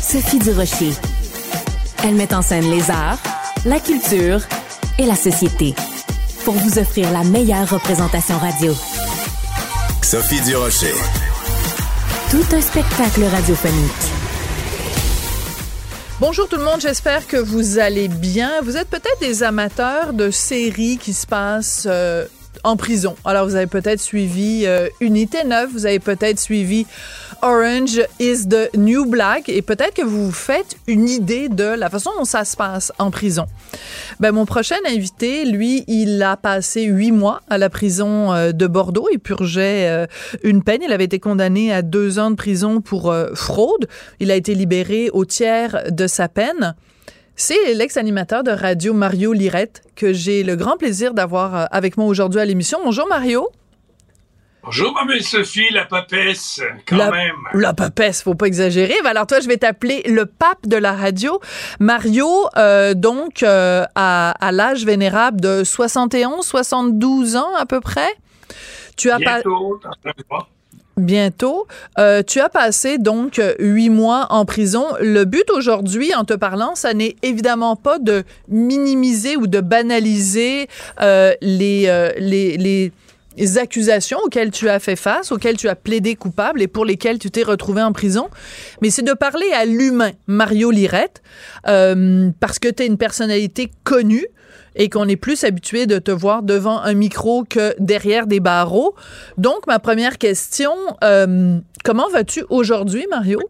Sophie 0.00 0.38
Durocher. 0.38 0.92
Elle 2.04 2.14
met 2.14 2.32
en 2.32 2.42
scène 2.42 2.70
les 2.70 2.90
arts, 2.90 3.18
la 3.64 3.80
culture 3.80 4.40
et 4.98 5.04
la 5.04 5.14
société 5.16 5.74
pour 6.44 6.54
vous 6.54 6.78
offrir 6.78 7.10
la 7.10 7.24
meilleure 7.24 7.68
représentation 7.68 8.38
radio. 8.38 8.72
Sophie 10.02 10.40
Durocher. 10.42 10.94
Tout 12.30 12.44
un 12.54 12.60
spectacle 12.60 13.24
radiophonique. 13.24 14.12
Bonjour 16.20 16.48
tout 16.48 16.56
le 16.56 16.64
monde, 16.64 16.80
j'espère 16.80 17.26
que 17.26 17.36
vous 17.36 17.78
allez 17.78 18.08
bien. 18.08 18.62
Vous 18.62 18.76
êtes 18.76 18.88
peut-être 18.88 19.20
des 19.20 19.42
amateurs 19.42 20.12
de 20.12 20.30
séries 20.30 20.96
qui 20.96 21.12
se 21.12 21.26
passent 21.26 21.86
euh, 21.90 22.26
en 22.64 22.76
prison. 22.76 23.16
Alors, 23.24 23.46
vous 23.46 23.54
avez 23.54 23.66
peut-être 23.66 24.00
suivi 24.00 24.64
euh, 24.66 24.88
Unité 25.00 25.44
9, 25.44 25.70
vous 25.72 25.86
avez 25.86 25.98
peut-être 25.98 26.38
suivi 26.38 26.86
Orange 27.42 28.00
is 28.18 28.48
the 28.48 28.74
New 28.76 29.06
Black 29.06 29.48
et 29.48 29.62
peut-être 29.62 29.94
que 29.94 30.02
vous 30.02 30.26
vous 30.26 30.32
faites 30.32 30.76
une 30.86 31.08
idée 31.08 31.48
de 31.48 31.64
la 31.64 31.90
façon 31.90 32.10
dont 32.18 32.24
ça 32.24 32.44
se 32.44 32.56
passe 32.56 32.92
en 32.98 33.10
prison. 33.10 33.46
Ben, 34.20 34.32
mon 34.32 34.46
prochain 34.46 34.76
invité, 34.86 35.44
lui, 35.44 35.84
il 35.86 36.22
a 36.22 36.36
passé 36.36 36.84
huit 36.84 37.12
mois 37.12 37.42
à 37.48 37.58
la 37.58 37.68
prison 37.68 38.32
euh, 38.32 38.52
de 38.52 38.66
Bordeaux. 38.66 39.08
Il 39.12 39.18
purgeait 39.18 39.88
euh, 39.88 40.06
une 40.42 40.62
peine. 40.62 40.82
Il 40.82 40.92
avait 40.92 41.04
été 41.04 41.18
condamné 41.18 41.72
à 41.72 41.82
deux 41.82 42.18
ans 42.18 42.30
de 42.30 42.36
prison 42.36 42.80
pour 42.80 43.14
fraude. 43.34 43.86
Il 44.20 44.30
a 44.30 44.34
été 44.34 44.54
libéré 44.54 45.10
au 45.12 45.24
tiers 45.24 45.84
de 45.90 46.06
sa 46.06 46.28
peine. 46.28 46.74
C'est 47.38 47.74
l'ex-animateur 47.74 48.42
de 48.44 48.50
radio 48.50 48.94
Mario 48.94 49.34
Lirette 49.34 49.82
que 49.94 50.14
j'ai 50.14 50.42
le 50.42 50.56
grand 50.56 50.78
plaisir 50.78 51.12
d'avoir 51.12 51.54
euh, 51.54 51.64
avec 51.70 51.98
moi 51.98 52.06
aujourd'hui 52.06 52.40
à 52.40 52.46
l'émission. 52.46 52.78
Bonjour 52.82 53.06
Mario. 53.08 53.50
Bonjour, 54.62 54.94
ma 54.94 55.04
belle 55.04 55.22
Sophie, 55.22 55.70
la 55.70 55.84
papesse, 55.84 56.62
quand 56.88 57.10
même. 57.10 57.36
La 57.52 57.74
papesse, 57.74 58.22
faut 58.22 58.34
pas 58.34 58.46
exagérer. 58.46 58.94
Ben, 59.04 59.10
alors 59.10 59.26
toi, 59.26 59.40
je 59.40 59.48
vais 59.48 59.58
t'appeler 59.58 60.02
le 60.06 60.24
pape 60.24 60.66
de 60.66 60.78
la 60.78 60.94
radio. 60.94 61.38
Mario, 61.78 62.48
euh, 62.56 62.94
donc, 62.94 63.42
euh, 63.42 63.84
à, 63.94 64.50
l'âge 64.50 64.86
vénérable 64.86 65.38
de 65.38 65.62
71, 65.62 66.44
72 66.44 67.36
ans 67.36 67.54
à 67.54 67.66
peu 67.66 67.80
près. 67.80 68.08
Tu 68.96 69.10
as 69.10 69.18
Bientôt, 69.18 69.78
pas 70.28 70.48
bientôt. 70.96 71.66
Euh, 71.98 72.22
tu 72.22 72.40
as 72.40 72.48
passé 72.48 72.98
donc 72.98 73.40
huit 73.58 73.90
mois 73.90 74.26
en 74.30 74.44
prison. 74.44 74.86
Le 75.00 75.24
but 75.24 75.48
aujourd'hui, 75.50 76.14
en 76.14 76.24
te 76.24 76.34
parlant, 76.34 76.74
ça 76.74 76.94
n'est 76.94 77.16
évidemment 77.22 77.76
pas 77.76 77.98
de 77.98 78.24
minimiser 78.48 79.36
ou 79.36 79.46
de 79.46 79.60
banaliser 79.60 80.68
euh, 81.00 81.34
les, 81.42 81.84
euh, 81.86 82.12
les, 82.18 82.56
les 83.36 83.58
accusations 83.58 84.18
auxquelles 84.24 84.50
tu 84.50 84.68
as 84.68 84.78
fait 84.78 84.96
face, 84.96 85.30
auxquelles 85.30 85.56
tu 85.56 85.68
as 85.68 85.76
plaidé 85.76 86.16
coupable 86.16 86.62
et 86.62 86.68
pour 86.68 86.84
lesquelles 86.84 87.18
tu 87.18 87.30
t'es 87.30 87.42
retrouvé 87.42 87.82
en 87.82 87.92
prison, 87.92 88.28
mais 88.80 88.90
c'est 88.90 89.02
de 89.02 89.12
parler 89.12 89.50
à 89.52 89.64
l'humain 89.64 90.12
Mario 90.26 90.70
Lirette, 90.70 91.22
euh, 91.68 92.30
parce 92.40 92.58
que 92.58 92.68
tu 92.68 92.82
es 92.82 92.86
une 92.86 92.98
personnalité 92.98 93.70
connue, 93.84 94.26
et 94.76 94.88
qu'on 94.88 95.08
est 95.08 95.16
plus 95.16 95.42
habitué 95.42 95.86
de 95.86 95.98
te 95.98 96.10
voir 96.10 96.42
devant 96.42 96.80
un 96.80 96.94
micro 96.94 97.44
que 97.44 97.74
derrière 97.78 98.26
des 98.26 98.40
barreaux. 98.40 98.94
Donc, 99.38 99.66
ma 99.66 99.78
première 99.78 100.18
question, 100.18 100.72
euh, 101.02 101.58
comment 101.82 102.08
vas-tu 102.10 102.44
aujourd'hui, 102.50 103.06
Mario? 103.10 103.40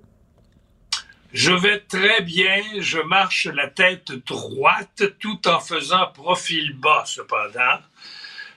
Je 1.32 1.52
vais 1.52 1.80
très 1.80 2.22
bien, 2.22 2.62
je 2.78 2.98
marche 2.98 3.46
la 3.46 3.66
tête 3.66 4.10
droite 4.26 5.02
tout 5.18 5.46
en 5.46 5.60
faisant 5.60 6.06
profil 6.14 6.74
bas 6.78 7.02
cependant, 7.04 7.80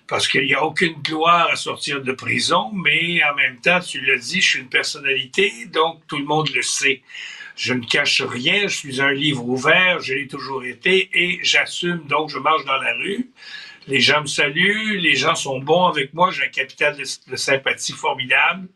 parce 0.07 0.27
qu'il 0.29 0.45
n'y 0.45 0.53
a 0.53 0.63
aucune 0.63 0.93
gloire 1.01 1.49
à 1.51 1.57
sortir 1.57 2.01
de 2.01 2.13
prison, 2.13 2.71
mais 2.73 3.21
en 3.29 3.35
même 3.35 3.59
temps, 3.59 3.81
tu 3.81 3.99
l'as 3.99 4.17
dit, 4.17 4.39
je 4.39 4.49
suis 4.49 4.59
une 4.59 4.69
personnalité, 4.69 5.51
donc 5.73 5.99
tout 6.07 6.19
le 6.19 6.25
monde 6.25 6.49
le 6.55 6.61
sait. 6.61 7.01
Je 7.59 7.73
ne 7.73 7.85
cache 7.85 8.21
rien, 8.21 8.69
je 8.69 8.77
suis 8.77 9.01
un 9.01 9.11
livre 9.11 9.43
ouvert, 9.43 9.99
je 9.99 10.13
l'ai 10.13 10.27
toujours 10.27 10.63
été 10.63 11.09
et 11.13 11.39
j'assume, 11.43 12.05
donc 12.07 12.29
je 12.29 12.39
marche 12.39 12.63
dans 12.63 12.77
la 12.77 12.93
rue. 12.93 13.31
Les 13.85 13.99
gens 13.99 14.21
me 14.21 14.27
saluent, 14.27 14.97
les 14.97 15.15
gens 15.15 15.35
sont 15.35 15.59
bons 15.59 15.87
avec 15.87 16.13
moi, 16.13 16.31
j'ai 16.31 16.45
un 16.45 16.47
capital 16.47 16.95
de, 16.95 17.35
sympathie 17.35 17.91
formidable. 17.91 18.69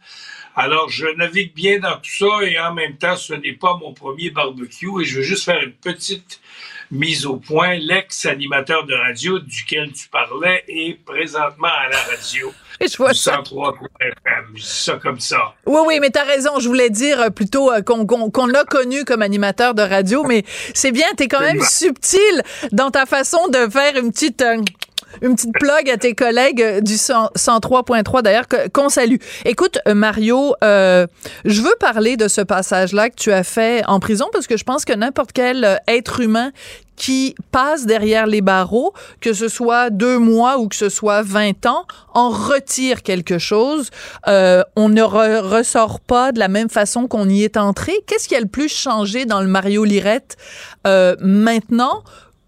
Alors, 0.54 0.90
je 0.90 1.06
navigue 1.16 1.54
bien 1.54 1.80
dans 1.80 1.96
tout 1.96 2.12
ça 2.12 2.44
et 2.44 2.60
en 2.60 2.74
même 2.74 2.98
temps, 2.98 3.16
ce 3.16 3.34
n'est 3.34 3.54
pas 3.54 3.78
mon 3.78 3.94
premier 3.94 4.32
barbecue 4.32 5.02
et 5.02 5.06
je 5.06 5.20
veux 5.20 5.24
juste 5.24 5.46
faire 5.46 5.64
une 5.64 5.72
petite 5.72 6.42
mise 6.94 7.26
au 7.26 7.38
point. 7.38 7.76
L'ex-animateur 7.76 8.86
de 8.86 8.94
radio 8.94 9.40
duquel 9.40 9.92
tu 9.92 10.08
parlais 10.10 10.64
est 10.68 11.04
présentement 11.04 11.68
à 11.68 11.90
la 11.90 11.98
radio. 11.98 12.54
Je 12.80 12.98
vois 12.98 13.14
ça. 13.14 13.42
FM, 14.00 14.58
ça 14.60 15.00
comme 15.02 15.20
ça. 15.20 15.54
Oui, 15.66 15.80
oui, 15.88 16.00
mais 16.00 16.10
t'as 16.10 16.24
raison. 16.24 16.60
Je 16.60 16.68
voulais 16.68 16.90
dire 16.90 17.20
euh, 17.20 17.30
plutôt 17.30 17.72
euh, 17.72 17.82
qu'on 17.82 18.48
l'a 18.48 18.64
connu 18.66 19.06
comme 19.06 19.22
animateur 19.22 19.74
de 19.74 19.82
radio, 19.82 20.24
mais 20.24 20.44
c'est 20.74 20.92
bien, 20.92 21.08
t'es 21.18 21.28
quand 21.28 21.40
même 21.40 21.62
subtil 21.62 22.44
dans 22.72 22.92
ta 22.92 23.06
façon 23.06 23.48
de 23.48 23.70
faire 23.70 23.98
une 23.98 24.12
petite... 24.12 24.44
Euh, 25.22 25.28
une 25.28 25.36
petite 25.36 25.54
plug 25.54 25.90
à 25.90 25.98
tes 25.98 26.14
collègues 26.14 26.82
du 26.82 26.96
103.3 26.96 28.22
d'ailleurs 28.22 28.48
qu'on 28.74 28.90
salue. 28.90 29.18
Écoute 29.46 29.80
Mario, 29.86 30.56
je 30.62 31.62
veux 31.62 31.76
parler 31.80 32.18
de 32.18 32.28
ce 32.28 32.42
passage-là 32.42 33.10
que 33.10 33.16
tu 33.16 33.32
as 33.32 33.44
fait 33.44 33.84
en 33.88 34.00
prison 34.00 34.28
parce 34.32 34.48
que 34.48 34.58
je 34.58 34.64
pense 34.64 34.86
que 34.86 34.94
n'importe 34.94 35.32
quel 35.34 35.80
être 35.88 36.20
humain 36.20 36.52
qui 36.96 37.36
passe 37.52 37.86
derrière 37.86 38.28
les 38.28 38.42
barreaux, 38.42 38.94
que 39.20 39.34
ce 39.34 39.48
soit 39.48 39.90
deux 39.90 40.20
mois 40.20 40.58
ou 40.60 40.68
que 40.68 40.76
ce 40.76 40.90
soit 40.90 41.22
20 41.22 41.66
ans, 41.66 41.86
en 42.14 42.30
retire 42.30 43.04
quelque 43.04 43.40
chose. 43.40 43.90
Euh, 44.28 44.64
on 44.76 44.90
ne 44.90 45.02
ressort 45.02 46.00
pas 46.00 46.32
de 46.32 46.40
la 46.40 46.48
même 46.48 46.70
façon 46.70 47.08
qu'on 47.08 47.28
y 47.30 47.44
est 47.44 47.58
entré. 47.58 47.94
Qu'est-ce 48.08 48.28
qui 48.28 48.36
a 48.36 48.40
le 48.40 48.48
plus 48.48 48.70
changé 48.70 49.26
dans 49.26 49.42
le 49.42 49.48
Mario 49.48 49.84
Lirette 49.84 50.38
euh, 50.86 51.16
maintenant? 51.20 52.04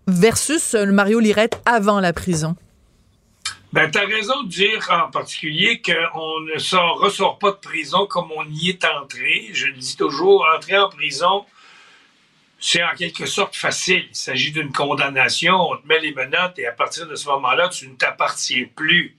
Versus 0.08 0.74
le 0.74 0.92
Mario 0.92 1.20
Lirette 1.20 1.62
avant 1.66 2.00
la 2.00 2.14
prison? 2.14 2.56
Ben, 3.74 3.92
tu 3.92 3.98
as 3.98 4.06
raison 4.06 4.44
de 4.44 4.48
dire 4.48 4.88
en 4.90 5.12
particulier 5.12 5.82
qu'on 5.82 6.40
ne 6.42 6.58
sort, 6.58 6.98
ressort 7.00 7.38
pas 7.40 7.52
de 7.52 7.58
prison 7.58 8.06
comme 8.06 8.32
on 8.32 8.46
y 8.50 8.70
est 8.70 8.86
entré. 8.86 9.50
Je 9.52 9.68
le 9.68 9.74
dis 9.74 9.98
toujours, 9.98 10.48
entrer 10.56 10.78
en 10.78 10.88
prison, 10.88 11.46
c'est 12.58 12.82
en 12.82 12.96
quelque 12.96 13.26
sorte 13.26 13.56
facile. 13.56 14.06
Il 14.10 14.16
s'agit 14.16 14.52
d'une 14.52 14.72
condamnation, 14.72 15.56
on 15.56 15.76
te 15.76 15.86
met 15.88 16.00
les 16.00 16.14
menottes 16.14 16.58
et 16.58 16.68
à 16.68 16.72
partir 16.72 17.06
de 17.08 17.16
ce 17.16 17.28
moment-là, 17.28 17.68
tu 17.68 17.88
ne 17.90 17.96
t'appartiens 17.96 18.66
plus. 18.76 19.16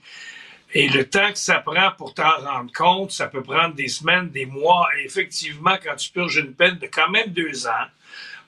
Et 0.73 0.89
le 0.89 1.07
temps 1.07 1.31
que 1.31 1.37
ça 1.37 1.59
prend 1.59 1.91
pour 1.97 2.13
t'en 2.13 2.37
rendre 2.39 2.71
compte, 2.73 3.11
ça 3.11 3.27
peut 3.27 3.43
prendre 3.43 3.75
des 3.75 3.87
semaines, 3.87 4.29
des 4.31 4.45
mois. 4.45 4.87
Et 4.97 5.05
effectivement, 5.05 5.77
quand 5.81 5.95
tu 5.95 6.09
purges 6.09 6.37
une 6.37 6.53
peine 6.53 6.77
de 6.77 6.87
quand 6.87 7.09
même 7.09 7.29
deux 7.29 7.67
ans, 7.67 7.87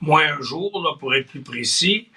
moins 0.00 0.24
un 0.38 0.42
jour, 0.42 0.82
là, 0.82 0.96
pour 0.98 1.14
être 1.14 1.28
plus 1.28 1.40
précis, 1.40 2.08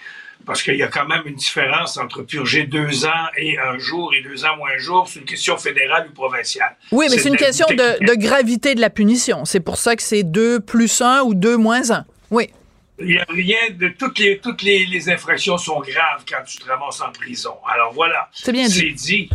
parce 0.46 0.62
qu'il 0.62 0.76
y 0.76 0.84
a 0.84 0.88
quand 0.88 1.08
même 1.08 1.24
une 1.26 1.36
différence 1.36 1.98
entre 1.98 2.22
purger 2.24 2.66
deux 2.66 3.06
ans 3.06 3.28
et 3.38 3.58
un 3.58 3.78
jour 3.78 4.14
et 4.14 4.22
deux 4.22 4.46
ans 4.46 4.58
moins 4.58 4.72
un 4.76 4.78
jour. 4.78 5.08
C'est 5.08 5.20
une 5.20 5.26
question 5.26 5.58
fédérale 5.58 6.08
ou 6.10 6.14
provinciale. 6.14 6.76
Oui, 6.92 7.08
mais 7.10 7.18
c'est 7.18 7.30
une 7.30 7.38
question 7.38 7.66
de, 7.70 8.06
de, 8.06 8.16
gravité 8.16 8.76
de 8.76 8.82
la 8.82 8.90
punition. 8.90 9.46
C'est 9.46 9.62
pour 9.62 9.78
ça 9.78 9.96
que 9.96 10.04
c'est 10.04 10.24
deux 10.24 10.60
plus 10.60 11.02
un 11.02 11.22
ou 11.22 11.34
deux 11.34 11.58
moins 11.58 11.92
un. 11.92 12.06
Oui. 12.30 12.50
Il 13.00 13.08
n'y 13.08 13.18
a 13.18 13.26
rien 13.28 13.72
de 13.72 13.88
toutes 13.88 14.20
les 14.20 14.38
toutes 14.40 14.62
les, 14.62 15.10
infractions 15.10 15.58
sont 15.58 15.80
graves 15.80 16.24
quand 16.30 16.44
tu 16.46 16.58
te 16.58 16.68
ramasses 16.68 17.02
en 17.02 17.12
prison. 17.12 17.56
Alors 17.68 17.92
voilà. 17.94 18.30
C'est 18.34 18.52
bien 18.52 18.68
dit. 18.68 19.30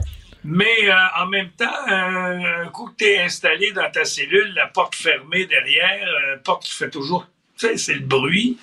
Mais 0.45 0.89
euh, 0.89 0.95
en 1.21 1.27
même 1.27 1.51
temps, 1.51 1.67
euh, 1.91 2.65
un 2.65 2.69
coup 2.69 2.87
que 2.87 2.97
tu 2.97 3.05
es 3.05 3.19
installé 3.19 3.73
dans 3.73 3.91
ta 3.91 4.05
cellule, 4.05 4.53
la 4.55 4.69
porte 4.69 4.95
fermée 4.95 5.47
derrière, 5.47 6.07
euh, 6.07 6.37
porte 6.43 6.65
qui 6.65 6.73
fait 6.73 6.91
toujours, 6.91 7.27
c'est 7.59 7.95
le 7.95 8.01
bruit. 8.01 8.59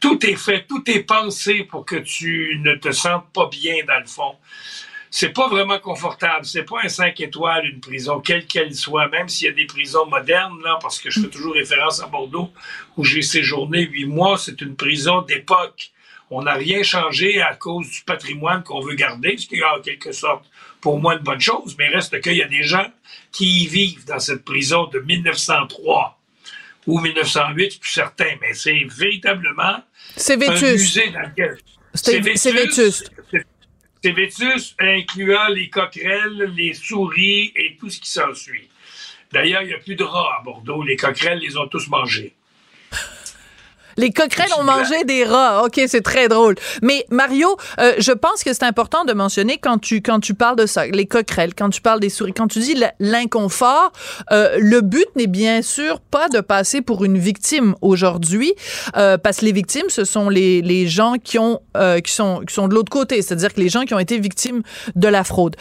Tout 0.00 0.24
est 0.24 0.36
fait, 0.36 0.66
tout 0.66 0.82
est 0.90 1.02
pensé 1.02 1.64
pour 1.64 1.84
que 1.84 1.96
tu 1.96 2.58
ne 2.64 2.74
te 2.74 2.90
sentes 2.90 3.26
pas 3.32 3.48
bien 3.48 3.84
dans 3.86 4.00
le 4.00 4.06
fond. 4.06 4.36
C'est 5.10 5.30
pas 5.30 5.48
vraiment 5.48 5.78
confortable. 5.78 6.44
C'est 6.44 6.64
pas 6.64 6.80
un 6.84 6.88
5 6.88 7.18
étoiles, 7.20 7.66
une 7.66 7.80
prison, 7.80 8.20
quelle 8.20 8.46
qu'elle 8.46 8.74
soit, 8.74 9.08
même 9.08 9.28
s'il 9.28 9.46
y 9.46 9.50
a 9.50 9.54
des 9.54 9.64
prisons 9.64 10.06
modernes, 10.06 10.60
là, 10.62 10.78
parce 10.82 11.00
que 11.00 11.10
je 11.10 11.20
fais 11.20 11.28
toujours 11.28 11.54
référence 11.54 12.02
à 12.02 12.06
Bordeaux, 12.06 12.50
où 12.96 13.04
j'ai 13.04 13.22
séjourné 13.22 13.82
huit 13.86 14.04
mois, 14.04 14.36
c'est 14.36 14.60
une 14.60 14.76
prison 14.76 15.22
d'époque. 15.22 15.92
On 16.30 16.42
n'a 16.42 16.52
rien 16.54 16.82
changé 16.82 17.40
à 17.40 17.54
cause 17.54 17.88
du 17.90 18.02
patrimoine 18.02 18.62
qu'on 18.62 18.80
veut 18.80 18.94
garder, 18.94 19.38
ce 19.38 19.46
qui 19.46 19.56
est 19.56 19.64
en 19.64 19.80
quelque 19.80 20.12
sorte 20.12 20.44
pour 20.80 21.00
moi 21.00 21.14
une 21.14 21.22
bonne 21.22 21.40
chose, 21.40 21.74
mais 21.78 21.88
reste 21.88 22.20
qu'il 22.20 22.36
y 22.36 22.42
a 22.42 22.48
des 22.48 22.62
gens 22.62 22.86
qui 23.32 23.62
y 23.62 23.66
vivent 23.66 24.04
dans 24.04 24.18
cette 24.18 24.44
prison 24.44 24.86
de 24.88 24.98
1903 24.98 26.17
ou 26.88 27.00
1908, 27.00 27.64
je 27.64 27.70
suis 27.70 27.80
plus 27.80 27.90
certain, 27.92 28.34
mais 28.40 28.54
c'est 28.54 28.84
véritablement 28.88 29.84
C'est 30.16 30.36
un 30.48 30.54
musée 30.72 31.10
dans 31.10 31.20
lequel... 31.20 31.58
C'est 31.94 32.36
c'est 32.36 32.52
vétuste. 32.52 33.12
C'est- 33.30 33.44
C'est 34.02 34.12
vétus, 34.12 34.76
incluant 34.78 35.48
les 35.48 35.68
coquerelles, 35.70 36.52
les 36.56 36.72
souris 36.72 37.52
et 37.56 37.76
tout 37.80 37.90
ce 37.90 37.98
qui 38.00 38.08
s'ensuit. 38.10 38.68
D'ailleurs, 39.32 39.62
il 39.62 39.68
n'y 39.68 39.74
a 39.74 39.78
plus 39.78 39.96
de 39.96 40.04
rats 40.04 40.36
à 40.38 40.42
Bordeaux. 40.44 40.82
Les 40.84 40.96
coquerelles 40.96 41.40
les 41.40 41.56
ont 41.56 41.66
tous 41.66 41.88
mangés. 41.88 42.32
Les 43.98 44.12
coquerelles 44.12 44.52
ont 44.58 44.62
mangé 44.62 45.04
des 45.04 45.24
rats. 45.24 45.64
OK, 45.64 45.80
c'est 45.88 46.02
très 46.02 46.28
drôle. 46.28 46.54
Mais 46.82 47.04
Mario, 47.10 47.56
euh, 47.80 47.94
je 47.98 48.12
pense 48.12 48.44
que 48.44 48.52
c'est 48.52 48.62
important 48.62 49.04
de 49.04 49.12
mentionner 49.12 49.58
quand 49.58 49.78
tu 49.78 50.00
quand 50.00 50.20
tu 50.20 50.34
parles 50.34 50.56
de 50.56 50.66
ça, 50.66 50.86
les 50.86 51.06
coquerelles, 51.06 51.54
quand 51.54 51.68
tu 51.68 51.80
parles 51.80 51.98
des 51.98 52.08
souris, 52.08 52.32
quand 52.32 52.46
tu 52.46 52.60
dis 52.60 52.80
l'inconfort, 53.00 53.92
euh, 54.30 54.56
le 54.60 54.80
but 54.80 55.08
n'est 55.16 55.26
bien 55.26 55.62
sûr 55.62 56.00
pas 56.00 56.28
de 56.28 56.40
passer 56.40 56.80
pour 56.80 57.04
une 57.04 57.18
victime 57.18 57.74
aujourd'hui, 57.82 58.54
euh, 58.96 59.18
parce 59.18 59.38
que 59.38 59.46
les 59.46 59.52
victimes, 59.52 59.88
ce 59.88 60.04
sont 60.04 60.28
les, 60.28 60.62
les 60.62 60.86
gens 60.86 61.14
qui 61.22 61.38
ont 61.38 61.60
euh, 61.76 61.98
qui 62.00 62.12
sont 62.12 62.42
qui 62.46 62.54
sont 62.54 62.68
de 62.68 62.74
l'autre 62.74 62.90
côté, 62.90 63.20
c'est-à-dire 63.20 63.52
que 63.52 63.60
les 63.60 63.68
gens 63.68 63.82
qui 63.82 63.94
ont 63.94 63.98
été 63.98 64.18
victimes 64.20 64.62
de 64.94 65.08
la 65.08 65.24
fraude. 65.24 65.56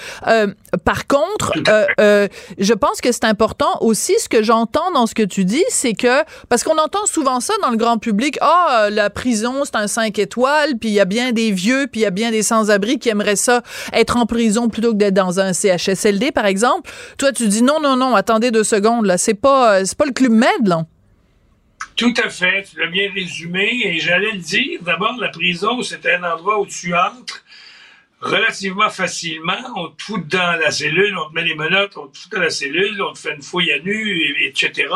Euh, 0.73 0.77
par 0.83 1.07
contre, 1.07 1.53
euh, 1.67 1.85
euh, 1.99 2.27
je 2.57 2.73
pense 2.73 3.01
que 3.01 3.11
c'est 3.11 3.25
important 3.25 3.77
aussi 3.81 4.13
ce 4.19 4.29
que 4.29 4.43
j'entends 4.43 4.91
dans 4.91 5.05
ce 5.05 5.15
que 5.15 5.23
tu 5.23 5.45
dis, 5.45 5.63
c'est 5.69 5.93
que 5.93 6.23
parce 6.49 6.63
qu'on 6.63 6.77
entend 6.77 7.05
souvent 7.05 7.39
ça 7.39 7.53
dans 7.61 7.69
le 7.69 7.77
grand 7.77 7.97
public, 7.97 8.37
ah 8.41 8.89
la 8.91 9.09
prison 9.09 9.63
c'est 9.63 9.75
un 9.75 9.87
5 9.87 10.17
étoiles, 10.19 10.77
puis 10.79 10.89
il 10.89 10.93
y 10.93 10.99
a 10.99 11.05
bien 11.05 11.31
des 11.31 11.51
vieux, 11.51 11.87
puis 11.91 12.01
il 12.01 12.03
y 12.03 12.07
a 12.07 12.11
bien 12.11 12.31
des 12.31 12.43
sans-abri 12.43 12.99
qui 12.99 13.09
aimeraient 13.09 13.35
ça 13.35 13.61
être 13.93 14.17
en 14.17 14.25
prison 14.25 14.69
plutôt 14.69 14.91
que 14.91 14.97
d'être 14.97 15.13
dans 15.13 15.39
un 15.39 15.53
CHSLD 15.53 16.31
par 16.31 16.45
exemple. 16.45 16.89
Toi 17.17 17.31
tu 17.31 17.47
dis 17.47 17.61
non 17.61 17.79
non 17.81 17.95
non, 17.95 18.15
attendez 18.15 18.51
deux 18.51 18.63
secondes 18.63 19.05
là, 19.05 19.17
c'est 19.17 19.33
pas 19.33 19.75
euh, 19.75 19.83
c'est 19.85 19.97
pas 19.97 20.05
le 20.05 20.13
club 20.13 20.31
Med 20.31 20.67
là. 20.67 20.85
Tout 21.95 22.13
à 22.23 22.29
fait, 22.29 22.63
tu 22.69 22.79
l'as 22.79 22.87
bien 22.87 23.11
résumé 23.11 23.81
et 23.85 23.99
j'allais 23.99 24.33
le 24.33 24.37
dire. 24.37 24.79
D'abord, 24.83 25.17
la 25.19 25.29
prison, 25.29 25.81
c'est 25.81 26.05
un 26.05 26.23
endroit 26.31 26.59
où 26.59 26.67
tu 26.67 26.93
entres 26.93 27.43
relativement 28.21 28.89
facilement. 28.89 29.57
On 29.75 29.89
te 29.89 30.01
fout 30.03 30.27
dans 30.27 30.59
la 30.59 30.71
cellule, 30.71 31.15
on 31.17 31.29
te 31.29 31.35
met 31.35 31.43
les 31.43 31.55
menottes, 31.55 31.97
on 31.97 32.07
te 32.07 32.17
fout 32.17 32.31
dans 32.31 32.39
la 32.41 32.49
cellule, 32.49 33.01
on 33.01 33.13
te 33.13 33.19
fait 33.19 33.35
une 33.35 33.41
fouille 33.41 33.71
à 33.71 33.79
nu, 33.79 34.19
et- 34.21 34.47
etc. 34.47 34.87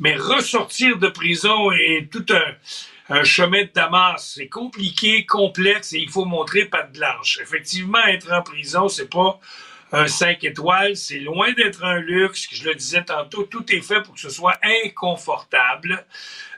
Mais 0.00 0.14
ressortir 0.16 0.98
de 0.98 1.08
prison 1.08 1.72
est 1.72 2.10
tout 2.12 2.26
un, 2.30 3.16
un 3.16 3.24
chemin 3.24 3.62
de 3.62 3.70
Damas. 3.74 4.32
C'est 4.36 4.48
compliqué, 4.48 5.24
complexe 5.26 5.92
et 5.92 5.98
il 5.98 6.10
faut 6.10 6.24
montrer 6.24 6.66
patte 6.66 6.92
blanche. 6.92 7.38
Effectivement, 7.42 8.04
être 8.06 8.30
en 8.32 8.42
prison, 8.42 8.88
c'est 8.88 9.08
pas 9.10 9.40
un 9.90 10.06
5 10.06 10.44
étoiles, 10.44 10.96
c'est 10.96 11.18
loin 11.20 11.50
d'être 11.52 11.82
un 11.82 11.98
luxe. 11.98 12.46
Je 12.52 12.68
le 12.68 12.74
disais 12.74 13.02
tantôt, 13.04 13.44
tout 13.44 13.64
est 13.72 13.80
fait 13.80 14.02
pour 14.02 14.14
que 14.14 14.20
ce 14.20 14.28
soit 14.28 14.58
inconfortable. 14.84 16.04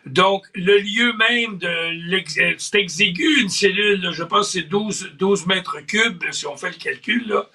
Donc, 0.07 0.47
le 0.55 0.79
lieu 0.79 1.13
même 1.15 1.59
de 1.59 2.55
c'est 2.59 2.79
exigu, 2.81 3.43
une 3.43 3.51
cellule, 3.51 4.01
là, 4.01 4.11
je 4.13 4.25
pense 4.25 4.47
que 4.47 4.61
c'est 4.61 4.69
12, 4.69 5.13
12 5.19 5.47
mètres 5.47 5.81
cubes, 5.87 6.25
si 6.31 6.47
on 6.47 6.57
fait 6.57 6.71
le 6.71 6.77
calcul, 6.77 7.29
là, 7.29 7.49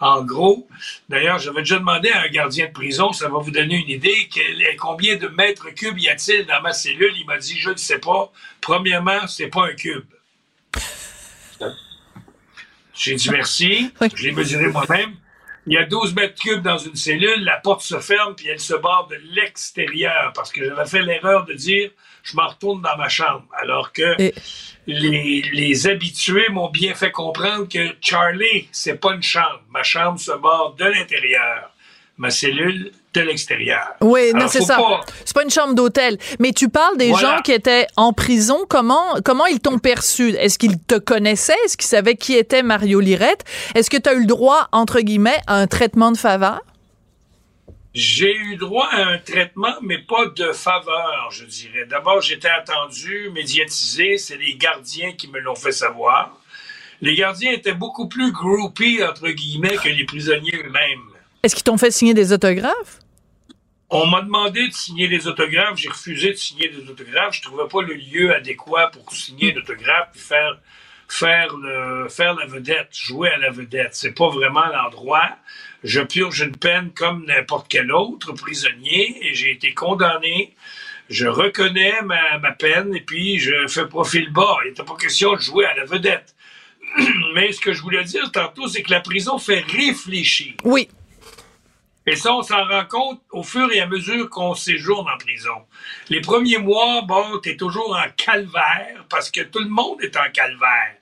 en 0.00 0.22
gros. 0.24 0.66
D'ailleurs, 1.10 1.38
j'avais 1.38 1.60
déjà 1.60 1.78
demandé 1.78 2.08
à 2.10 2.22
un 2.22 2.28
gardien 2.28 2.66
de 2.68 2.72
prison, 2.72 3.12
ça 3.12 3.28
va 3.28 3.38
vous 3.38 3.50
donner 3.50 3.76
une 3.76 3.90
idée, 3.90 4.28
quel- 4.32 4.76
combien 4.78 5.16
de 5.16 5.28
mètres 5.28 5.68
cubes 5.74 5.98
y 5.98 6.08
a-t-il 6.08 6.46
dans 6.46 6.62
ma 6.62 6.72
cellule? 6.72 7.12
Il 7.18 7.26
m'a 7.26 7.36
dit, 7.36 7.58
je 7.58 7.70
ne 7.70 7.76
sais 7.76 7.98
pas. 7.98 8.32
Premièrement, 8.62 9.26
c'est 9.26 9.48
pas 9.48 9.66
un 9.66 9.74
cube. 9.74 10.04
J'ai 12.94 13.14
dit 13.14 13.30
merci. 13.30 13.90
Je 14.14 14.22
l'ai 14.24 14.32
mesuré 14.32 14.66
moi-même. 14.68 15.14
Il 15.70 15.74
y 15.74 15.78
a 15.78 15.84
12 15.84 16.16
mètres 16.16 16.34
cubes 16.34 16.62
dans 16.62 16.78
une 16.78 16.96
cellule, 16.96 17.44
la 17.44 17.56
porte 17.58 17.82
se 17.82 18.00
ferme, 18.00 18.34
puis 18.34 18.48
elle 18.48 18.58
se 18.58 18.74
barre 18.74 19.06
de 19.06 19.14
l'extérieur, 19.36 20.32
parce 20.34 20.50
que 20.50 20.64
j'avais 20.64 20.84
fait 20.84 21.00
l'erreur 21.00 21.44
de 21.44 21.52
dire 21.54 21.90
je 22.24 22.34
m'en 22.36 22.48
retourne 22.48 22.82
dans 22.82 22.96
ma 22.96 23.08
chambre, 23.08 23.46
alors 23.56 23.92
que 23.92 24.20
Et- 24.20 24.34
les, 24.88 25.42
les 25.52 25.86
habitués 25.86 26.48
m'ont 26.50 26.70
bien 26.70 26.94
fait 26.94 27.12
comprendre 27.12 27.68
que 27.68 27.94
Charlie, 28.00 28.68
c'est 28.72 28.96
pas 29.00 29.12
une 29.14 29.22
chambre. 29.22 29.62
Ma 29.70 29.84
chambre 29.84 30.18
se 30.18 30.32
barre 30.32 30.74
de 30.74 30.86
l'intérieur, 30.86 31.72
ma 32.18 32.30
cellule 32.30 32.90
de 33.12 33.20
l'extérieur. 33.22 33.80
Oui, 34.00 34.32
non, 34.34 34.46
c'est 34.48 34.60
ça. 34.62 34.76
pas- 34.76 35.00
C'est 35.24 35.34
pas 35.34 35.42
une 35.42 35.50
chambre 35.50 35.74
d'hôtel. 35.74 36.16
Mais 36.38 36.52
tu 36.52 36.68
parles 36.68 36.96
des 36.96 37.10
Voilà. 37.10 37.36
gens 37.36 37.42
qui 37.42 37.50
étaient 37.52 37.86
en 37.96 38.12
prison. 38.12 38.58
Comment, 38.68 39.16
comment 39.24 39.46
ils 39.46 39.58
t'ont 39.60 39.78
perçu? 39.78 40.30
Est-ce 40.36 40.58
qu'ils 40.58 40.78
te 40.78 40.94
connaissaient? 40.96 41.56
Est-ce 41.64 41.76
qu'ils 41.76 41.88
savaient 41.88 42.14
qui 42.14 42.34
était 42.36 42.62
Mario 42.62 43.00
Lirette? 43.00 43.44
Est-ce 43.74 43.90
que 43.90 43.96
tu 43.96 44.08
as 44.08 44.14
eu 44.14 44.20
le 44.20 44.26
droit, 44.26 44.68
entre 44.70 45.00
guillemets, 45.00 45.40
à 45.48 45.56
un 45.56 45.66
traitement 45.66 46.12
de 46.12 46.16
faveur? 46.16 46.60
J'ai 47.92 48.32
eu 48.36 48.56
droit 48.56 48.86
à 48.92 49.02
un 49.02 49.18
traitement, 49.18 49.74
mais 49.82 49.98
pas 49.98 50.26
de 50.36 50.52
faveur, 50.52 51.28
je 51.32 51.44
dirais. 51.44 51.86
D'abord, 51.90 52.20
j'étais 52.20 52.48
attendu, 52.48 53.30
médiatisé. 53.34 54.16
C'est 54.18 54.36
les 54.36 54.54
gardiens 54.54 55.12
qui 55.12 55.26
me 55.26 55.40
l'ont 55.40 55.56
fait 55.56 55.72
savoir. 55.72 56.36
Les 57.00 57.16
gardiens 57.16 57.50
étaient 57.50 57.72
beaucoup 57.74 58.06
plus 58.06 58.30
groupies, 58.30 59.02
entre 59.02 59.28
guillemets, 59.30 59.76
que 59.82 59.88
les 59.88 60.04
prisonniers 60.04 60.54
eux-mêmes. 60.64 61.00
Est-ce 61.42 61.54
qu'ils 61.56 61.64
t'ont 61.64 61.78
fait 61.78 61.90
signer 61.90 62.14
des 62.14 62.32
autographes? 62.32 62.99
On 63.92 64.06
m'a 64.06 64.22
demandé 64.22 64.68
de 64.68 64.72
signer 64.72 65.08
des 65.08 65.26
autographes. 65.26 65.76
J'ai 65.76 65.88
refusé 65.88 66.30
de 66.30 66.36
signer 66.36 66.68
des 66.68 66.88
autographes. 66.88 67.34
Je 67.34 67.42
trouvais 67.42 67.66
pas 67.68 67.82
le 67.82 67.94
lieu 67.94 68.32
adéquat 68.32 68.88
pour 68.92 69.12
signer 69.12 69.50
d'autographes 69.50 70.10
puis 70.12 70.20
faire, 70.20 70.60
faire, 71.08 71.56
faire 72.08 72.34
la 72.34 72.46
vedette, 72.46 72.90
jouer 72.92 73.30
à 73.30 73.38
la 73.38 73.50
vedette. 73.50 73.94
C'est 73.94 74.12
pas 74.12 74.28
vraiment 74.28 74.66
l'endroit. 74.66 75.30
Je 75.82 76.00
purge 76.00 76.40
une 76.40 76.56
peine 76.56 76.92
comme 76.92 77.24
n'importe 77.26 77.66
quel 77.68 77.90
autre 77.90 78.32
prisonnier 78.32 79.26
et 79.26 79.34
j'ai 79.34 79.50
été 79.50 79.74
condamné. 79.74 80.54
Je 81.08 81.26
reconnais 81.26 82.00
ma, 82.02 82.38
ma 82.38 82.52
peine 82.52 82.94
et 82.94 83.00
puis 83.00 83.40
je 83.40 83.66
fais 83.66 83.86
profil 83.86 84.30
bas. 84.30 84.56
Il 84.64 84.68
n'était 84.68 84.84
pas 84.84 84.96
question 84.96 85.34
de 85.34 85.40
jouer 85.40 85.64
à 85.64 85.74
la 85.74 85.84
vedette. 85.84 86.36
Mais 87.34 87.50
ce 87.50 87.60
que 87.60 87.72
je 87.72 87.82
voulais 87.82 88.04
dire 88.04 88.30
tantôt, 88.30 88.68
c'est 88.68 88.82
que 88.82 88.92
la 88.92 89.00
prison 89.00 89.38
fait 89.38 89.64
réfléchir. 89.66 90.54
Oui. 90.62 90.88
Et 92.06 92.16
ça, 92.16 92.34
on 92.34 92.42
s'en 92.42 92.64
rend 92.66 92.86
compte 92.86 93.20
au 93.30 93.42
fur 93.42 93.70
et 93.72 93.80
à 93.80 93.86
mesure 93.86 94.30
qu'on 94.30 94.54
séjourne 94.54 95.06
en 95.08 95.18
prison. 95.18 95.66
Les 96.08 96.20
premiers 96.20 96.58
mois, 96.58 97.02
bon, 97.02 97.38
t'es 97.38 97.56
toujours 97.56 97.94
en 97.94 98.10
calvaire 98.16 99.04
parce 99.10 99.30
que 99.30 99.42
tout 99.42 99.60
le 99.60 99.68
monde 99.68 100.02
est 100.02 100.16
en 100.16 100.30
calvaire. 100.32 100.96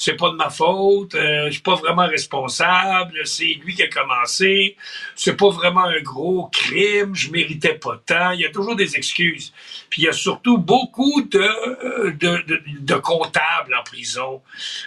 C'est 0.00 0.14
pas 0.14 0.30
de 0.30 0.36
ma 0.36 0.48
faute, 0.48 1.16
euh, 1.16 1.46
je 1.46 1.54
suis 1.54 1.62
pas 1.62 1.74
vraiment 1.74 2.06
responsable, 2.06 3.26
c'est 3.26 3.58
lui 3.64 3.74
qui 3.74 3.82
a 3.82 3.88
commencé, 3.88 4.76
c'est 5.16 5.36
pas 5.36 5.50
vraiment 5.50 5.84
un 5.84 6.00
gros 6.00 6.46
crime, 6.52 7.16
je 7.16 7.32
méritais 7.32 7.74
pas 7.74 8.00
tant, 8.06 8.30
il 8.30 8.40
y 8.42 8.46
a 8.46 8.50
toujours 8.50 8.76
des 8.76 8.94
excuses. 8.94 9.52
Puis 9.90 10.02
il 10.02 10.04
y 10.04 10.08
a 10.08 10.12
surtout 10.12 10.56
beaucoup 10.56 11.22
de, 11.22 12.12
de, 12.12 12.44
de, 12.46 12.62
de 12.78 12.94
comptables 12.94 13.74
en 13.74 13.82
prison. 13.82 14.40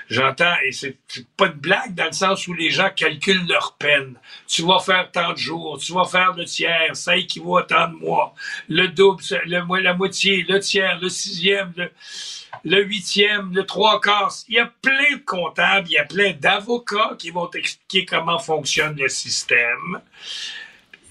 J'entends, 0.09 0.55
et 0.65 0.71
c'est 0.71 0.97
pas 1.35 1.49
de 1.49 1.59
blague 1.59 1.93
dans 1.93 2.05
le 2.05 2.13
sens 2.13 2.47
où 2.47 2.53
les 2.53 2.69
gens 2.69 2.89
calculent 2.95 3.47
leur 3.47 3.75
peine. 3.77 4.15
Tu 4.47 4.61
vas 4.61 4.79
faire 4.79 5.11
tant 5.11 5.33
de 5.33 5.37
jours, 5.37 5.77
tu 5.77 5.91
vas 5.91 6.05
faire 6.05 6.33
le 6.33 6.45
tiers, 6.45 6.95
ça 6.95 7.17
équivaut 7.17 7.57
à 7.57 7.63
tant 7.63 7.89
de 7.89 7.95
mois. 7.95 8.33
Le 8.69 8.87
double, 8.87 9.21
la 9.45 9.93
moitié, 9.93 10.45
le 10.47 10.59
tiers, 10.59 10.99
le 11.01 11.09
sixième, 11.09 11.73
le, 11.75 11.91
le 12.63 12.83
huitième, 12.83 13.51
le 13.53 13.65
trois 13.65 13.99
quarts. 14.01 14.33
Il 14.47 14.55
y 14.55 14.59
a 14.59 14.71
plein 14.81 15.13
de 15.17 15.21
comptables, 15.25 15.87
il 15.89 15.93
y 15.93 15.97
a 15.97 16.05
plein 16.05 16.33
d'avocats 16.33 17.15
qui 17.17 17.29
vont 17.31 17.47
t'expliquer 17.47 18.05
comment 18.05 18.39
fonctionne 18.39 18.95
le 18.97 19.09
système. 19.09 19.99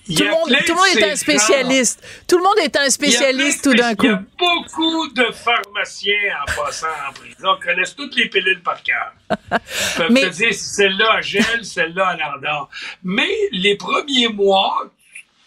Il 0.07 0.16
Tout 0.16 0.25
le 0.25 0.30
monde, 0.30 0.49
tout 0.66 0.99
est 0.99 1.04
un 1.12 1.14
spécialiste. 1.14 2.02
Tout 2.26 2.38
le 2.38 2.42
monde 2.42 2.59
est 2.62 2.75
un 2.76 2.90
spécialiste 2.90 3.62
tout 3.62 3.75
d'un 3.75 3.92
spéci- 3.92 4.07
Il 4.07 4.11
y 4.11 4.16
coup. 4.16 4.16
a 4.16 4.23
beaucoup 4.38 5.09
de 5.12 5.30
pharmaciens 5.30 6.35
en 6.42 6.62
passant 6.64 6.87
en 7.09 7.12
prison 7.12 7.54
qui 7.61 7.66
connaissent 7.69 7.95
toutes 7.95 8.16
les 8.16 8.28
pilules 8.28 8.62
par 8.62 8.83
cœur. 8.83 9.12
Ils 9.30 9.37
peuvent 9.97 10.11
Mais- 10.11 10.23
te 10.23 10.28
dire 10.35 10.52
si 10.52 10.64
celle-là 10.64 11.12
à 11.12 11.21
gel, 11.21 11.64
celle-là 11.64 12.09
à 12.09 12.16
l'ardor. 12.16 12.71
Mais 13.04 13.28
les 13.52 13.76
premiers 13.76 14.28
mois, 14.28 14.90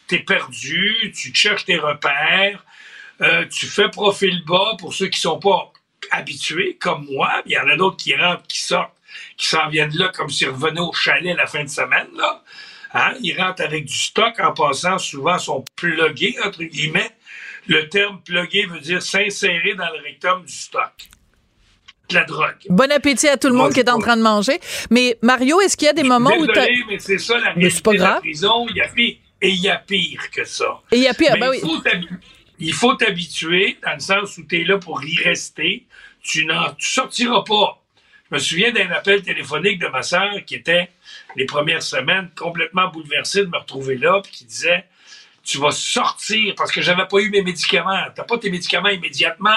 t'es 0.07 0.19
perdu, 0.19 1.11
tu 1.13 1.33
cherches 1.33 1.65
tes 1.65 1.77
repères, 1.77 2.63
euh, 3.21 3.45
tu 3.49 3.65
fais 3.65 3.89
profil 3.89 4.45
bas 4.45 4.75
pour 4.79 4.93
ceux 4.93 5.07
qui 5.07 5.19
sont 5.19 5.39
pas 5.39 5.72
habitués, 6.11 6.77
comme 6.79 7.05
moi. 7.09 7.41
Il 7.45 7.51
y 7.53 7.57
en 7.57 7.67
a 7.67 7.75
d'autres 7.75 7.97
qui 7.97 8.15
rentrent, 8.15 8.45
qui 8.47 8.59
sortent 8.59 8.93
qui 9.37 9.47
s'en 9.47 9.69
viennent 9.69 9.95
là 9.95 10.11
comme 10.13 10.29
s'ils 10.29 10.49
revenaient 10.49 10.81
au 10.81 10.93
chalet 10.93 11.35
la 11.35 11.47
fin 11.47 11.63
de 11.63 11.69
semaine, 11.69 12.07
là. 12.15 12.43
Hein? 12.93 13.13
Ils 13.21 13.35
rentrent 13.39 13.63
avec 13.63 13.85
du 13.85 13.95
stock 13.95 14.39
en 14.39 14.53
passant, 14.53 14.99
souvent 14.99 15.39
sont 15.39 15.65
plugués, 15.75 16.35
entre 16.45 16.63
guillemets. 16.63 17.09
Le 17.67 17.89
terme 17.89 18.21
plugué 18.23 18.65
veut 18.65 18.79
dire 18.79 19.01
s'insérer 19.01 19.73
dans 19.75 19.89
le 19.89 20.03
rectum 20.03 20.43
du 20.45 20.53
stock. 20.53 20.91
De 22.09 22.15
la 22.15 22.25
drogue. 22.25 22.57
Bon 22.69 22.91
appétit 22.91 23.29
à 23.29 23.37
tout 23.37 23.47
le 23.47 23.55
monde 23.55 23.73
qui 23.73 23.79
est 23.79 23.89
en 23.89 23.97
train 23.97 24.17
de 24.17 24.21
manger. 24.21 24.59
Mais 24.91 25.17
Mario, 25.21 25.61
est-ce 25.61 25.77
qu'il 25.77 25.85
y 25.85 25.89
a 25.89 25.93
des 25.93 26.03
moments 26.03 26.35
où. 26.37 26.45
Désolé, 26.45 26.83
mais 26.87 26.99
c'est 26.99 27.17
ça 27.17 27.37
la 27.39 27.55
Mais 27.55 27.69
pas 27.69 27.91
réalité 27.91 27.91
de 27.91 27.93
la 27.93 28.09
grave. 28.09 28.19
prison. 28.19 28.67
Il 28.69 28.75
y 28.75 28.81
a 28.81 28.87
pire, 28.89 29.15
et 29.41 29.49
il 29.49 29.61
y 29.61 29.69
a 29.69 29.77
pire 29.77 30.29
que 30.29 30.45
ça. 30.45 30.81
Et 30.91 30.97
il 30.97 31.03
y 31.03 31.07
a 31.07 31.13
pire, 31.13 31.35
ben 31.39 31.49
oui. 31.49 31.61
il 31.63 31.69
faut 31.69 31.81
il 32.59 32.73
faut 32.73 32.93
t'habituer, 32.93 33.77
dans 33.83 33.93
le 33.93 33.99
sens 33.99 34.37
où 34.37 34.43
tu 34.45 34.61
es 34.61 34.63
là 34.65 34.77
pour 34.77 35.03
y 35.03 35.17
rester. 35.23 35.85
Tu 36.23 36.45
n'en 36.45 36.73
tu 36.73 36.87
sortiras 36.89 37.43
pas. 37.43 37.79
Je 38.29 38.35
me 38.35 38.39
souviens 38.39 38.71
d'un 38.71 38.89
appel 38.91 39.21
téléphonique 39.21 39.79
de 39.79 39.87
ma 39.87 40.01
sœur 40.01 40.31
qui 40.47 40.55
était, 40.55 40.89
les 41.35 41.45
premières 41.45 41.83
semaines, 41.83 42.29
complètement 42.35 42.87
bouleversée 42.87 43.41
de 43.41 43.49
me 43.49 43.57
retrouver 43.57 43.97
là, 43.97 44.21
puis 44.23 44.31
qui 44.31 44.45
disait 44.45 44.85
Tu 45.43 45.57
vas 45.59 45.71
sortir, 45.71 46.55
parce 46.55 46.71
que 46.71 46.81
j'avais 46.81 47.05
pas 47.05 47.19
eu 47.19 47.29
mes 47.29 47.41
médicaments. 47.43 48.05
T'as 48.15 48.23
pas 48.23 48.37
tes 48.37 48.49
médicaments 48.49 48.89
immédiatement. 48.89 49.51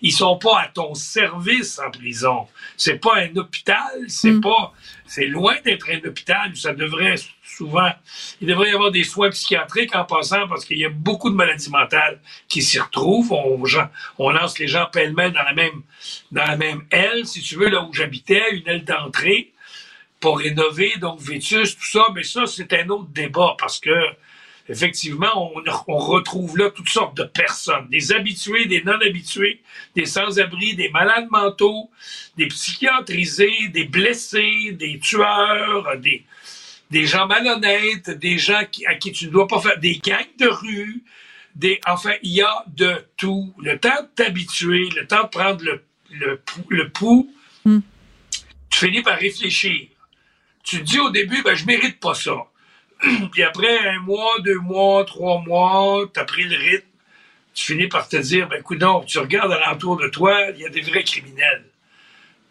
Ils 0.00 0.12
sont 0.12 0.38
pas 0.38 0.60
à 0.60 0.68
ton 0.68 0.94
service 0.94 1.78
en 1.78 1.90
prison. 1.90 2.48
C'est 2.76 2.98
pas 2.98 3.16
un 3.18 3.36
hôpital, 3.36 4.04
c'est 4.08 4.32
Mm. 4.32 4.40
pas. 4.40 4.72
C'est 5.06 5.26
loin 5.26 5.54
d'être 5.64 5.88
un 5.90 6.06
hôpital. 6.06 6.56
Ça 6.56 6.72
devrait 6.72 7.14
souvent. 7.42 7.90
Il 8.40 8.48
devrait 8.48 8.70
y 8.70 8.74
avoir 8.74 8.90
des 8.90 9.04
soins 9.04 9.30
psychiatriques 9.30 9.94
en 9.94 10.04
passant 10.04 10.46
parce 10.48 10.64
qu'il 10.64 10.78
y 10.78 10.84
a 10.84 10.90
beaucoup 10.90 11.30
de 11.30 11.34
maladies 11.34 11.70
mentales 11.70 12.20
qui 12.48 12.62
s'y 12.62 12.78
retrouvent. 12.78 13.32
On, 13.32 14.30
lance 14.30 14.58
les 14.58 14.68
gens 14.68 14.86
pêle-mêle 14.92 15.32
dans 15.32 15.42
la 15.42 15.54
même 15.54 15.82
dans 16.32 16.44
la 16.44 16.56
même 16.56 16.82
aile, 16.90 17.26
si 17.26 17.40
tu 17.40 17.56
veux, 17.56 17.68
là 17.68 17.82
où 17.82 17.92
j'habitais, 17.92 18.50
une 18.52 18.68
aile 18.68 18.84
d'entrée 18.84 19.52
pour 20.20 20.38
rénover, 20.38 20.94
donc 20.98 21.20
Vétus, 21.20 21.76
tout 21.76 21.84
ça. 21.84 22.06
Mais 22.14 22.22
ça, 22.22 22.46
c'est 22.46 22.72
un 22.72 22.88
autre 22.88 23.08
débat 23.10 23.54
parce 23.58 23.78
que 23.78 23.90
effectivement, 24.68 25.52
on, 25.56 25.62
on 25.88 25.98
retrouve 25.98 26.58
là 26.58 26.70
toutes 26.70 26.88
sortes 26.88 27.16
de 27.16 27.24
personnes, 27.24 27.88
des 27.90 28.12
habitués, 28.12 28.66
des 28.66 28.82
non-habitués, 28.82 29.62
des 29.94 30.06
sans-abri, 30.06 30.74
des 30.74 30.88
malades 30.90 31.28
mentaux, 31.30 31.90
des 32.36 32.46
psychiatrisés, 32.48 33.68
des 33.68 33.84
blessés, 33.84 34.72
des 34.72 34.98
tueurs, 34.98 35.98
des, 35.98 36.24
des 36.90 37.06
gens 37.06 37.26
malhonnêtes, 37.26 38.10
des 38.10 38.38
gens 38.38 38.62
qui, 38.70 38.86
à 38.86 38.94
qui 38.94 39.12
tu 39.12 39.26
ne 39.26 39.30
dois 39.30 39.46
pas 39.46 39.60
faire, 39.60 39.78
des 39.78 39.96
gangs 39.98 40.36
de 40.38 40.46
rue, 40.48 41.04
des, 41.54 41.80
enfin, 41.86 42.12
il 42.22 42.32
y 42.32 42.42
a 42.42 42.64
de 42.68 43.04
tout. 43.16 43.54
Le 43.62 43.78
temps 43.78 44.02
de 44.02 44.08
t'habituer, 44.14 44.88
le 44.96 45.06
temps 45.06 45.24
de 45.24 45.28
prendre 45.28 45.64
le, 45.64 45.82
le, 46.10 46.40
le 46.68 46.90
pouls, 46.90 47.32
Hmm. 47.64 47.80
tu 48.70 48.78
finis 48.86 49.02
par 49.02 49.18
réfléchir. 49.18 49.88
Tu 50.62 50.78
te 50.78 50.82
dis 50.84 51.00
au 51.00 51.10
début, 51.10 51.42
ben, 51.42 51.56
je 51.56 51.66
mérite 51.66 51.98
pas 51.98 52.14
ça. 52.14 52.46
Puis 53.32 53.42
après 53.42 53.88
un 53.88 54.00
mois, 54.00 54.40
deux 54.44 54.58
mois, 54.58 55.04
trois 55.04 55.42
mois, 55.42 56.08
tu 56.12 56.20
as 56.20 56.24
pris 56.24 56.44
le 56.44 56.56
rythme, 56.56 56.86
tu 57.54 57.72
finis 57.72 57.88
par 57.88 58.08
te 58.08 58.16
dire, 58.16 58.48
ben 58.48 58.60
écoute, 58.60 58.78
donc, 58.78 59.06
tu 59.06 59.18
regardes 59.18 59.52
alentour 59.52 59.96
de 59.96 60.08
toi, 60.08 60.50
il 60.54 60.60
y 60.60 60.66
a 60.66 60.68
des 60.68 60.82
vrais 60.82 61.04
criminels. 61.04 61.64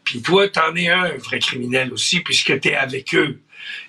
Puis 0.04 0.22
toi, 0.22 0.48
t'en 0.48 0.76
es 0.76 0.88
un 0.88 1.18
vrai 1.18 1.40
criminel 1.40 1.92
aussi, 1.92 2.22
puisque 2.22 2.60
tu 2.60 2.70
es 2.70 2.76
avec 2.76 3.14
eux. 3.16 3.42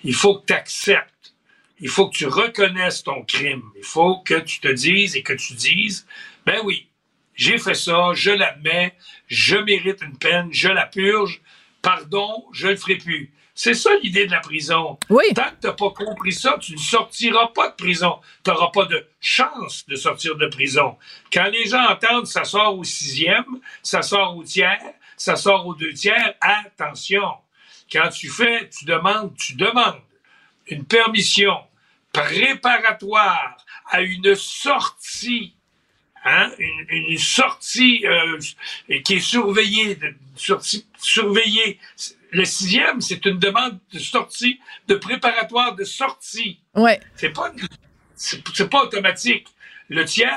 Il 0.03 0.15
faut 0.15 0.39
que 0.39 0.47
tu 0.47 0.53
acceptes. 0.55 1.35
Il 1.79 1.91
faut 1.91 2.09
que 2.09 2.17
tu 2.17 2.27
reconnaisses 2.27 3.03
ton 3.03 3.23
crime. 3.23 3.63
Il 3.77 3.85
faut 3.85 4.19
que 4.21 4.41
tu 4.41 4.61
te 4.61 4.69
dises 4.69 5.15
et 5.15 5.23
que 5.23 5.35
tu 5.35 5.53
dises, 5.55 6.07
ben 6.47 6.59
oui, 6.65 6.89
j'ai 7.35 7.59
fait 7.59 7.75
ça, 7.75 8.13
je 8.15 8.31
l'admets, 8.31 8.95
je 9.29 9.57
mérite 9.57 10.01
une 10.01 10.17
peine, 10.17 10.49
je 10.53 10.69
la 10.69 10.87
purge, 10.87 11.43
pardon, 11.83 12.47
je 12.53 12.69
le 12.69 12.77
ferai 12.77 12.97
plus. 12.97 13.31
C'est 13.59 13.73
ça 13.73 13.91
l'idée 14.03 14.27
de 14.27 14.33
la 14.33 14.41
prison. 14.41 14.99
Oui. 15.09 15.25
Tant 15.35 15.45
que 15.45 15.61
tu 15.63 15.67
n'as 15.67 15.73
pas 15.73 15.91
compris 15.91 16.33
ça, 16.33 16.59
tu 16.61 16.75
ne 16.75 16.79
sortiras 16.79 17.49
pas 17.49 17.71
de 17.71 17.75
prison. 17.75 18.21
Tu 18.45 18.51
n'auras 18.51 18.71
pas 18.71 18.85
de 18.85 19.09
chance 19.19 19.87
de 19.89 19.97
sortir 19.97 20.37
de 20.37 20.47
prison. 20.49 20.97
Quand 21.33 21.47
les 21.51 21.67
gens 21.67 21.83
entendent 21.89 22.27
ça 22.27 22.45
sort 22.45 22.79
au 22.79 22.85
sixième, 22.85 23.47
ça 23.83 24.03
sort 24.03 24.37
au 24.37 24.45
tiers, 24.45 24.79
ça 25.17 25.37
sort 25.37 25.67
aux 25.67 25.75
deux 25.75 25.95
tiers, 25.95 26.35
attention. 26.41 27.33
Quand 27.91 28.11
tu 28.11 28.29
fais, 28.29 28.69
tu 28.69 28.85
demandes, 28.85 29.35
tu 29.39 29.55
demandes 29.55 30.03
une 30.67 30.85
permission 30.85 31.57
préparatoire 32.13 33.57
à 33.91 34.03
une 34.03 34.35
sortie 34.35 35.57
Hein, 36.29 36.51
une, 36.59 36.87
une 36.89 37.19
sortie 37.19 38.05
euh, 38.05 38.41
qui 39.05 39.15
est 39.15 39.21
surveillée, 39.21 39.95
de, 39.95 40.13
sortie, 40.35 40.85
surveillée. 40.99 41.79
Le 42.37 42.45
sixième, 42.45 43.01
c'est 43.01 43.25
une 43.25 43.39
demande 43.39 43.79
de 43.95 43.99
sortie, 43.99 44.59
de 44.89 44.95
préparatoire 44.97 45.75
de 45.75 45.85
sortie. 45.85 46.61
Ouais. 46.75 47.01
C'est 47.17 47.31
pas, 47.31 47.51
c'est 48.15 48.69
pas 48.69 48.83
automatique. 48.85 49.47
Le 49.89 50.05
tiers, 50.05 50.37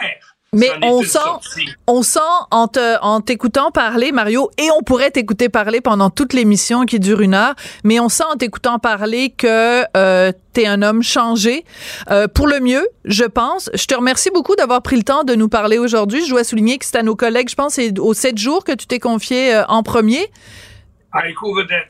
Mais 0.53 0.69
on 0.81 1.01
sent, 1.01 1.09
sortie. 1.09 1.67
on 1.87 2.01
sent 2.01 2.19
en 2.51 2.69
te- 2.69 2.97
en 3.01 3.19
t'écoutant 3.19 3.71
parler, 3.71 4.13
Mario, 4.13 4.49
et 4.57 4.69
on 4.79 4.81
pourrait 4.81 5.11
t'écouter 5.11 5.49
parler 5.49 5.81
pendant 5.81 6.09
toute 6.09 6.31
l'émission 6.31 6.85
qui 6.85 7.01
dure 7.01 7.19
une 7.19 7.33
heure, 7.33 7.55
mais 7.83 7.99
on 7.99 8.07
sent 8.07 8.23
en 8.31 8.37
t'écoutant 8.37 8.79
parler 8.79 9.31
que 9.31 9.83
euh, 9.97 10.31
t'es 10.53 10.67
un 10.67 10.81
homme 10.81 11.03
changé 11.03 11.65
euh, 12.11 12.27
pour 12.29 12.47
le 12.47 12.61
mieux, 12.61 12.87
je 13.03 13.25
pense. 13.25 13.69
Je 13.73 13.85
te 13.87 13.93
remercie 13.95 14.29
beaucoup 14.31 14.55
d'avoir 14.55 14.81
pris 14.83 14.95
le 14.95 15.03
temps 15.03 15.25
de 15.25 15.35
nous 15.35 15.49
parler 15.49 15.79
aujourd'hui. 15.79 16.23
Je 16.23 16.29
dois 16.29 16.45
souligner 16.45 16.77
que 16.77 16.85
c'est 16.85 16.95
à 16.97 17.03
nos 17.03 17.17
collègues, 17.17 17.49
je 17.49 17.55
pense, 17.55 17.73
c'est 17.73 17.99
aux 17.99 18.13
sept 18.13 18.37
jours 18.37 18.63
que 18.63 18.71
tu 18.71 18.85
t'es 18.87 18.99
confié 18.99 19.53
euh, 19.53 19.65
en 19.67 19.83
premier. 19.83 20.31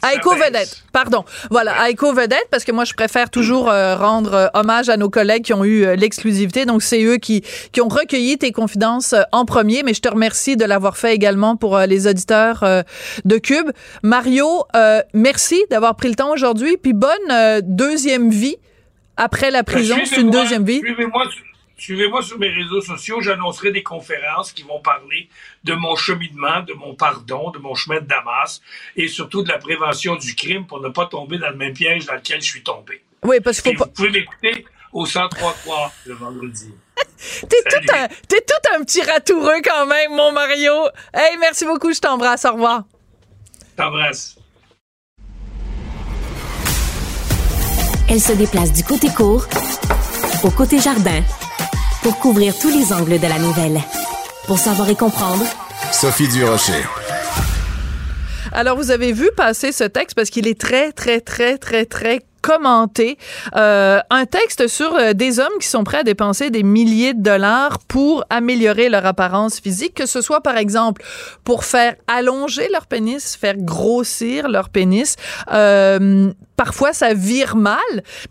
Ça 0.01 0.13
Éco 0.13 0.33
baisse. 0.33 0.47
Vedette, 0.47 0.83
pardon. 0.93 1.25
Voilà, 1.51 1.89
Éco 1.89 2.13
Vedette, 2.13 2.47
parce 2.51 2.63
que 2.63 2.71
moi, 2.71 2.85
je 2.85 2.93
préfère 2.93 3.29
toujours 3.29 3.69
euh, 3.69 3.95
rendre 3.95 4.33
euh, 4.33 4.47
hommage 4.53 4.88
à 4.89 4.95
nos 4.97 5.09
collègues 5.09 5.43
qui 5.43 5.53
ont 5.53 5.65
eu 5.65 5.83
euh, 5.83 5.95
l'exclusivité. 5.95 6.65
Donc, 6.65 6.81
c'est 6.81 7.03
eux 7.03 7.17
qui, 7.17 7.43
qui 7.73 7.81
ont 7.81 7.89
recueilli 7.89 8.38
tes 8.38 8.51
confidences 8.51 9.13
en 9.31 9.43
premier, 9.45 9.83
mais 9.83 9.93
je 9.93 10.01
te 10.01 10.07
remercie 10.09 10.55
de 10.55 10.63
l'avoir 10.65 10.95
fait 10.95 11.13
également 11.13 11.55
pour 11.57 11.77
les 11.79 12.07
auditeurs 12.07 12.63
de 13.25 13.38
Cube. 13.38 13.69
Mario, 14.03 14.47
euh, 14.75 15.01
merci 15.13 15.61
d'avoir 15.69 15.95
pris 15.95 16.07
le 16.09 16.15
temps 16.15 16.31
aujourd'hui, 16.31 16.77
puis 16.77 16.93
bonne 16.93 17.61
deuxième 17.63 18.29
vie 18.29 18.55
après 19.17 19.51
la 19.51 19.63
prison. 19.63 19.95
Ben, 19.97 20.05
C'est 20.05 20.21
une 20.21 20.31
deuxième 20.31 20.63
vie. 20.63 20.79
Suivez-moi 20.79 21.23
sur- 21.29 21.43
suivez-moi 21.79 22.21
sur 22.21 22.38
mes 22.38 22.50
réseaux 22.50 22.81
sociaux. 22.81 23.21
J'annoncerai 23.21 23.71
des 23.71 23.83
conférences 23.83 24.51
qui 24.51 24.63
vont 24.63 24.79
parler 24.81 25.29
de 25.63 25.74
mon 25.74 25.95
cheminement, 25.95 26.62
de 26.62 26.74
mon 26.74 26.93
pardon, 26.95 27.51
de 27.51 27.59
mon 27.59 27.75
chemin 27.75 28.01
de 28.01 28.05
Damas 28.05 28.62
et 28.95 29.07
surtout 29.07 29.43
de 29.43 29.50
la 29.50 29.57
prévention 29.57 30.15
du 30.15 30.36
crime 30.36 30.67
pour 30.67 30.81
ne 30.81 30.89
pas 30.89 31.05
tomber 31.05 31.38
dans 31.38 31.50
le 31.50 31.55
même 31.55 31.74
piège 31.74 32.05
dans 32.05 32.15
lequel 32.15 32.41
je 32.41 32.48
suis 32.48 32.63
tombé. 32.63 33.03
Oui, 33.24 33.39
parce 33.39 33.62
qu'il 33.62 33.74
Et 33.74 33.75
faut 33.75 33.86
vous 33.86 33.89
pas... 33.89 33.95
pouvez 33.95 34.12
m'écouter 34.12 34.65
au 34.93 35.05
103.3 35.05 35.91
le 36.05 36.13
vendredi. 36.13 36.74
T'es 37.50 37.63
tout, 37.69 37.93
un, 37.93 38.07
t'es 38.29 38.41
tout 38.41 38.75
un 38.75 38.83
petit 38.83 39.01
ratoureux 39.01 39.62
quand 39.63 39.86
même, 39.86 40.15
mon 40.15 40.31
Mario. 40.31 40.71
Hey, 41.13 41.38
merci 41.38 41.65
beaucoup, 41.65 41.93
je 41.93 42.00
t'embrasse. 42.00 42.45
Au 42.45 42.53
revoir. 42.53 42.83
T'embrasse. 43.75 44.38
Elle 48.09 48.21
se 48.21 48.31
déplace 48.33 48.71
du 48.71 48.83
côté 48.83 49.09
court 49.09 49.45
au 50.43 50.51
côté 50.51 50.79
jardin 50.79 51.21
pour 52.01 52.17
couvrir 52.19 52.57
tous 52.57 52.69
les 52.69 52.93
angles 52.93 53.19
de 53.19 53.27
la 53.27 53.39
nouvelle. 53.39 53.79
Pour 54.47 54.57
savoir 54.57 54.89
et 54.89 54.95
comprendre, 54.95 55.43
Sophie 55.91 56.27
Durocher. 56.27 56.83
Alors, 58.51 58.77
vous 58.77 58.91
avez 58.91 59.11
vu 59.11 59.29
passer 59.35 59.71
ce 59.71 59.83
texte 59.83 60.15
parce 60.15 60.29
qu'il 60.29 60.47
est 60.47 60.59
très, 60.59 60.91
très, 60.91 61.21
très, 61.21 61.57
très, 61.57 61.85
très 61.85 62.19
commenté. 62.41 63.17
Euh, 63.55 64.00
un 64.10 64.25
texte 64.25 64.67
sur 64.67 64.96
euh, 64.96 65.13
des 65.13 65.39
hommes 65.39 65.48
qui 65.60 65.67
sont 65.67 65.84
prêts 65.84 66.00
à 66.00 66.03
dépenser 66.03 66.50
des 66.50 66.63
milliers 66.63 67.13
de 67.13 67.22
dollars 67.22 67.79
pour 67.88 68.24
améliorer 68.29 68.89
leur 68.89 69.05
apparence 69.05 69.60
physique, 69.60 69.93
que 69.93 70.05
ce 70.05 70.22
soit 70.22 70.41
par 70.41 70.58
exemple 70.58 71.03
pour 71.43 71.63
faire 71.63 71.96
allonger 72.08 72.67
leur 72.72 72.88
pénis, 72.88 73.36
faire 73.36 73.55
grossir 73.58 74.50
leur 74.50 74.69
pénis. 74.69 75.15
Euh, 75.51 76.31
parfois, 76.55 76.93
ça 76.93 77.13
vire 77.13 77.55
mal, 77.55 77.77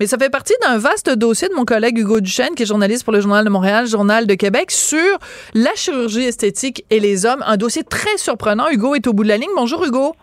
mais 0.00 0.06
ça 0.06 0.18
fait 0.18 0.30
partie 0.30 0.54
d'un 0.62 0.78
vaste 0.78 1.10
dossier 1.10 1.48
de 1.48 1.54
mon 1.54 1.64
collègue 1.64 1.98
Hugo 1.98 2.20
Duchesne, 2.20 2.54
qui 2.54 2.64
est 2.64 2.66
journaliste 2.66 3.04
pour 3.04 3.12
le 3.12 3.20
Journal 3.20 3.44
de 3.44 3.50
Montréal, 3.50 3.86
Journal 3.86 4.26
de 4.26 4.34
Québec, 4.34 4.70
sur 4.70 5.18
la 5.54 5.74
chirurgie 5.74 6.24
esthétique 6.24 6.84
et 6.90 7.00
les 7.00 7.26
hommes. 7.26 7.42
Un 7.46 7.56
dossier 7.56 7.84
très 7.84 8.16
surprenant. 8.18 8.68
Hugo 8.70 8.94
est 8.94 9.06
au 9.06 9.12
bout 9.12 9.24
de 9.24 9.28
la 9.28 9.36
ligne. 9.36 9.50
Bonjour 9.56 9.84
Hugo. 9.84 10.14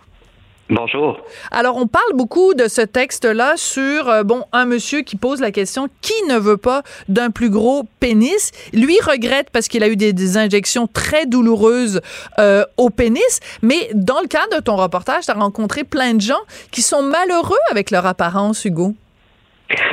Bonjour. 0.70 1.20
Alors, 1.52 1.78
on 1.78 1.86
parle 1.86 2.14
beaucoup 2.16 2.56
de 2.56 2.68
ce 2.68 2.82
texte-là 2.82 3.54
sur, 3.56 4.10
euh, 4.10 4.24
bon, 4.24 4.46
un 4.52 4.66
monsieur 4.66 5.02
qui 5.02 5.16
pose 5.16 5.40
la 5.40 5.52
question 5.52 5.90
qui 6.02 6.14
ne 6.28 6.40
veut 6.40 6.58
pas 6.58 6.82
d'un 7.08 7.30
plus 7.30 7.52
gros 7.52 7.84
pénis. 8.00 8.52
Lui 8.74 9.00
regrette 9.00 9.52
parce 9.52 9.68
qu'il 9.68 9.84
a 9.84 9.88
eu 9.88 9.96
des, 9.96 10.38
injections 10.38 10.88
très 10.88 11.28
douloureuses 11.28 12.02
euh, 12.40 12.66
au 12.78 12.90
pénis. 12.90 13.40
Mais 13.62 13.92
dans 13.94 14.20
le 14.22 14.28
cadre 14.28 14.56
de 14.56 14.62
ton 14.62 14.76
reportage, 14.76 15.26
tu 15.26 15.32
as 15.32 15.36
rencontré 15.36 15.84
plein 15.84 16.16
de 16.16 16.22
gens 16.22 16.42
qui 16.72 16.82
sont 16.82 17.04
malheureux 17.04 17.60
avec 17.70 17.92
leur 17.92 18.08
apparence, 18.08 18.66
Hugo. 18.66 18.96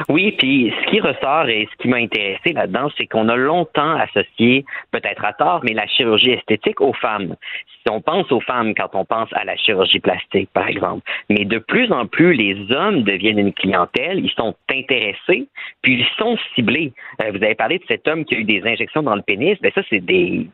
Oui, 0.09 0.33
puis 0.33 0.73
ce 0.81 0.91
qui 0.91 1.00
ressort 1.00 1.49
et 1.49 1.69
ce 1.71 1.83
qui 1.83 1.88
m'a 1.88 1.97
intéressé 1.97 2.52
là-dedans, 2.52 2.91
c'est 2.97 3.07
qu'on 3.07 3.29
a 3.29 3.37
longtemps 3.37 3.97
associé, 3.97 4.64
peut-être 4.91 5.25
à 5.25 5.33
tort, 5.33 5.61
mais 5.64 5.73
la 5.73 5.87
chirurgie 5.87 6.33
esthétique 6.33 6.81
aux 6.81 6.93
femmes. 6.93 7.37
Si 7.67 7.91
on 7.91 8.00
pense 8.00 8.31
aux 8.31 8.41
femmes 8.41 8.75
quand 8.75 8.91
on 8.95 9.05
pense 9.05 9.29
à 9.33 9.45
la 9.45 9.57
chirurgie 9.57 10.00
plastique, 10.00 10.50
par 10.52 10.69
exemple, 10.69 11.02
mais 11.31 11.45
de 11.45 11.59
plus 11.59 11.91
en 11.93 12.07
plus, 12.07 12.35
les 12.35 12.73
hommes 12.73 13.02
deviennent 13.02 13.38
une 13.38 13.52
clientèle, 13.52 14.25
ils 14.25 14.33
sont 14.33 14.55
intéressés, 14.71 15.49
puis 15.83 15.95
ils 15.95 16.07
sont 16.19 16.37
ciblés. 16.55 16.93
Euh, 17.23 17.31
vous 17.31 17.43
avez 17.43 17.55
parlé 17.55 17.79
de 17.79 17.85
cet 17.88 18.07
homme 18.07 18.25
qui 18.25 18.35
a 18.35 18.38
eu 18.38 18.45
des 18.45 18.62
injections 18.64 19.02
dans 19.02 19.17
le 19.17 19.23
pénis, 19.23 19.59
ben 19.61 19.73
ça, 19.75 19.83
c'est 19.88 20.00
des 20.00 20.47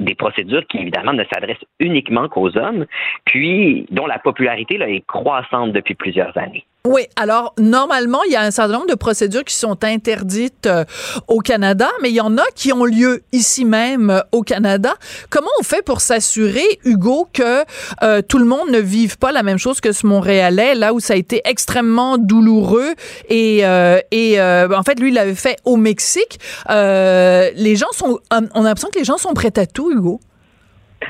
des 0.00 0.14
procédures 0.14 0.64
qui, 0.68 0.78
évidemment, 0.78 1.12
ne 1.12 1.24
s'adressent 1.24 1.64
uniquement 1.80 2.28
qu'aux 2.28 2.56
hommes, 2.56 2.86
puis 3.24 3.86
dont 3.90 4.06
la 4.06 4.20
popularité 4.20 4.78
là, 4.78 4.88
est 4.88 5.04
croissante 5.04 5.72
depuis 5.72 5.94
plusieurs 5.94 6.36
années. 6.38 6.64
Oui, 6.88 7.02
alors 7.16 7.52
normalement, 7.58 8.22
il 8.24 8.32
y 8.32 8.36
a 8.36 8.40
un 8.40 8.50
certain 8.50 8.72
nombre 8.72 8.86
de 8.86 8.94
procédures 8.94 9.44
qui 9.44 9.54
sont 9.54 9.84
interdites 9.84 10.64
euh, 10.64 10.86
au 11.26 11.40
Canada, 11.40 11.90
mais 12.00 12.08
il 12.08 12.14
y 12.14 12.20
en 12.22 12.38
a 12.38 12.44
qui 12.54 12.72
ont 12.72 12.86
lieu 12.86 13.22
ici 13.30 13.66
même 13.66 14.08
euh, 14.08 14.20
au 14.32 14.40
Canada. 14.40 14.94
Comment 15.28 15.50
on 15.60 15.62
fait 15.62 15.82
pour 15.82 16.00
s'assurer, 16.00 16.64
Hugo, 16.86 17.28
que 17.30 17.62
euh, 18.02 18.22
tout 18.26 18.38
le 18.38 18.46
monde 18.46 18.70
ne 18.70 18.78
vive 18.78 19.18
pas 19.18 19.32
la 19.32 19.42
même 19.42 19.58
chose 19.58 19.82
que 19.82 19.92
ce 19.92 20.06
Montréalais, 20.06 20.74
là 20.74 20.94
où 20.94 21.00
ça 21.00 21.12
a 21.12 21.16
été 21.18 21.42
extrêmement 21.44 22.16
douloureux 22.16 22.94
et, 23.28 23.58
et 23.58 24.40
en 24.40 24.82
fait, 24.82 24.98
lui, 24.98 25.08
il 25.08 25.14
l'avait 25.14 25.34
fait 25.34 25.58
au 25.66 25.76
Mexique. 25.76 26.40
les 26.68 27.76
gens 27.76 27.92
sont, 27.92 28.18
on 28.30 28.64
a 28.64 28.68
l'impression 28.68 28.88
que 28.88 28.98
les 28.98 29.04
gens 29.04 29.18
sont 29.18 29.34
prêts 29.34 29.52
à 29.58 29.66
tout, 29.66 29.92
Hugo. 29.92 30.20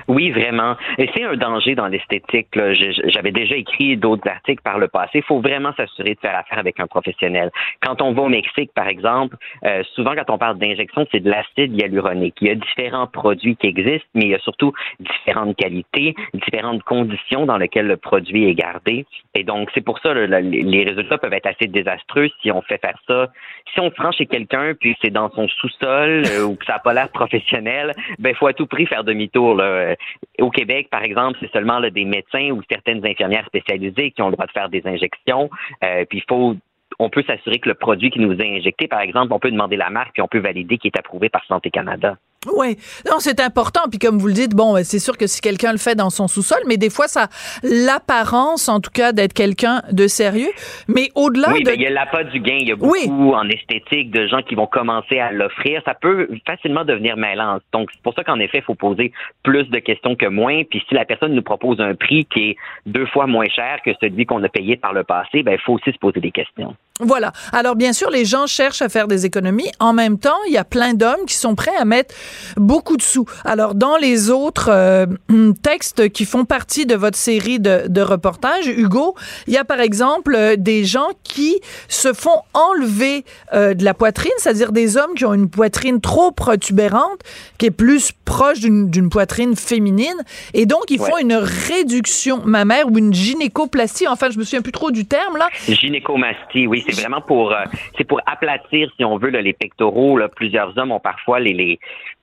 Oui, 0.09 0.31
vraiment. 0.31 0.77
Et 0.99 1.09
c'est 1.15 1.25
un 1.25 1.37
danger 1.37 1.75
dans 1.75 1.87
l'esthétique. 1.87 2.49
J'avais 2.55 3.31
déjà 3.31 3.57
écrit 3.57 3.97
d'autres 3.97 4.29
articles 4.29 4.63
par 4.63 4.79
le 4.79 4.89
passé. 4.89 5.11
Il 5.15 5.23
faut 5.23 5.41
vraiment 5.41 5.73
s'assurer 5.77 6.15
de 6.15 6.21
faire 6.21 6.37
affaire 6.37 6.59
avec 6.59 6.81
un 6.81 6.87
professionnel. 6.87 7.51
Quand 7.83 8.01
on 8.03 8.13
va 8.13 8.23
au 8.23 8.29
Mexique, 8.29 8.71
par 8.75 8.89
exemple, 8.89 9.37
euh, 9.65 9.83
souvent 9.95 10.15
quand 10.15 10.33
on 10.33 10.39
parle 10.39 10.59
d'injection, 10.59 11.07
c'est 11.13 11.21
de 11.21 11.31
l'acide 11.31 11.75
hyaluronique. 11.79 12.37
Il 12.41 12.49
y 12.49 12.51
a 12.51 12.55
différents 12.55 13.07
produits 13.07 13.57
qui 13.57 13.67
existent, 13.67 14.09
mais 14.15 14.23
il 14.23 14.31
y 14.31 14.35
a 14.35 14.39
surtout 14.41 14.73
différentes 15.01 15.57
qualités, 15.57 16.15
différentes 16.35 16.83
conditions 16.83 17.47
dans 17.47 17.59
lesquelles 17.59 17.87
le 17.87 17.97
produit 17.97 18.49
est 18.49 18.55
gardé. 18.55 19.07
Et 19.35 19.45
donc, 19.45 19.71
c'est 19.75 19.85
pour 19.85 19.99
ça 19.99 20.15
que 20.15 20.19
les 20.19 20.85
résultats 20.85 21.19
peuvent 21.19 21.33
être 21.33 21.47
assez 21.47 21.67
désastreux 21.67 22.29
si 22.43 22.51
on 22.51 22.63
fait 22.63 22.81
faire 22.81 22.99
ça. 23.07 23.29
Si 23.73 23.81
on 23.81 23.91
se 23.91 24.01
rend 24.01 24.13
chez 24.13 24.27
quelqu'un, 24.27 24.75
puis 24.79 24.97
c'est 25.03 25.11
dans 25.11 25.31
son 25.31 25.49
sous-sol 25.49 26.23
euh, 26.27 26.45
ou 26.45 26.57
que 26.57 26.65
ça 26.65 26.75
n'a 26.75 26.79
pas 26.79 26.95
l'air 26.95 27.09
professionnel, 27.11 27.93
ben 28.19 28.35
faut 28.35 28.47
à 28.47 28.53
tout 28.53 28.67
prix 28.67 28.87
faire 28.87 29.05
demi-tour. 29.05 29.61
Euh, 29.79 29.95
au 30.41 30.51
Québec, 30.51 30.89
par 30.91 31.03
exemple, 31.03 31.39
c'est 31.41 31.53
seulement 31.53 31.81
des 31.81 32.05
médecins 32.05 32.51
ou 32.51 32.63
certaines 32.71 33.05
infirmières 33.07 33.47
spécialisées 33.47 34.11
qui 34.11 34.23
ont 34.23 34.27
le 34.27 34.33
droit 34.33 34.47
de 34.47 34.53
faire 34.53 34.69
des 34.69 34.83
injections. 34.87 35.51
Euh, 35.85 36.05
puis 36.09 36.19
il 36.19 36.25
faut 36.29 36.57
on 36.99 37.11
peut 37.11 37.23
s'assurer 37.23 37.59
que 37.59 37.69
le 37.69 37.75
produit 37.75 38.11
qui 38.11 38.19
nous 38.19 38.33
est 38.33 38.57
injecté, 38.57 38.89
par 38.89 39.01
exemple, 39.01 39.33
on 39.33 39.39
peut 39.39 39.51
demander 39.51 39.77
la 39.77 39.91
marque 39.91 40.15
puis 40.15 40.23
on 40.23 40.29
peut 40.29 40.41
valider 40.41 40.79
qu'il 40.79 40.91
est 40.93 40.99
approuvé 40.99 41.29
par 41.29 41.45
Santé 41.45 41.71
Canada. 41.71 42.17
Oui, 42.47 42.77
non, 43.11 43.17
c'est 43.19 43.41
important. 43.41 43.81
Puis 43.91 43.99
comme 43.99 44.19
vous 44.19 44.29
le 44.29 44.33
dites, 44.33 44.55
bon, 44.55 44.77
c'est 44.85 45.01
sûr 45.01 45.19
que 45.19 45.27
si 45.27 45.41
quelqu'un 45.41 45.73
le 45.73 45.79
fait 45.79 45.97
dans 45.97 46.11
son 46.11 46.29
sous-sol, 46.29 46.59
mais 46.69 46.77
des 46.77 46.89
fois, 46.89 47.09
ça 47.09 47.29
l'apparence, 47.65 48.69
en 48.69 48.81
tout 48.81 48.93
cas, 48.93 49.13
d'être 49.13 49.33
quelqu'un 49.33 49.83
de 49.91 50.07
sérieux. 50.07 50.51
Mais 50.87 51.11
au-delà 51.17 51.53
oui, 51.53 51.65
de... 51.65 51.71
Oui, 51.71 51.77
il 51.79 51.83
y 51.83 51.87
a 51.87 51.91
l'appât 51.91 52.25
du 52.25 52.39
gain. 52.39 52.59
Il 52.61 52.69
y 52.69 52.73
a 52.73 52.77
beaucoup 52.77 53.33
en 53.33 53.49
esthétique 53.49 54.13
de 54.13 54.29
gens 54.29 54.43
qui 54.43 54.55
vont 54.55 54.69
commencer 54.69 55.19
à 55.19 55.33
l'offrir. 55.33 55.83
Ça 55.85 55.95
peut 55.95 56.29
facilement 56.47 56.85
devenir 56.85 57.17
mêlant. 57.17 57.59
Donc, 57.73 57.91
c'est 57.93 58.03
pour 58.03 58.15
ça 58.15 58.23
qu'en 58.23 58.39
effet, 58.39 58.59
il 58.59 58.65
faut 58.65 58.77
poser 58.77 59.13
plus 59.43 59.65
de 59.65 59.79
questions 59.81 60.15
que 60.15 60.27
moins. 60.27 60.63
Puis 60.63 60.85
si 60.89 60.95
la 60.95 61.05
personne 61.05 61.35
nous 61.35 61.43
propose 61.43 61.81
un 61.81 61.97
prix 61.97 62.25
qui 62.27 62.51
est 62.51 62.57
deux 62.87 63.07
fois 63.07 63.27
moins 63.27 63.49
cher 63.49 63.79
que 63.85 63.91
celui 64.01 64.27
qu'on 64.27 64.43
a 64.45 64.49
payé 64.49 64.77
par 64.77 64.93
le 64.93 65.03
passé, 65.03 65.43
ben, 65.43 65.55
il 65.55 65.61
faut 65.61 65.75
aussi 65.75 65.91
se 65.93 65.99
poser 65.99 66.21
des 66.21 66.31
questions. 66.31 66.77
Voilà. 67.01 67.33
Alors, 67.53 67.77
bien 67.77 67.93
sûr, 67.93 68.11
les 68.11 68.25
gens 68.25 68.47
cherchent 68.47 68.83
à 68.83 68.89
faire 68.89 69.07
des 69.07 69.25
économies. 69.25 69.71
En 69.79 69.93
même 69.93 70.19
temps, 70.19 70.39
il 70.49 70.53
y 70.53 70.59
a 70.59 70.65
plein 70.65 70.95
d'hommes 70.95 71.27
qui 71.27 71.35
sont 71.35 71.55
prêts 71.55 71.77
à 71.79 71.85
mettre 71.85 72.15
beaucoup 72.57 72.97
de 72.97 73.03
sous. 73.03 73.25
Alors, 73.45 73.75
dans 73.75 73.97
les 73.97 74.31
autres 74.31 74.69
euh, 74.71 75.07
textes 75.63 76.09
qui 76.11 76.25
font 76.25 76.45
partie 76.45 76.87
de 76.87 76.95
votre 76.95 77.17
série 77.17 77.61
de, 77.61 77.85
de 77.89 78.01
reportages, 78.01 78.67
Hugo, 78.67 79.15
il 79.47 79.55
y 79.55 79.57
a 79.57 79.65
par 79.65 79.81
exemple 79.81 80.35
euh, 80.35 80.57
des 80.57 80.85
gens 80.85 81.09
qui 81.23 81.61
se 81.89 82.13
font 82.13 82.41
enlever 82.55 83.25
euh, 83.55 83.75
de 83.75 83.85
la 83.85 83.95
poitrine, 83.95 84.33
c'est-à-dire 84.39 84.73
des 84.73 84.97
hommes 84.97 85.15
qui 85.15 85.25
ont 85.25 85.35
une 85.35 85.51
poitrine 85.51 86.01
trop 86.01 86.33
protubérante, 86.33 87.21
qui 87.59 87.67
est 87.67 87.71
plus 87.71 88.11
proche 88.25 88.61
d'une 88.61 89.09
poitrine 89.09 89.57
féminine, 89.57 90.17
et 90.55 90.67
donc 90.67 90.85
ils 90.91 90.99
font 90.99 91.19
une 91.19 91.35
réduction 91.35 92.43
mammaire 92.45 92.91
ou 92.91 92.99
une 92.99 93.15
gynécoplastie. 93.15 94.07
Enfin, 94.09 94.29
je 94.31 94.39
me 94.39 94.45
souviens 94.45 94.63
plus 94.63 94.73
trop 94.73 94.91
du 94.91 95.07
terme 95.07 95.37
là. 95.37 95.49
Gynécomastie, 95.67 96.67
oui, 96.67 96.85
c'est 96.89 97.03
vraiment 97.03 97.21
pour 97.21 97.55
c'est 97.97 98.05
pour 98.05 98.21
aplatir, 98.27 98.91
si 98.97 99.05
on 99.05 99.19
veut, 99.19 99.29
les 99.29 99.53
pectoraux. 99.53 100.17
Là. 100.17 100.29
Plusieurs 100.29 100.77
hommes 100.79 100.93
ont 100.93 101.01
parfois 101.01 101.41
les, 101.41 101.53
les 101.53 101.79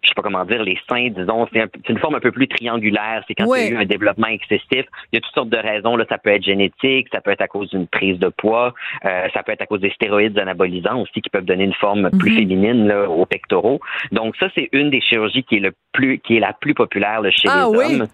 je 0.06 0.10
sais 0.10 0.16
pas 0.16 0.22
comment 0.22 0.46
dire, 0.46 0.64
les 0.64 0.78
seins, 0.88 1.10
disons, 1.10 1.48
c'est 1.52 1.90
une 1.90 1.98
forme 1.98 2.16
un 2.16 2.20
peu 2.20 2.32
plus 2.32 2.48
triangulaire. 2.48 3.24
C'est 3.28 3.34
quand 3.34 3.54
il 3.56 3.62
y 3.62 3.68
a 3.68 3.70
eu 3.72 3.78
un 3.78 3.86
développement 3.86 4.28
excessif. 4.28 4.86
Il 5.12 5.14
y 5.14 5.18
a 5.18 5.22
toutes 5.22 5.34
sortes 5.34 5.50
de 5.50 5.58
raisons. 5.58 5.96
Là, 5.96 6.06
ça 6.08 6.18
peut 6.18 6.30
être 6.30 6.44
génétique, 6.44 7.08
ça 7.12 7.22
peut 7.22 7.32
être 7.32 7.42
à 7.42 7.48
cause 7.48 7.70
d'une 7.70 7.88
prise 7.88 8.20
de 8.20 8.30
poids, 8.30 8.74
euh, 9.06 9.28
ça 9.34 9.42
peut 9.44 9.52
être 9.52 9.62
à 9.62 9.66
cause 9.66 9.82
des 9.82 9.92
stéroïdes 9.92 10.38
anabolisants 10.38 11.02
aussi 11.02 11.22
qui 11.22 11.30
peuvent 11.30 11.46
donner 11.46 11.64
une 11.64 11.74
forme 11.74 12.12
plus 12.12 12.32
mhm. 12.32 12.38
féminine 12.38 12.88
là, 12.88 13.10
aux 13.10 13.26
pectoraux. 13.26 13.80
Donc 14.12 14.36
ça, 14.38 14.48
c'est 14.56 14.70
une 14.72 14.90
des 14.90 15.02
chirurgies 15.02 15.44
qui 15.44 15.58
est 15.58 15.60
le 15.60 15.74
plus, 15.92 16.20
qui 16.20 16.38
est 16.38 16.42
la 16.42 16.54
plus 16.54 16.74
populaire 16.74 17.22
chez 17.32 17.50
ah 17.50 17.68
les 17.72 17.78
hommes. 17.78 18.08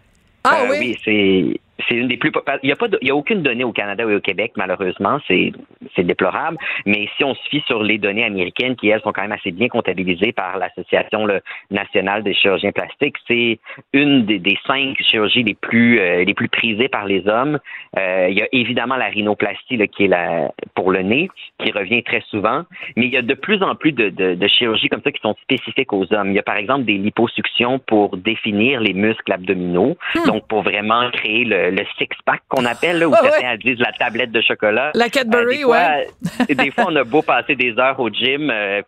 Ah 0.44 0.62
euh, 0.62 0.68
oui. 0.72 0.78
oui 0.80 0.98
c'est 1.04 1.60
c'est 1.88 1.96
une 1.96 2.08
des 2.08 2.18
plus 2.18 2.32
il 2.64 2.70
y 2.70 2.72
a 2.72 2.76
pas 2.76 2.88
il 3.02 3.08
y 3.08 3.12
a 3.12 3.16
aucune 3.16 3.42
donnée 3.42 3.64
au 3.64 3.72
Canada 3.72 4.06
ou 4.06 4.12
au 4.12 4.20
Québec 4.20 4.54
malheureusement 4.56 5.20
c'est 5.28 5.52
c'est 5.96 6.04
déplorable 6.04 6.58
mais 6.86 7.08
si 7.18 7.24
on 7.24 7.34
se 7.34 7.50
fie 7.50 7.64
sur 7.68 7.84
les 7.84 7.98
données 7.98 8.24
américaines 8.24 8.76
qui 8.76 8.90
elles 8.90 9.02
sont 9.02 9.12
quand 9.12 9.22
même 9.22 9.32
assez 9.32 9.52
bien 9.52 9.68
comptabilisées 9.68 10.32
par 10.32 10.58
l'association 10.58 11.28
nationale 11.70 12.24
des 12.24 12.34
chirurgiens 12.34 12.72
plastiques 12.72 13.16
c'est 13.28 13.60
une 13.94 14.26
des, 14.26 14.40
des, 14.40 14.58
cinq 14.66 14.98
chirurgies 15.02 15.44
les 15.44 15.54
plus 15.54 16.00
euh, 16.00 16.24
les 16.24 16.34
plus 16.34 16.50
prisées 16.50 16.88
par 16.88 17.06
les 17.06 17.28
hommes 17.28 17.60
euh, 17.98 18.28
il 18.30 18.38
y 18.38 18.42
a 18.42 18.48
évidemment 18.52 18.96
la 18.96 19.08
rhinoplastie 19.08 19.78
là, 19.78 19.88
qui 19.88 20.06
est 20.06 20.08
la 20.08 20.52
pour 20.76 20.92
le 20.92 21.02
nez 21.02 21.30
qui 21.60 21.72
revient 21.72 22.04
très 22.04 22.22
souvent 22.30 22.64
mais 22.96 23.06
il 23.06 23.12
y 23.12 23.18
a 23.18 23.22
de 23.22 23.34
plus 23.34 23.62
en 23.64 23.76
plus 23.76 23.92
de, 23.92 24.10
de, 24.10 24.36
de 24.36 24.48
chirurgies 24.48 24.90
comme 24.90 25.02
ça 25.04 25.12
qui 25.12 25.22
sont 25.22 25.36
spécifiques 25.42 25.94
aux 25.94 26.12
hommes 26.14 26.30
il 26.30 26.36
y 26.36 26.40
a 26.40 26.44
par 26.44 26.58
exemple 26.58 26.84
des 26.84 26.98
liposuctions 26.98 27.80
pour 27.80 28.18
définir 28.18 28.80
les 28.82 28.94
muscles 28.94 29.32
abdominaux 29.32 29.98
hmm. 30.16 30.28
donc 30.28 30.48
pour 30.48 30.64
vraiment 30.64 31.10
créer 31.12 31.46
le 31.46 31.71
le 31.72 31.86
six-pack 31.98 32.42
qu'on 32.48 32.66
appelle, 32.66 33.00
là, 33.00 33.08
où 33.08 33.14
certains 33.22 33.58
disent 33.58 33.80
la 33.80 33.92
tablette 33.94 34.32
de 34.32 34.42
chocolat. 34.42 34.92
La 34.94 35.10
Cadbury, 35.10 35.64
euh, 35.64 35.68
ouais. 35.68 36.08
des 36.56 36.72
fois, 36.72 36.86
on 36.88 36.96
a 36.96 37.04
beau 37.04 37.22
passer 37.22 37.56
des 37.56 37.78
heures 37.78 38.00
au 38.00 38.10
gym, 38.10 38.50
euh, 38.50 38.82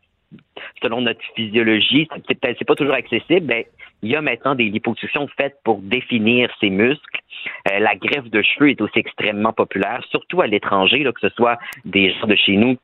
selon 0.82 1.02
notre 1.02 1.22
physiologie, 1.36 2.08
c'est 2.28 2.66
pas 2.66 2.76
toujours 2.76 2.94
accessible, 2.94 3.46
mais 3.48 3.68
il 4.04 4.12
y 4.12 4.16
a 4.16 4.22
maintenant 4.22 4.54
des 4.54 4.66
liposuctions 4.66 5.28
faites 5.38 5.56
pour 5.64 5.80
définir 5.80 6.50
ces 6.60 6.70
muscles. 6.70 7.20
Euh, 7.72 7.80
la 7.80 7.96
greffe 7.96 8.30
de 8.30 8.42
cheveux 8.42 8.70
est 8.70 8.82
aussi 8.82 9.00
extrêmement 9.00 9.54
populaire, 9.54 10.02
surtout 10.10 10.42
à 10.42 10.48
l'étranger, 10.48 11.04
que 11.04 11.22
ce 11.22 11.34
soit 11.36 11.58
des 11.86 12.12
gens 12.14 12.28
de 12.28 12.36
chez 12.36 12.58
nous 12.58 12.78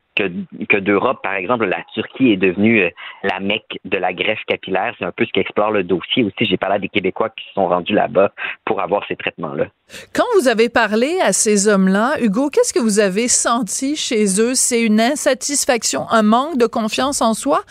que, 0.68 0.76
d'Europe, 0.78 1.20
par 1.22 1.34
exemple, 1.34 1.66
la 1.66 1.82
Turquie 1.94 2.32
est 2.32 2.36
devenue 2.36 2.82
euh, 2.82 2.90
la 3.22 3.40
mecque 3.40 3.78
de 3.84 3.96
la 3.96 4.12
greffe 4.12 4.44
capillaire. 4.46 4.94
C'est 4.98 5.04
un 5.04 5.12
peu 5.12 5.24
ce 5.24 5.32
qu'explore 5.32 5.70
le 5.70 5.84
dossier 5.84 6.24
aussi. 6.24 6.46
J'ai 6.46 6.56
parlé 6.56 6.76
à 6.76 6.78
des 6.78 6.88
Québécois 6.88 7.30
qui 7.30 7.44
se 7.46 7.54
sont 7.54 7.68
rendus 7.68 7.94
là-bas 7.94 8.32
pour 8.64 8.80
avoir 8.80 9.06
ces 9.08 9.16
traitements-là. 9.16 9.66
Quand 10.14 10.24
vous 10.36 10.48
avez 10.48 10.68
parlé 10.68 11.18
à 11.22 11.32
ces 11.32 11.68
hommes-là, 11.68 12.20
Hugo, 12.20 12.50
qu'est-ce 12.50 12.72
que 12.72 12.80
vous 12.80 13.00
avez 13.00 13.28
senti 13.28 13.96
chez 13.96 14.40
eux? 14.40 14.54
C'est 14.54 14.82
une 14.82 15.00
insatisfaction, 15.00 16.08
un 16.10 16.22
manque 16.22 16.58
de 16.58 16.66
confiance 16.66 17.22
en 17.22 17.34
soi? 17.34 17.62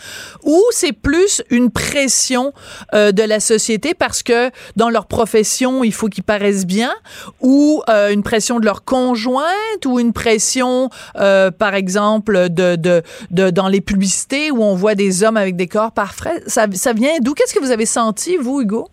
Ou 0.44 0.62
c'est 0.70 0.92
plus 0.92 1.42
une 1.50 1.70
pression 1.70 2.52
euh, 2.94 3.12
de 3.12 3.22
la 3.22 3.40
société 3.40 3.94
parce 3.94 4.22
que 4.22 4.50
dans 4.76 4.90
leur 4.90 5.06
profession, 5.06 5.84
il 5.84 5.92
faut 5.92 6.08
qu'ils 6.08 6.24
paraissent 6.24 6.66
bien 6.66 6.92
ou 7.40 7.82
euh, 7.88 8.12
une 8.12 8.22
pression 8.22 8.60
de 8.60 8.64
leur 8.64 8.84
conjointe 8.84 9.86
ou 9.86 9.98
une 9.98 10.12
pression, 10.12 10.90
par 11.14 11.74
exemple, 11.74 12.48
de, 12.50 12.76
de, 12.76 13.50
dans 13.50 13.68
les 13.68 13.80
publicités 13.80 14.50
où 14.50 14.62
on 14.62 14.74
voit 14.74 14.94
des 14.94 15.22
hommes 15.22 15.36
avec 15.36 15.56
des 15.56 15.66
corps 15.66 15.92
parfaits. 15.92 16.42
Ça, 16.48 16.66
ça 16.72 16.92
vient 16.92 17.18
d'où? 17.20 17.34
Qu'est-ce 17.34 17.54
que 17.54 17.60
vous 17.60 17.70
avez 17.70 17.86
senti, 17.86 18.36
vous, 18.36 18.60
Hugo? 18.60 18.88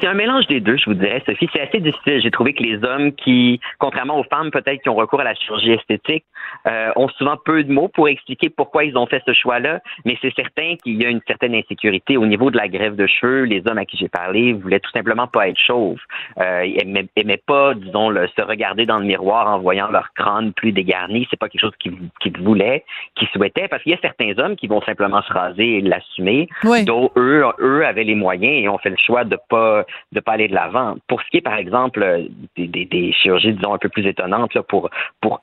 C'est 0.00 0.06
un 0.06 0.14
mélange 0.14 0.46
des 0.46 0.60
deux, 0.60 0.76
je 0.76 0.86
vous 0.86 0.94
dirais, 0.94 1.22
Sophie. 1.26 1.48
C'est 1.52 1.60
assez 1.60 1.80
difficile. 1.80 2.20
J'ai 2.22 2.30
trouvé 2.30 2.54
que 2.54 2.62
les 2.62 2.82
hommes 2.84 3.12
qui, 3.12 3.60
contrairement 3.78 4.18
aux 4.18 4.24
femmes 4.24 4.50
peut-être 4.50 4.82
qui 4.82 4.88
ont 4.88 4.94
recours 4.94 5.20
à 5.20 5.24
la 5.24 5.34
chirurgie 5.34 5.72
esthétique, 5.72 6.24
euh, 6.66 6.90
ont 6.96 7.08
souvent 7.08 7.36
peu 7.44 7.62
de 7.62 7.72
mots 7.72 7.88
pour 7.88 8.08
expliquer 8.08 8.48
pourquoi 8.48 8.84
ils 8.84 8.96
ont 8.96 9.06
fait 9.06 9.22
ce 9.26 9.32
choix-là. 9.32 9.80
Mais 10.04 10.16
c'est 10.22 10.34
certain 10.34 10.76
qu'il 10.82 11.02
y 11.02 11.06
a 11.06 11.10
une 11.10 11.20
certaine 11.26 11.54
insécurité 11.54 12.16
au 12.16 12.26
niveau 12.26 12.50
de 12.50 12.56
la 12.56 12.68
greffe 12.68 12.96
de 12.96 13.06
cheveux. 13.06 13.42
Les 13.42 13.62
hommes 13.66 13.78
à 13.78 13.84
qui 13.84 13.96
j'ai 13.96 14.08
parlé 14.08 14.52
voulaient 14.52 14.80
tout 14.80 14.90
simplement 14.90 15.26
pas 15.26 15.48
être 15.48 15.58
chauves. 15.58 16.00
Euh, 16.40 16.64
ils 16.64 16.80
aimaient, 17.16 17.42
pas, 17.44 17.74
disons, 17.74 18.08
le, 18.08 18.26
se 18.28 18.42
regarder 18.42 18.86
dans 18.86 18.98
le 18.98 19.04
miroir 19.04 19.48
en 19.48 19.58
voyant 19.58 19.90
leur 19.90 20.12
crâne 20.14 20.52
plus 20.52 20.72
dégarni. 20.72 21.26
C'est 21.30 21.38
pas 21.38 21.48
quelque 21.48 21.60
chose 21.60 21.76
qu'ils, 21.78 22.38
voulaient, 22.38 22.84
qu'ils 23.16 23.28
souhaitaient, 23.28 23.68
parce 23.68 23.82
qu'il 23.82 23.92
y 23.92 23.94
a 23.94 24.00
certains 24.00 24.38
hommes 24.38 24.56
qui 24.56 24.66
vont 24.66 24.80
simplement 24.82 25.22
se 25.22 25.32
raser 25.32 25.78
et 25.78 25.80
l'assumer. 25.80 26.48
Dont 26.86 27.10
eux, 27.16 27.44
eux 27.60 27.86
avaient 27.86 28.04
les 28.04 28.14
moyens 28.14 28.64
et 28.64 28.68
ont 28.68 28.78
fait 28.78 28.90
le 28.90 28.96
choix 28.96 29.24
de 29.24 29.38
pas 29.48 29.73
pas 29.82 29.86
de 30.12 30.20
pas 30.20 30.32
aller 30.32 30.48
de 30.48 30.54
l'avant. 30.54 30.96
Pour 31.08 31.22
ce 31.22 31.28
qui 31.30 31.38
est, 31.38 31.42
par 31.42 31.56
exemple, 31.56 32.02
euh, 32.02 32.26
des, 32.56 33.12
chirurgies, 33.12 33.52
disons, 33.52 33.74
un 33.74 33.78
peu 33.78 33.88
plus 33.88 34.06
étonnantes 34.06 34.56
pour 34.68 34.90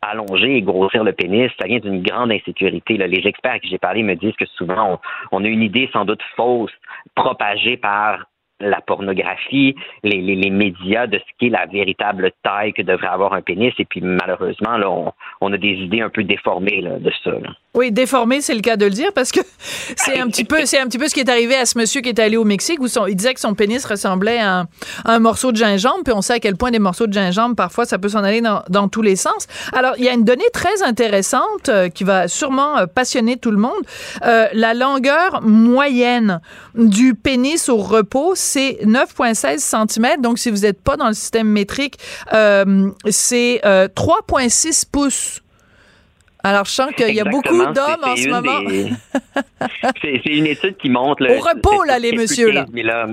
allonger 0.02 0.58
et 0.58 0.62
grossir 0.62 1.04
le 1.04 1.14
pénis, 1.14 1.52
ça 1.60 1.68
vient 1.68 1.80
d'une 1.80 2.02
grande 2.02 2.32
insécurité. 2.32 2.98
Là. 2.98 3.08
Les 3.08 3.28
experts 3.28 3.54
à 3.54 3.60
qui 3.60 3.70
j'ai 3.70 3.78
parlé 3.78 4.04
me 4.04 4.16
disent 4.16 4.36
que 4.36 4.46
souvent, 4.46 5.00
on, 5.32 5.40
on 5.40 5.44
a 5.44 5.48
une 5.48 5.64
idée 5.64 5.90
sans 5.94 6.06
doute 6.06 6.22
fausse, 6.36 6.72
propagée 7.16 7.78
par 7.78 8.26
la 8.62 8.82
pornographie, 8.82 9.76
les, 10.04 10.22
les, 10.22 10.36
les 10.36 10.50
médias 10.50 11.08
de 11.08 11.18
ce 11.18 11.24
qu'est 11.40 11.50
la 11.50 11.66
véritable 11.66 12.32
taille 12.44 12.74
que 12.74 12.82
devrait 12.82 13.08
avoir 13.08 13.34
un 13.34 13.42
pénis. 13.42 13.74
Et 13.80 13.86
puis 13.86 14.02
malheureusement, 14.02 14.78
là, 14.78 14.90
on, 14.90 15.12
on 15.42 15.54
a 15.54 15.58
des 15.58 15.74
idées 15.74 16.02
un 16.02 16.10
peu 16.10 16.24
déformées 16.24 16.82
là, 16.82 17.00
de 17.00 17.12
ça. 17.24 17.32
Là. 17.32 17.56
Oui, 17.74 17.90
déformé, 17.90 18.42
c'est 18.42 18.54
le 18.54 18.60
cas 18.60 18.76
de 18.76 18.84
le 18.84 18.92
dire, 18.92 19.14
parce 19.14 19.32
que 19.32 19.40
c'est 19.96 20.20
un 20.20 20.28
petit 20.28 20.44
peu, 20.44 20.66
c'est 20.66 20.80
un 20.80 20.88
petit 20.88 20.98
peu 20.98 21.08
ce 21.08 21.14
qui 21.14 21.22
est 21.22 21.30
arrivé 21.30 21.56
à 21.56 21.66
ce 21.66 21.78
monsieur 21.78 22.02
qui 22.02 22.10
est 22.10 22.20
allé 22.20 22.36
au 22.36 22.44
Mexique 22.44 22.82
où 22.82 22.88
son, 22.90 23.08
il 23.08 23.16
disait 23.16 23.34
que 23.34 23.40
son 23.40 23.54
pénis 23.54 23.86
ressemblait 23.86 24.40
à 24.40 24.60
un, 24.60 24.62
à 25.06 25.14
un, 25.14 25.20
morceau 25.20 25.54
de 25.54 25.58
gingembre, 25.58 26.04
puis 26.04 26.14
on 26.14 26.22
sait 26.22 26.34
à 26.34 26.40
quel 26.40 26.58
point 26.58 26.72
des 26.72 26.80
morceaux 26.80 27.08
de 27.08 27.14
gingembre, 27.14 27.56
parfois, 27.56 27.86
ça 27.86 27.98
peut 27.98 28.10
s'en 28.10 28.26
aller 28.26 28.42
dans, 28.42 28.62
dans, 28.68 28.90
tous 28.90 29.02
les 29.02 29.16
sens. 29.16 29.48
Alors, 29.72 29.94
il 29.98 30.04
y 30.04 30.10
a 30.10 30.14
une 30.14 30.26
donnée 30.26 30.50
très 30.52 30.84
intéressante 30.84 31.70
euh, 31.70 31.88
qui 31.88 32.04
va 32.04 32.28
sûrement 32.28 32.78
euh, 32.78 32.88
passionner 32.88 33.38
tout 33.38 33.52
le 33.52 33.58
monde. 33.58 33.72
Euh, 34.26 34.48
la 34.52 34.74
longueur 34.74 35.42
moyenne 35.42 36.42
du 36.76 37.16
pénis 37.16 37.70
au 37.70 37.78
repos, 37.78 38.36
c'est 38.52 38.80
9,16 38.84 39.60
cm. 39.60 40.22
Donc, 40.22 40.40
si 40.40 40.50
vous 40.50 40.60
n'êtes 40.60 40.82
pas 40.82 40.98
dans 40.98 41.08
le 41.08 41.14
système 41.14 41.48
métrique, 41.48 41.98
euh, 42.34 42.90
c'est 43.10 43.62
3,6 43.64 44.86
pouces. 44.92 45.42
Alors, 46.44 46.66
je 46.66 46.72
sens 46.72 46.92
qu'il 46.96 47.14
y 47.14 47.20
a 47.20 47.26
beaucoup 47.26 47.58
d'hommes 47.58 48.04
en 48.04 48.16
ce 48.16 48.28
moment. 48.28 48.62
Des... 48.62 48.92
c'est 50.02 50.26
une 50.26 50.48
étude 50.48 50.78
qui 50.78 50.90
montre... 50.90 51.24
Le, 51.24 51.38
Au 51.38 51.40
repos, 51.40 51.84
là, 51.84 52.00
les 52.00 52.12
messieurs, 52.14 52.52
là. 52.52 52.66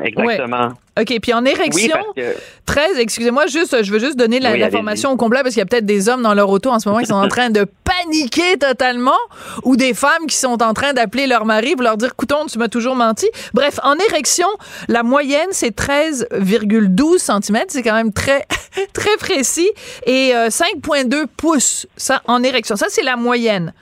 Exactement. 0.04 0.68
Ouais. 0.68 0.72
OK, 1.00 1.20
puis 1.20 1.32
en 1.32 1.44
érection, 1.44 1.96
oui, 2.16 2.22
que... 2.22 2.34
13, 2.66 2.98
excusez-moi, 2.98 3.46
juste, 3.46 3.82
je 3.84 3.92
veux 3.92 4.00
juste 4.00 4.16
donner 4.16 4.40
l'information 4.40 5.10
oui, 5.10 5.14
au 5.14 5.16
complet 5.16 5.40
parce 5.42 5.54
qu'il 5.54 5.60
y 5.60 5.62
a 5.62 5.66
peut-être 5.66 5.86
des 5.86 6.08
hommes 6.08 6.22
dans 6.22 6.34
leur 6.34 6.50
auto 6.50 6.70
en 6.70 6.80
ce 6.80 6.88
moment 6.88 7.00
qui 7.00 7.06
sont 7.06 7.14
en 7.14 7.28
train 7.28 7.50
de 7.50 7.66
paniquer 7.84 8.58
totalement 8.58 9.18
ou 9.62 9.76
des 9.76 9.94
femmes 9.94 10.26
qui 10.28 10.36
sont 10.36 10.60
en 10.60 10.74
train 10.74 10.92
d'appeler 10.92 11.26
leur 11.26 11.44
mari 11.44 11.74
pour 11.74 11.84
leur 11.84 11.96
dire, 11.96 12.16
coutons, 12.16 12.46
tu 12.46 12.58
m'as 12.58 12.68
toujours 12.68 12.96
menti. 12.96 13.26
Bref, 13.54 13.78
en 13.84 13.94
érection, 14.10 14.48
la 14.88 15.04
moyenne, 15.04 15.48
c'est 15.52 15.76
13,12 15.76 17.18
cm. 17.18 17.64
C'est 17.68 17.82
quand 17.82 17.94
même 17.94 18.12
très, 18.12 18.44
très 18.92 19.16
précis. 19.18 19.70
Et 20.04 20.34
euh, 20.34 20.48
5,2 20.48 21.26
pouces, 21.36 21.86
ça, 21.96 22.22
en 22.26 22.42
érection. 22.42 22.74
Ça, 22.74 22.86
c'est 22.88 23.04
la 23.04 23.16
moyenne. 23.18 23.72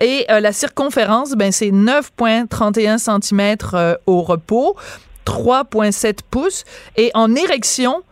Et 0.00 0.26
euh, 0.30 0.40
la 0.40 0.52
circonférence, 0.52 1.32
ben, 1.32 1.52
c'est 1.52 1.70
9,31 1.70 2.98
cm 2.98 3.56
euh, 3.74 3.96
au 4.06 4.22
repos. 4.22 4.76
3,7 5.26 6.18
pouces. 6.30 6.64
Et 6.96 7.10
en 7.14 7.34
érection, 7.34 8.02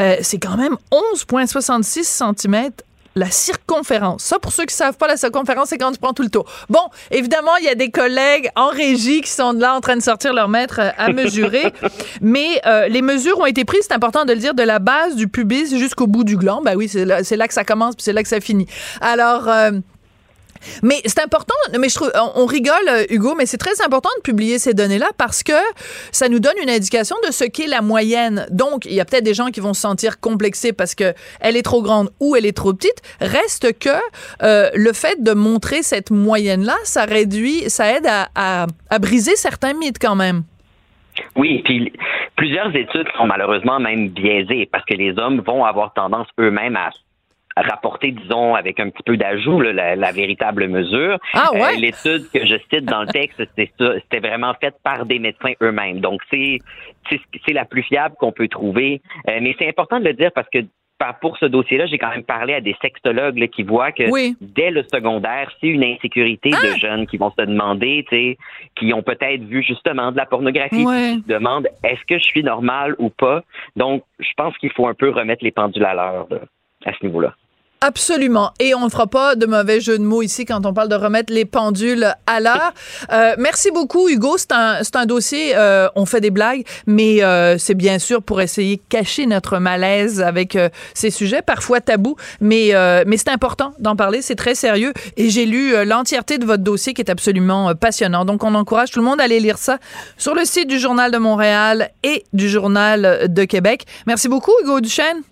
euh, 0.00 0.16
c'est 0.20 0.38
quand 0.38 0.56
même 0.56 0.76
11,66 0.92 2.04
cm 2.04 2.70
la 3.18 3.30
circonférence. 3.30 4.22
Ça, 4.22 4.38
pour 4.38 4.52
ceux 4.52 4.64
qui 4.64 4.74
ne 4.74 4.78
savent 4.78 4.96
pas, 4.96 5.08
la 5.08 5.16
circonférence, 5.16 5.70
c'est 5.70 5.78
quand 5.78 5.90
tu 5.90 5.98
prends 5.98 6.12
tout 6.12 6.22
le 6.22 6.30
tour. 6.30 6.46
Bon, 6.68 6.80
évidemment, 7.10 7.56
il 7.56 7.64
y 7.64 7.68
a 7.68 7.74
des 7.74 7.90
collègues 7.90 8.48
en 8.54 8.68
régie 8.68 9.20
qui 9.20 9.30
sont 9.30 9.52
là 9.52 9.74
en 9.74 9.80
train 9.80 9.96
de 9.96 10.02
sortir 10.02 10.32
leur 10.32 10.48
mètre 10.48 10.80
à 10.96 11.08
mesurer, 11.12 11.72
mais 12.20 12.60
euh, 12.66 12.86
les 12.86 13.02
mesures 13.02 13.38
ont 13.40 13.46
été 13.46 13.64
prises, 13.64 13.86
c'est 13.88 13.94
important 13.94 14.24
de 14.24 14.32
le 14.32 14.38
dire, 14.38 14.54
de 14.54 14.62
la 14.62 14.78
base 14.78 15.16
du 15.16 15.26
pubis 15.26 15.76
jusqu'au 15.76 16.06
bout 16.06 16.22
du 16.24 16.36
gland. 16.36 16.62
Ben 16.62 16.76
oui, 16.76 16.88
c'est 16.88 17.04
là, 17.04 17.20
là, 17.28 17.48
que 17.48 17.54
ça 17.54 17.64
commence, 17.64 17.96
puis 17.96 18.04
c'est 18.04 18.12
là 18.12 18.22
que 18.22 18.28
ça 18.28 18.40
finit. 18.40 18.66
Alors... 19.00 19.48
Euh, 19.48 19.72
mais 20.82 21.00
c'est 21.04 21.20
important, 21.20 21.54
mais 21.78 21.88
on, 22.34 22.46
rigole, 22.46 23.06
Hugo, 23.10 23.34
mais 23.36 23.46
c'est 23.46 23.58
très 23.58 23.82
important 23.82 24.10
de 24.18 24.22
publier 24.22 24.58
ces 24.58 24.74
données-là 24.74 25.08
parce 25.16 25.42
que 25.42 25.52
ça 26.12 26.28
nous 26.28 26.40
donne 26.40 26.56
une 26.62 26.70
indication 26.70 27.16
de 27.26 27.32
ce 27.32 27.44
qu'est 27.44 27.66
la 27.66 27.82
moyenne. 27.82 28.46
Donc, 28.50 28.84
il 28.84 28.94
y 28.94 29.00
a 29.00 29.04
peut-être 29.04 29.24
des 29.24 29.34
gens 29.34 29.48
qui 29.48 29.60
vont 29.60 29.74
se 29.74 29.80
sentir 29.80 30.20
complexés 30.20 30.72
parce 30.72 30.94
que 30.94 31.14
elle 31.40 31.56
est 31.56 31.62
trop 31.62 31.82
grande 31.82 32.10
ou 32.20 32.36
elle 32.36 32.46
est 32.46 32.56
trop 32.56 32.72
petite. 32.72 33.02
Reste 33.20 33.78
que 33.78 33.90
euh, 34.42 34.70
le 34.74 34.92
fait 34.92 35.22
de 35.22 35.32
montrer 35.32 35.82
cette 35.82 36.10
moyenne-là, 36.10 36.76
ça 36.84 37.04
réduit, 37.04 37.68
ça 37.68 37.96
aide 37.96 38.06
à, 38.06 38.66
à 38.90 38.98
briser 38.98 39.36
certains 39.36 39.74
mythes 39.74 39.98
quand 40.00 40.16
même. 40.16 40.42
Oui, 41.36 41.62
puis 41.64 41.92
plusieurs 42.36 42.74
études 42.74 43.06
sont 43.16 43.26
malheureusement 43.26 43.80
même 43.80 44.08
biaisées 44.08 44.68
parce 44.70 44.84
que 44.84 44.94
les 44.94 45.18
hommes 45.18 45.40
vont 45.40 45.64
avoir 45.64 45.92
tendance 45.92 46.28
eux-mêmes 46.38 46.76
à 46.76 46.90
rapporter, 47.62 48.12
disons, 48.12 48.54
avec 48.54 48.80
un 48.80 48.90
petit 48.90 49.02
peu 49.02 49.16
d'ajout, 49.16 49.60
la, 49.60 49.96
la, 49.96 50.12
véritable 50.12 50.68
mesure. 50.68 51.18
Ah 51.34 51.52
ouais? 51.52 51.76
Euh, 51.76 51.80
L'étude 51.80 52.28
que 52.32 52.46
je 52.46 52.56
cite 52.70 52.84
dans 52.84 53.02
le 53.02 53.08
texte, 53.08 53.42
c'était 53.56 54.20
vraiment 54.20 54.54
faite 54.60 54.76
par 54.82 55.06
des 55.06 55.18
médecins 55.18 55.52
eux-mêmes. 55.62 56.00
Donc, 56.00 56.20
c'est 56.30 56.60
la 57.48 57.64
plus 57.64 57.82
fiable 57.82 58.14
qu'on 58.18 58.32
peut 58.32 58.48
trouver. 58.48 59.00
Euh, 59.28 59.38
mais 59.40 59.54
c'est 59.58 59.68
important 59.68 59.98
de 59.98 60.04
le 60.04 60.14
dire 60.14 60.30
parce 60.34 60.48
que 60.50 60.58
pour 61.20 61.36
ce 61.38 61.46
dossier-là, 61.46 61.86
j'ai 61.86 61.98
quand 61.98 62.10
même 62.10 62.24
parlé 62.24 62.54
à 62.54 62.60
des 62.60 62.76
sextologues 62.82 63.38
là, 63.38 63.46
qui 63.46 63.62
voient 63.62 63.92
que 63.92 64.10
oui. 64.10 64.36
dès 64.40 64.70
le 64.70 64.84
secondaire, 64.92 65.50
c'est 65.60 65.68
une 65.68 65.84
insécurité 65.84 66.50
ah! 66.52 66.66
de 66.66 66.78
jeunes 66.78 67.06
qui 67.06 67.16
vont 67.16 67.30
se 67.30 67.44
demander, 67.44 68.04
qui 68.74 68.92
ont 68.92 69.02
peut-être 69.02 69.42
vu 69.42 69.62
justement 69.62 70.12
de 70.12 70.16
la 70.16 70.26
pornographie, 70.26 70.84
ouais. 70.84 71.14
qui 71.14 71.22
se 71.22 71.28
demandent 71.28 71.68
est-ce 71.84 72.04
que 72.06 72.18
je 72.18 72.24
suis 72.24 72.42
normal 72.42 72.94
ou 72.98 73.10
pas? 73.10 73.42
Donc, 73.76 74.02
je 74.18 74.32
pense 74.36 74.56
qu'il 74.58 74.72
faut 74.72 74.86
un 74.86 74.94
peu 74.94 75.10
remettre 75.10 75.44
les 75.44 75.52
pendules 75.52 75.84
à 75.84 75.94
l'heure 75.94 76.26
à 76.84 76.92
ce 76.92 77.04
niveau-là. 77.04 77.34
Absolument. 77.80 78.50
Et 78.58 78.74
on 78.74 78.84
ne 78.84 78.88
fera 78.88 79.06
pas 79.06 79.36
de 79.36 79.46
mauvais 79.46 79.80
jeu 79.80 79.98
de 79.98 80.02
mots 80.02 80.22
ici 80.22 80.44
quand 80.44 80.66
on 80.66 80.74
parle 80.74 80.88
de 80.88 80.96
remettre 80.96 81.32
les 81.32 81.44
pendules 81.44 82.12
à 82.26 82.40
l'heure. 82.40 82.72
Euh, 83.12 83.36
merci 83.38 83.70
beaucoup, 83.70 84.08
Hugo. 84.08 84.36
C'est 84.36 84.50
un, 84.50 84.80
un 84.94 85.06
dossier, 85.06 85.52
euh, 85.54 85.88
on 85.94 86.04
fait 86.04 86.20
des 86.20 86.32
blagues, 86.32 86.64
mais 86.86 87.22
euh, 87.22 87.56
c'est 87.56 87.76
bien 87.76 88.00
sûr 88.00 88.20
pour 88.20 88.40
essayer 88.40 88.76
de 88.76 88.82
cacher 88.88 89.26
notre 89.26 89.58
malaise 89.58 90.20
avec 90.20 90.56
euh, 90.56 90.70
ces 90.92 91.10
sujets, 91.10 91.40
parfois 91.40 91.80
tabous, 91.80 92.16
mais, 92.40 92.74
euh, 92.74 93.04
mais 93.06 93.16
c'est 93.16 93.30
important 93.30 93.72
d'en 93.78 93.94
parler, 93.94 94.22
c'est 94.22 94.34
très 94.34 94.56
sérieux. 94.56 94.92
Et 95.16 95.30
j'ai 95.30 95.46
lu 95.46 95.72
euh, 95.72 95.84
l'entièreté 95.84 96.38
de 96.38 96.46
votre 96.46 96.64
dossier 96.64 96.94
qui 96.94 97.00
est 97.00 97.10
absolument 97.10 97.76
passionnant. 97.76 98.24
Donc, 98.24 98.42
on 98.42 98.56
encourage 98.56 98.90
tout 98.90 98.98
le 98.98 99.04
monde 99.04 99.20
à 99.20 99.24
aller 99.24 99.38
lire 99.38 99.58
ça 99.58 99.78
sur 100.16 100.34
le 100.34 100.44
site 100.44 100.68
du 100.68 100.80
Journal 100.80 101.12
de 101.12 101.18
Montréal 101.18 101.90
et 102.02 102.24
du 102.32 102.48
Journal 102.48 103.32
de 103.32 103.44
Québec. 103.44 103.84
Merci 104.08 104.28
beaucoup, 104.28 104.52
Hugo 104.64 104.80
Duchesne. 104.80 105.22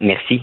Merci. 0.00 0.42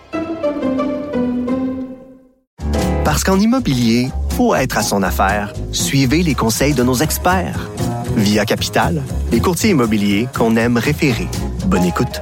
Parce 3.11 3.25
qu'en 3.25 3.37
immobilier, 3.37 4.07
faut 4.37 4.55
être 4.55 4.77
à 4.77 4.83
son 4.83 5.03
affaire. 5.03 5.51
Suivez 5.73 6.23
les 6.23 6.33
conseils 6.33 6.73
de 6.73 6.81
nos 6.81 6.95
experts. 6.95 7.69
Via 8.15 8.45
Capital, 8.45 9.03
les 9.33 9.41
courtiers 9.41 9.71
immobiliers 9.71 10.29
qu'on 10.33 10.55
aime 10.55 10.77
référer. 10.77 11.27
Bonne 11.65 11.83
écoute. 11.83 12.21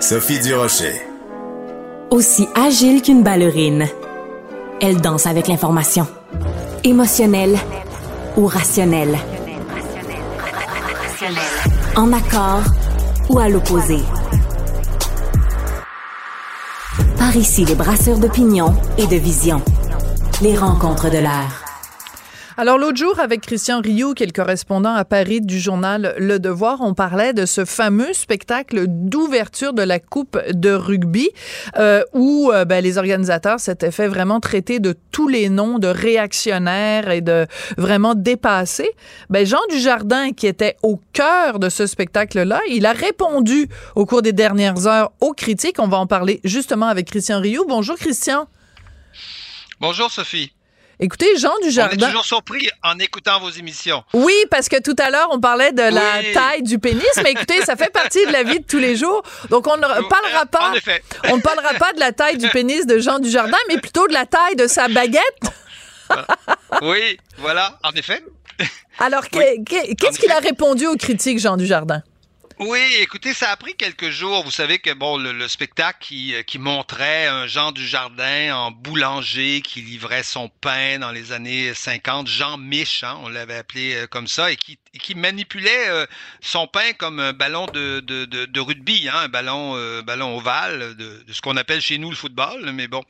Sophie 0.00 0.40
Durocher. 0.40 1.00
Aussi 2.10 2.48
agile 2.56 3.02
qu'une 3.02 3.22
ballerine, 3.22 3.86
elle 4.80 5.00
danse 5.00 5.28
avec 5.28 5.46
l'information. 5.46 6.08
Émotionnelle 6.82 7.56
ou 8.36 8.48
rationnelle. 8.48 9.16
En 11.94 12.12
accord 12.12 12.64
ou 13.28 13.38
à 13.38 13.48
l'opposé. 13.48 14.00
Ici, 17.36 17.64
les 17.64 17.74
brasseurs 17.74 18.18
d'opinion 18.18 18.74
et 18.98 19.06
de 19.06 19.16
vision. 19.16 19.60
Les 20.42 20.56
rencontres 20.56 21.10
de 21.10 21.18
l'air. 21.18 21.65
Alors 22.58 22.78
l'autre 22.78 22.96
jour, 22.96 23.20
avec 23.20 23.42
Christian 23.42 23.82
Rioux, 23.82 24.14
qui 24.14 24.22
est 24.22 24.26
le 24.26 24.32
correspondant 24.32 24.94
à 24.94 25.04
Paris 25.04 25.42
du 25.42 25.60
journal 25.60 26.14
Le 26.16 26.38
Devoir, 26.38 26.78
on 26.80 26.94
parlait 26.94 27.34
de 27.34 27.44
ce 27.44 27.66
fameux 27.66 28.14
spectacle 28.14 28.86
d'ouverture 28.88 29.74
de 29.74 29.82
la 29.82 30.00
Coupe 30.00 30.38
de 30.48 30.70
rugby, 30.70 31.28
euh, 31.76 32.02
où 32.14 32.50
euh, 32.54 32.64
ben, 32.64 32.82
les 32.82 32.96
organisateurs 32.96 33.60
s'étaient 33.60 33.90
fait 33.90 34.08
vraiment 34.08 34.40
traiter 34.40 34.80
de 34.80 34.94
tous 35.12 35.28
les 35.28 35.50
noms 35.50 35.78
de 35.78 35.88
réactionnaires 35.88 37.10
et 37.10 37.20
de 37.20 37.46
vraiment 37.76 38.14
dépassés. 38.14 38.92
Ben, 39.28 39.44
Jean 39.44 39.60
Dujardin, 39.68 40.32
qui 40.32 40.46
était 40.46 40.76
au 40.82 40.98
cœur 41.12 41.58
de 41.58 41.68
ce 41.68 41.86
spectacle-là, 41.86 42.62
il 42.70 42.86
a 42.86 42.92
répondu 42.92 43.68
au 43.96 44.06
cours 44.06 44.22
des 44.22 44.32
dernières 44.32 44.86
heures 44.86 45.12
aux 45.20 45.34
critiques. 45.34 45.76
On 45.78 45.88
va 45.88 45.98
en 45.98 46.06
parler 46.06 46.40
justement 46.42 46.86
avec 46.86 47.10
Christian 47.10 47.38
Rioux. 47.38 47.66
Bonjour 47.68 47.96
Christian. 47.96 48.48
Bonjour 49.78 50.10
Sophie. 50.10 50.55
Écoutez, 50.98 51.36
Jean 51.36 51.52
On 51.56 51.62
est 51.62 51.66
Dujardin. 51.66 52.06
toujours 52.06 52.24
surpris 52.24 52.70
en 52.82 52.98
écoutant 52.98 53.38
vos 53.38 53.50
émissions. 53.50 54.02
Oui, 54.14 54.32
parce 54.50 54.68
que 54.68 54.80
tout 54.80 54.94
à 54.98 55.10
l'heure, 55.10 55.28
on 55.30 55.40
parlait 55.40 55.72
de 55.72 55.82
la 55.82 56.22
taille 56.32 56.62
du 56.62 56.78
pénis, 56.78 57.04
mais 57.22 57.32
écoutez, 57.32 57.60
ça 57.62 57.76
fait 57.76 57.90
partie 57.92 58.24
de 58.26 58.32
la 58.32 58.42
vie 58.44 58.60
de 58.60 58.64
tous 58.66 58.78
les 58.78 58.96
jours. 58.96 59.22
Donc, 59.50 59.66
on 59.66 59.76
ne 59.76 59.82
parlera 60.08 60.46
pas, 60.46 60.70
En 60.70 60.72
effet. 60.72 61.02
on 61.28 61.36
ne 61.36 61.42
parlera 61.42 61.74
pas 61.74 61.92
de 61.92 62.00
la 62.00 62.12
taille 62.12 62.38
du 62.38 62.48
pénis 62.48 62.86
de 62.86 62.98
Jean 62.98 63.18
Dujardin, 63.18 63.58
mais 63.68 63.76
plutôt 63.78 64.08
de 64.08 64.14
la 64.14 64.24
taille 64.24 64.56
de 64.56 64.66
sa 64.66 64.88
baguette. 64.88 65.22
Oui, 66.82 67.18
voilà, 67.38 67.78
en 67.84 67.90
effet. 67.92 68.24
Alors, 68.98 69.28
que- 69.28 69.62
que- 69.64 69.94
qu'est-ce 69.94 70.18
qu'il 70.18 70.30
a 70.32 70.38
répondu 70.38 70.86
aux 70.86 70.96
critiques, 70.96 71.38
Jean 71.40 71.56
Dujardin? 71.58 72.02
Oui, 72.58 72.80
écoutez, 73.00 73.34
ça 73.34 73.50
a 73.50 73.56
pris 73.58 73.74
quelques 73.76 74.08
jours. 74.08 74.42
Vous 74.42 74.50
savez 74.50 74.78
que 74.78 74.90
bon, 74.94 75.18
le, 75.18 75.32
le 75.32 75.46
spectacle 75.46 75.98
qui, 76.00 76.34
euh, 76.34 76.42
qui 76.42 76.58
montrait 76.58 77.26
un 77.26 77.46
Jean 77.46 77.70
Dujardin 77.70 78.56
en 78.56 78.70
boulanger 78.70 79.60
qui 79.60 79.82
livrait 79.82 80.22
son 80.22 80.48
pain 80.48 80.98
dans 80.98 81.10
les 81.12 81.32
années 81.32 81.74
50, 81.74 82.28
Jean 82.28 82.56
Mich, 82.56 83.02
hein, 83.04 83.18
on 83.22 83.28
l'avait 83.28 83.56
appelé 83.56 83.94
euh, 83.96 84.06
comme 84.06 84.26
ça, 84.26 84.50
et 84.50 84.56
qui, 84.56 84.78
qui 84.98 85.14
manipulait 85.14 85.88
euh, 85.88 86.06
son 86.40 86.66
pain 86.66 86.92
comme 86.98 87.20
un 87.20 87.32
ballon 87.32 87.66
de, 87.66 88.00
de, 88.00 88.24
de, 88.24 88.46
de 88.46 88.60
rugby, 88.60 89.08
hein, 89.08 89.20
un 89.24 89.28
ballon, 89.28 89.74
euh, 89.76 90.02
ballon 90.02 90.36
ovale, 90.36 90.96
de, 90.96 91.24
ce 91.32 91.40
qu'on 91.40 91.56
appelle 91.56 91.80
chez 91.80 91.98
nous 91.98 92.10
le 92.10 92.16
football, 92.16 92.72
mais 92.72 92.88
bon, 92.88 93.02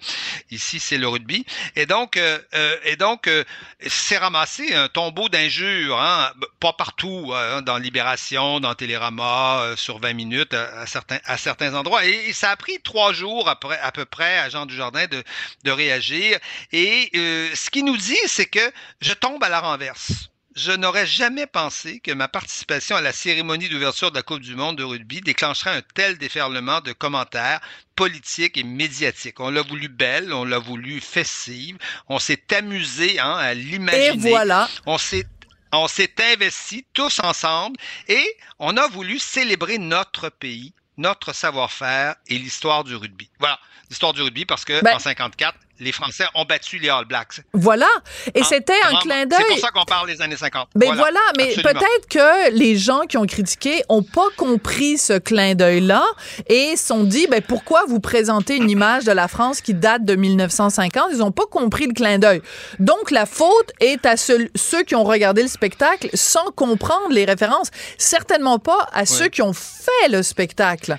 ici 0.51 0.81
c'est 0.81 0.99
le 0.99 1.09
rugby. 1.09 1.45
Et 1.75 1.87
donc, 1.87 2.17
euh, 2.17 2.39
euh, 2.55 2.77
et 2.85 2.97
donc, 2.97 3.27
euh, 3.27 3.45
c'est 3.87 4.19
ramassé 4.19 4.75
un 4.75 4.89
tombeau 4.89 5.29
d'injures, 5.29 6.01
hein, 6.01 6.33
pas 6.61 6.73
partout, 6.73 7.33
hein, 7.35 7.63
dans 7.63 7.79
Libération, 7.79 8.61
dans 8.61 8.75
Télérama, 8.75 9.61
euh, 9.61 9.77
sur 9.77 9.99
20 9.99 10.13
minutes, 10.15 10.55
à, 10.55 10.81
à 10.81 10.87
certains, 10.87 11.19
à 11.25 11.37
certains 11.39 11.75
endroits. 11.75 12.05
Et, 12.05 12.33
ça 12.33 12.51
a 12.51 12.57
pris 12.57 12.79
trois 12.83 13.13
jours 13.13 13.49
après, 13.49 13.79
à 13.81 13.93
peu 13.93 14.05
près 14.05 14.39
à 14.39 14.49
Jean 14.51 14.67
Dujardin 14.67 15.07
de, 15.07 15.23
de 15.65 15.71
réagir. 15.71 16.39
Et 16.73 17.11
euh, 17.15 17.51
ce 17.55 17.71
qu'il 17.71 17.85
nous 17.85 17.97
dit, 17.97 18.17
c'est 18.27 18.47
que 18.47 18.73
je 19.01 19.13
tombe 19.15 19.43
à 19.43 19.49
la 19.49 19.61
renverse. 19.61 20.29
Je 20.57 20.73
n'aurais 20.73 21.07
jamais 21.07 21.47
pensé 21.47 22.01
que 22.01 22.13
ma 22.13 22.29
participation 22.29 22.97
à 22.97 23.03
la 23.03 23.13
cérémonie 23.13 23.69
d'ouverture 23.69 24.11
de 24.11 24.17
la 24.17 24.23
Coupe 24.23 24.41
du 24.41 24.57
Monde 24.57 24.77
de 24.79 24.85
rugby 24.85 25.21
déclencherait 25.21 25.77
un 25.77 25.83
tel 25.95 26.17
déferlement 26.17 26.81
de 26.81 26.95
commentaires 26.95 27.61
politiques 27.95 28.57
et 28.57 28.63
médiatiques. 28.63 29.39
On 29.39 29.51
l'a 29.51 29.61
voulu 29.61 29.89
belle, 29.89 30.33
on 30.33 30.47
l'a 30.47 30.59
voulu 30.59 31.03
festive, 31.03 31.77
on 32.09 32.19
s'est 32.19 32.55
amusé 32.55 33.21
hein, 33.21 33.35
à 33.37 33.53
l'imaginer. 33.53 34.29
Et 34.29 34.31
voilà. 34.31 34.71
On 34.87 34.97
s'est 34.97 35.27
on 35.73 35.89
s'est 35.89 36.15
investi 36.33 36.87
tous 36.95 37.21
ensemble 37.23 37.77
et 38.09 38.25
on 38.59 38.79
a 38.79 38.89
voulu 38.89 39.19
célébrer 39.19 39.77
notre 39.77 40.31
pays, 40.31 40.73
notre 40.97 41.35
savoir-faire 41.35 42.15
et 42.29 42.39
l'histoire 42.39 42.83
du 42.83 42.97
rugby. 42.97 43.29
Voilà, 43.41 43.59
l'histoire 43.91 44.15
du 44.15 44.23
rugby 44.23 44.47
parce 44.47 44.65
que 44.65 44.81
Ben- 44.83 44.95
en 44.97 44.99
54, 45.01 45.55
les 45.81 45.93
Français 45.93 46.25
ont 46.35 46.45
battu 46.45 46.79
les 46.79 46.89
All 46.89 47.05
Blacks. 47.05 47.41
Voilà. 47.53 47.87
Et 48.35 48.41
Hein? 48.41 48.45
c'était 48.49 48.73
un 48.85 48.97
clin 48.99 49.21
C'est 49.23 49.27
d'œil. 49.27 49.45
pour 49.49 49.59
ça 49.59 49.71
qu'on 49.71 49.85
parle 49.85 50.07
des 50.09 50.21
années 50.23 50.37
50. 50.37 50.69
Ben 50.75 50.95
voilà, 50.95 51.21
mais 51.37 51.49
absolument. 51.55 51.73
peut-être 51.81 52.09
que 52.09 52.51
les 52.53 52.77
gens 52.77 53.01
qui 53.09 53.17
ont 53.19 53.27
critiqué 53.27 53.83
ont 53.89 54.03
pas 54.03 54.27
compris 54.37 54.99
ce 54.99 55.19
clin 55.19 55.55
d'œil-là 55.55 56.05
et 56.49 56.77
se 56.77 56.87
sont 56.87 57.05
dit, 57.05 57.27
ben 57.27 57.43
pourquoi 57.43 57.85
vous 57.87 58.01
présentez 58.01 58.57
une 58.57 58.71
image 58.71 59.05
de 59.05 59.13
la 59.13 59.29
France 59.29 59.61
qui 59.61 59.75
date 59.75 60.05
de 60.05 60.15
1950 60.15 61.09
Ils 61.13 61.23
ont 61.23 61.33
pas 61.33 61.47
compris 61.51 61.87
le 61.87 61.93
clin 61.93 62.19
d'œil. 62.19 62.41
Donc 62.79 63.11
la 63.11 63.27
faute 63.27 63.73
est 63.81 64.05
à 64.07 64.17
ceux 64.17 64.83
qui 64.87 64.95
ont 64.95 65.05
regardé 65.05 65.43
le 65.43 65.49
spectacle 65.49 66.09
sans 66.15 66.51
comprendre 66.53 67.09
les 67.11 67.25
références, 67.25 67.69
certainement 67.99 68.59
pas 68.59 68.87
à 68.93 69.07
ceux 69.07 69.29
qui 69.29 69.43
ont 69.43 69.53
fait 69.53 70.09
le 70.11 70.23
spectacle. 70.23 70.97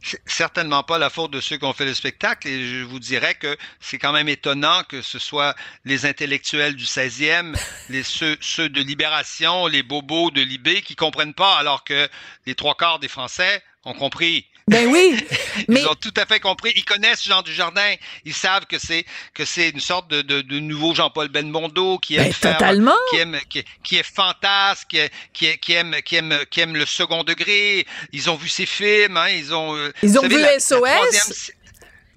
C'est 0.00 0.20
certainement 0.26 0.82
pas 0.82 0.98
la 0.98 1.10
faute 1.10 1.32
de 1.32 1.40
ceux 1.40 1.56
qui 1.56 1.64
ont 1.64 1.72
fait 1.72 1.84
le 1.84 1.94
spectacle 1.94 2.46
et 2.46 2.66
je 2.66 2.84
vous 2.84 3.00
dirais 3.00 3.34
que 3.34 3.56
c'est 3.80 3.98
quand 3.98 4.12
même 4.12 4.28
étonnant 4.28 4.82
que 4.84 5.02
ce 5.02 5.18
soit 5.18 5.56
les 5.84 6.06
intellectuels 6.06 6.76
du 6.76 6.84
16e, 6.84 7.58
les 7.88 8.02
ceux, 8.04 8.36
ceux 8.40 8.68
de 8.68 8.80
Libération, 8.80 9.66
les 9.66 9.82
bobos 9.82 10.30
de 10.30 10.40
Libé 10.40 10.82
qui 10.82 10.94
comprennent 10.94 11.34
pas 11.34 11.56
alors 11.56 11.82
que 11.82 12.08
les 12.46 12.54
trois 12.54 12.76
quarts 12.76 13.00
des 13.00 13.08
Français 13.08 13.62
ont 13.84 13.94
compris. 13.94 14.46
Ben 14.68 14.86
oui, 14.88 15.16
mais 15.68 15.80
Ils 15.80 15.86
ont 15.88 15.94
tout 15.94 16.14
à 16.16 16.26
fait 16.26 16.40
compris. 16.40 16.72
Ils 16.76 16.84
connaissent 16.84 17.24
Jean 17.24 17.42
Dujardin. 17.42 17.94
Ils 18.24 18.34
savent 18.34 18.66
que 18.66 18.78
c'est 18.78 19.04
que 19.34 19.44
c'est 19.44 19.70
une 19.70 19.80
sorte 19.80 20.08
de, 20.10 20.22
de, 20.22 20.40
de 20.42 20.58
nouveau 20.60 20.94
Jean-Paul 20.94 21.28
Belmondo 21.28 21.98
qui 21.98 22.16
aime 22.16 22.24
Ben, 22.24 22.32
faire, 22.32 22.56
totalement. 22.58 22.94
qui 23.10 23.16
aime 23.18 23.38
qui, 23.48 23.64
qui 23.82 23.96
est 23.96 24.02
fantasque, 24.02 24.88
qui, 24.90 25.08
qui, 25.32 25.58
qui 25.58 25.72
aime 25.72 25.96
qui 26.04 26.16
aime 26.16 26.38
qui 26.50 26.60
aime 26.60 26.74
le 26.76 26.86
second 26.86 27.24
degré. 27.24 27.86
Ils 28.12 28.30
ont 28.30 28.36
vu 28.36 28.48
ses 28.48 28.66
films. 28.66 29.16
Hein, 29.16 29.28
ils 29.30 29.54
ont 29.54 29.74
euh, 29.76 29.92
Ils 30.02 30.18
ont 30.18 30.22
savez, 30.22 30.36
vu 30.36 30.42
la- 30.42 30.52
la 30.52 30.60
SOS. 30.60 30.80
troisième 30.80 31.34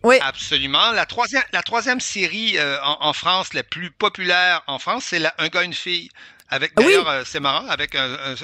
oui. 0.04 0.18
Absolument. 0.22 0.92
La 0.94 1.06
troisième, 1.06 1.44
la 1.54 1.62
troisième 1.62 2.00
série 2.00 2.58
euh, 2.58 2.82
en, 2.84 2.98
en 3.02 3.14
France, 3.14 3.54
la 3.54 3.62
plus 3.62 3.92
populaire 3.92 4.64
en 4.66 4.80
France, 4.80 5.06
c'est 5.10 5.22
Un 5.38 5.48
gars, 5.50 5.62
une 5.64 5.76
fille. 5.76 6.10
Avec 6.54 6.74
Oui. 6.78 6.84
d'ailleurs, 6.86 7.10
euh, 7.10 7.24
c'est 7.26 7.40
marrant, 7.40 7.66
avec 7.70 7.96
un, 7.96 8.12
un- 8.14 8.36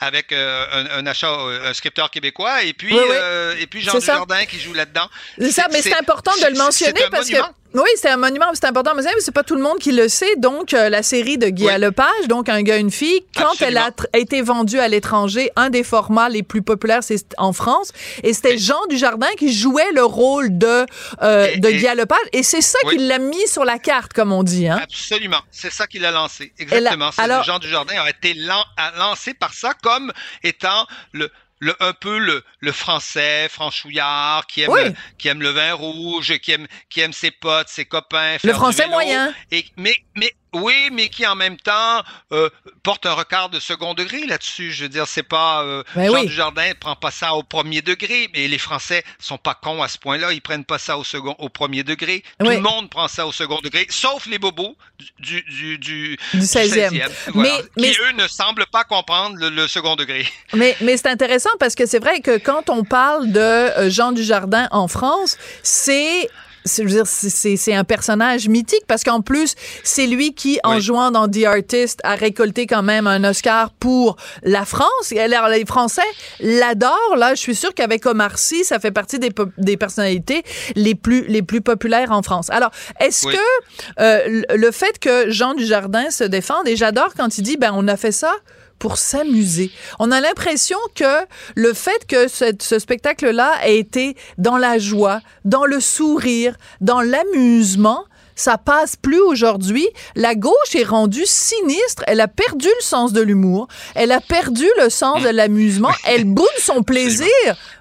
avec 0.00 0.32
euh, 0.32 0.64
un, 0.72 0.98
un 1.00 1.06
achat, 1.06 1.28
euh, 1.32 1.68
un 1.70 1.74
scripteur 1.74 2.08
québécois, 2.10 2.62
et 2.62 2.72
puis 2.72 2.94
Oui, 2.94 3.00
oui. 3.02 3.16
euh, 3.18 3.54
et 3.58 3.66
puis 3.66 3.82
Jean. 3.82 3.98
Dujardin 3.98 4.46
qui 4.46 4.60
joue 4.60 4.74
là-dedans. 4.74 5.08
C'est 5.38 5.50
ça, 5.50 5.66
mais 5.72 5.82
c'est 5.82 5.98
important 5.98 6.30
de 6.40 6.46
le 6.46 6.56
mentionner 6.56 7.02
parce 7.10 7.28
que 7.28 7.36
oui, 7.74 7.88
c'est 7.96 8.08
un 8.08 8.16
monument, 8.16 8.46
c'est 8.54 8.64
important 8.66 8.92
mais 8.94 9.02
c'est 9.20 9.32
pas 9.32 9.42
tout 9.42 9.54
le 9.54 9.62
monde 9.62 9.78
qui 9.78 9.92
le 9.92 10.08
sait. 10.08 10.36
Donc, 10.36 10.74
euh, 10.74 10.88
la 10.88 11.02
série 11.02 11.38
de 11.38 11.48
Guy 11.48 11.66
Oui. 11.66 11.78
Lepage, 11.78 12.28
donc 12.28 12.48
un 12.48 12.62
gars, 12.62 12.76
une 12.78 12.90
fille, 12.90 13.20
quand 13.36 13.60
elle 13.60 13.76
a 13.76 13.90
été 14.14 14.42
vendue 14.42 14.78
à 14.78 14.88
l'étranger, 14.88 15.50
un 15.56 15.70
des 15.70 15.82
formats 15.84 16.28
les 16.28 16.42
plus 16.42 16.62
populaires, 16.62 17.02
c'est 17.02 17.34
en 17.38 17.52
France, 17.52 17.92
et 18.22 18.32
c'était 18.32 18.52
Oui. 18.52 18.58
Jean 18.58 18.86
Dujardin 18.88 19.28
qui 19.38 19.52
jouait 19.52 19.92
le 19.92 20.02
rôle 20.04 20.56
de 20.56 20.86
euh, 21.22 21.48
Et- 21.52 21.58
de 21.58 21.68
et- 21.68 21.76
Guy 21.76 21.86
Lepage, 21.96 22.18
et 22.32 22.42
c'est 22.42 22.60
ça 22.62 22.78
Oui. 22.86 22.96
qui 22.96 23.04
l'a 23.06 23.18
mis 23.18 23.46
sur 23.48 23.64
la 23.64 23.78
carte, 23.78 24.12
comme 24.12 24.32
on 24.32 24.42
dit. 24.42 24.68
Hein? 24.68 24.80
Absolument, 24.82 25.40
c'est 25.50 25.72
ça 25.72 25.86
qu'il 25.86 26.04
a 26.04 26.10
lancé. 26.10 26.52
Exactement. 26.58 27.10
Alors- 27.18 27.42
Jean 27.44 27.58
Dujardin 27.58 28.00
a 28.00 28.08
été 28.10 28.34
lan- 28.34 28.64
lancé 28.96 29.34
par 29.34 29.52
ça 29.54 29.74
comme 29.82 30.12
étant 30.42 30.86
le 31.12 31.30
le, 31.60 31.74
un 31.80 31.92
peu 31.92 32.18
le, 32.18 32.44
le 32.60 32.72
français 32.72 33.48
franchouillard 33.50 34.46
qui 34.46 34.62
aime 34.62 34.70
Oui. 34.70 34.80
qui 35.18 35.28
aime 35.28 35.42
le 35.42 35.50
vin 35.50 35.72
rouge 35.74 36.38
qui 36.38 36.52
aime 36.52 36.66
qui 36.88 37.00
aime 37.00 37.12
ses 37.12 37.30
potes 37.30 37.68
ses 37.68 37.84
copains 37.84 38.36
Le 38.44 38.52
français 38.52 38.82
vélo. 38.84 38.92
moyen. 38.92 39.34
et 39.50 39.64
mais 39.76 39.94
mais 40.14 40.30
oui 40.54 40.88
mais 40.92 41.08
qui 41.08 41.26
en 41.26 41.34
même 41.34 41.56
temps 41.56 42.02
euh, 42.32 42.48
porte 42.82 43.06
un 43.06 43.12
regard 43.14 43.48
de 43.50 43.60
second 43.60 43.94
degré 43.94 44.24
là-dessus. 44.26 44.72
Je 44.72 44.84
veux 44.84 44.88
dire 44.88 45.06
c'est 45.06 45.22
pas 45.22 45.62
euh, 45.62 45.82
Ben 45.94 46.06
Jean 46.06 46.12
oui. 46.14 46.26
Dujardin 46.26 46.72
prend 46.80 46.96
pas 46.96 47.10
ça 47.10 47.34
au 47.34 47.42
premier 47.42 47.82
degré 47.82 48.28
mais 48.34 48.48
les 48.48 48.58
Français 48.58 49.04
sont 49.18 49.38
pas 49.38 49.54
cons 49.54 49.82
à 49.82 49.88
ce 49.88 49.98
point-là. 49.98 50.32
Ils 50.32 50.40
prennent 50.40 50.64
pas 50.64 50.78
ça 50.78 50.96
au 50.98 51.04
second 51.04 51.34
au 51.38 51.48
premier 51.48 51.82
degré. 51.82 52.22
Tout 52.38 52.46
le 52.48 52.60
monde 52.60 52.88
prend 52.90 53.08
ça 53.08 53.26
au 53.26 53.32
second 53.32 53.60
degré 53.62 53.86
sauf 53.90 54.26
les 54.26 54.38
bobos 54.38 54.76
du 55.18 55.42
du 55.42 55.78
du, 55.78 56.18
Du 56.34 56.40
16e. 56.40 57.08
voilà, 57.34 57.50
Mais- 57.50 57.64
mais- 57.76 57.90
qui 57.92 58.00
eux 58.00 58.12
ne 58.12 58.26
semblent 58.28 58.66
pas 58.72 58.84
comprendre 58.84 59.36
le, 59.36 59.50
le 59.50 59.68
second 59.68 59.96
degré. 59.96 60.26
Mais, 60.54 60.76
mais 60.80 60.96
c'est 60.96 61.08
intéressant 61.08 61.50
parce 61.60 61.74
que 61.74 61.86
c'est 61.86 61.98
vrai 61.98 62.20
que 62.20 62.38
quand 62.38 62.70
on 62.70 62.84
parle 62.84 63.30
de 63.32 63.38
euh, 63.40 63.90
Jean 63.90 64.12
Dujardin 64.12 64.68
en 64.70 64.88
France, 64.88 65.36
c'est- 65.62 66.28
je 66.76 66.82
veux 66.82 66.88
dire, 66.88 67.06
c'est- 67.06 67.72
un 67.72 67.84
personnage 67.84 68.48
mythique 68.48 68.84
parce 68.86 69.04
qu'en 69.04 69.20
plus, 69.20 69.54
c'est 69.82 70.06
lui 70.06 70.34
qui, 70.34 70.58
en 70.64 70.76
Oui. 70.76 70.80
jouant 70.80 71.10
dans 71.10 71.28
The 71.28 71.44
Artist, 71.44 72.00
a 72.04 72.14
récolté 72.14 72.66
quand 72.66 72.82
même 72.82 73.06
un 73.06 73.24
Oscar 73.24 73.70
pour 73.72 74.16
la 74.42 74.64
France. 74.64 75.12
Et 75.12 75.20
alors, 75.20 75.48
les 75.48 75.64
Français 75.66 76.00
l'adorent. 76.40 77.16
Là, 77.16 77.34
je 77.34 77.40
suis 77.40 77.54
sûre 77.54 77.74
qu'avec 77.74 78.06
Omar 78.06 78.38
Sy, 78.38 78.64
ça 78.64 78.78
fait 78.78 78.90
partie 78.90 79.18
des, 79.18 79.30
des 79.58 79.76
personnalités 79.76 80.42
les 80.76 80.94
plus, 80.94 81.26
les 81.26 81.42
plus 81.42 81.60
populaires 81.60 82.12
en 82.12 82.22
France. 82.22 82.48
Alors, 82.50 82.70
est-ce 83.00 83.26
Oui. 83.26 83.34
que 83.34 84.02
euh, 84.02 84.42
le- 84.50 84.56
le 84.56 84.70
fait 84.70 84.98
que 84.98 85.30
Jean 85.30 85.54
Dujardin 85.54 86.10
se 86.10 86.24
défende, 86.24 86.66
et 86.68 86.76
j'adore 86.76 87.14
quand 87.16 87.38
il 87.38 87.42
dit, 87.42 87.56
ben, 87.56 87.72
on 87.74 87.86
a 87.88 87.96
fait 87.96 88.12
ça 88.12 88.32
pour 88.78 88.98
s'amuser. 88.98 89.70
On 89.98 90.10
a 90.10 90.20
l'impression 90.20 90.78
que 90.94 91.26
le 91.54 91.72
fait 91.72 92.06
que 92.06 92.28
ce, 92.28 92.52
ce 92.60 92.78
spectacle-là 92.78 93.52
ait 93.64 93.78
été 93.78 94.16
dans 94.38 94.56
la 94.56 94.78
joie, 94.78 95.20
dans 95.44 95.64
le 95.64 95.80
sourire, 95.80 96.56
dans 96.80 97.00
l'amusement, 97.00 98.04
ça 98.38 98.56
passe 98.56 98.94
plus 98.94 99.20
aujourd'hui. 99.20 99.88
La 100.14 100.36
gauche 100.36 100.74
est 100.74 100.84
rendue 100.84 101.26
sinistre. 101.26 102.04
Elle 102.06 102.20
a 102.20 102.28
perdu 102.28 102.68
le 102.68 102.84
sens 102.84 103.12
de 103.12 103.20
l'humour. 103.20 103.66
Elle 103.96 104.12
a 104.12 104.20
perdu 104.20 104.64
le 104.80 104.90
sens 104.90 105.22
de 105.24 105.28
l'amusement. 105.28 105.90
Elle 106.06 106.24
boude 106.24 106.46
son 106.58 106.84
plaisir. 106.84 107.28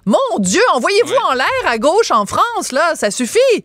Mon 0.08 0.40
Dieu, 0.40 0.62
envoyez-vous 0.74 1.12
Oui. 1.12 1.18
en 1.30 1.34
l'air 1.34 1.48
à 1.66 1.78
gauche 1.78 2.12
en 2.12 2.26
France, 2.26 2.72
là? 2.72 2.96
Ça 2.96 3.12
suffit. 3.12 3.38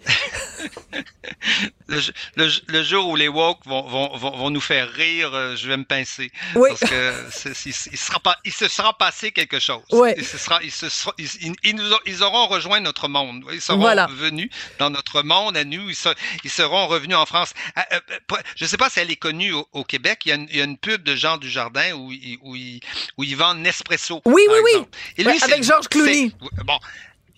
le, 1.88 2.00
le, 2.36 2.48
le 2.66 2.82
jour 2.82 3.08
où 3.08 3.16
les 3.16 3.28
woke 3.28 3.60
vont, 3.66 3.82
vont, 3.88 4.16
vont, 4.16 4.30
vont 4.36 4.50
nous 4.50 4.60
faire 4.60 4.90
rire 4.90 5.30
euh, 5.34 5.56
je 5.56 5.68
vais 5.68 5.76
me 5.76 5.84
pincer 5.84 6.30
Oui. 6.54 6.70
parce 6.70 6.90
que 6.90 7.48
il, 7.66 7.74
il 7.92 7.98
sera 7.98 8.20
pas 8.20 8.36
il 8.44 8.52
se 8.52 8.68
sera 8.68 8.96
passé 8.96 9.32
quelque 9.32 9.58
chose 9.58 9.82
Ouais. 9.90 10.14
il 10.18 10.24
se 10.24 10.38
sera 10.38 10.62
il 10.62 10.70
se 10.70 10.88
sera- 10.88 11.14
ils, 11.18 11.74
nous 11.76 11.92
ont- 11.92 11.98
ils 12.06 12.22
auront 12.22 12.46
rejoint 12.46 12.80
notre 12.80 13.08
monde 13.08 13.44
ils 13.52 13.60
seront 13.60 13.78
Voilà. 13.78 14.06
venus 14.10 14.50
dans 14.78 14.90
notre 14.90 15.22
monde 15.22 15.56
à 15.56 15.64
nous 15.64 15.88
ils, 15.90 15.96
se- 15.96 16.14
ils 16.44 16.50
seront 16.50 16.86
revenus 16.86 17.16
en 17.16 17.26
France 17.26 17.52
Ah, 17.76 17.86
euh, 17.92 18.00
euh, 18.32 18.36
je 18.56 18.64
sais 18.66 18.76
pas 18.76 18.88
si 18.90 19.00
elle 19.00 19.10
est 19.10 19.16
connue 19.16 19.52
au, 19.52 19.66
au 19.72 19.84
Québec 19.84 20.20
il 20.24 20.28
y, 20.28 20.32
a 20.32 20.36
une, 20.36 20.46
il 20.50 20.56
y 20.56 20.60
a 20.60 20.64
une 20.64 20.78
pub 20.78 21.02
de 21.02 21.14
Jean 21.16 21.36
Dujardin 21.38 21.92
où 21.94 22.12
il, 22.12 22.38
où 22.42 22.54
il, 22.56 22.80
où 23.18 23.24
il 23.24 23.36
vend 23.36 23.54
Nespresso 23.54 24.22
Oui, 24.26 24.42
par 24.46 24.56
oui, 24.56 24.60
oui. 24.76 24.84
Et 25.18 25.26
Ouais, 25.26 25.36
c'est 25.38 25.44
avec 25.52 25.64
Georges 25.64 25.88
Clooney. 25.88 26.31
Bon, 26.64 26.78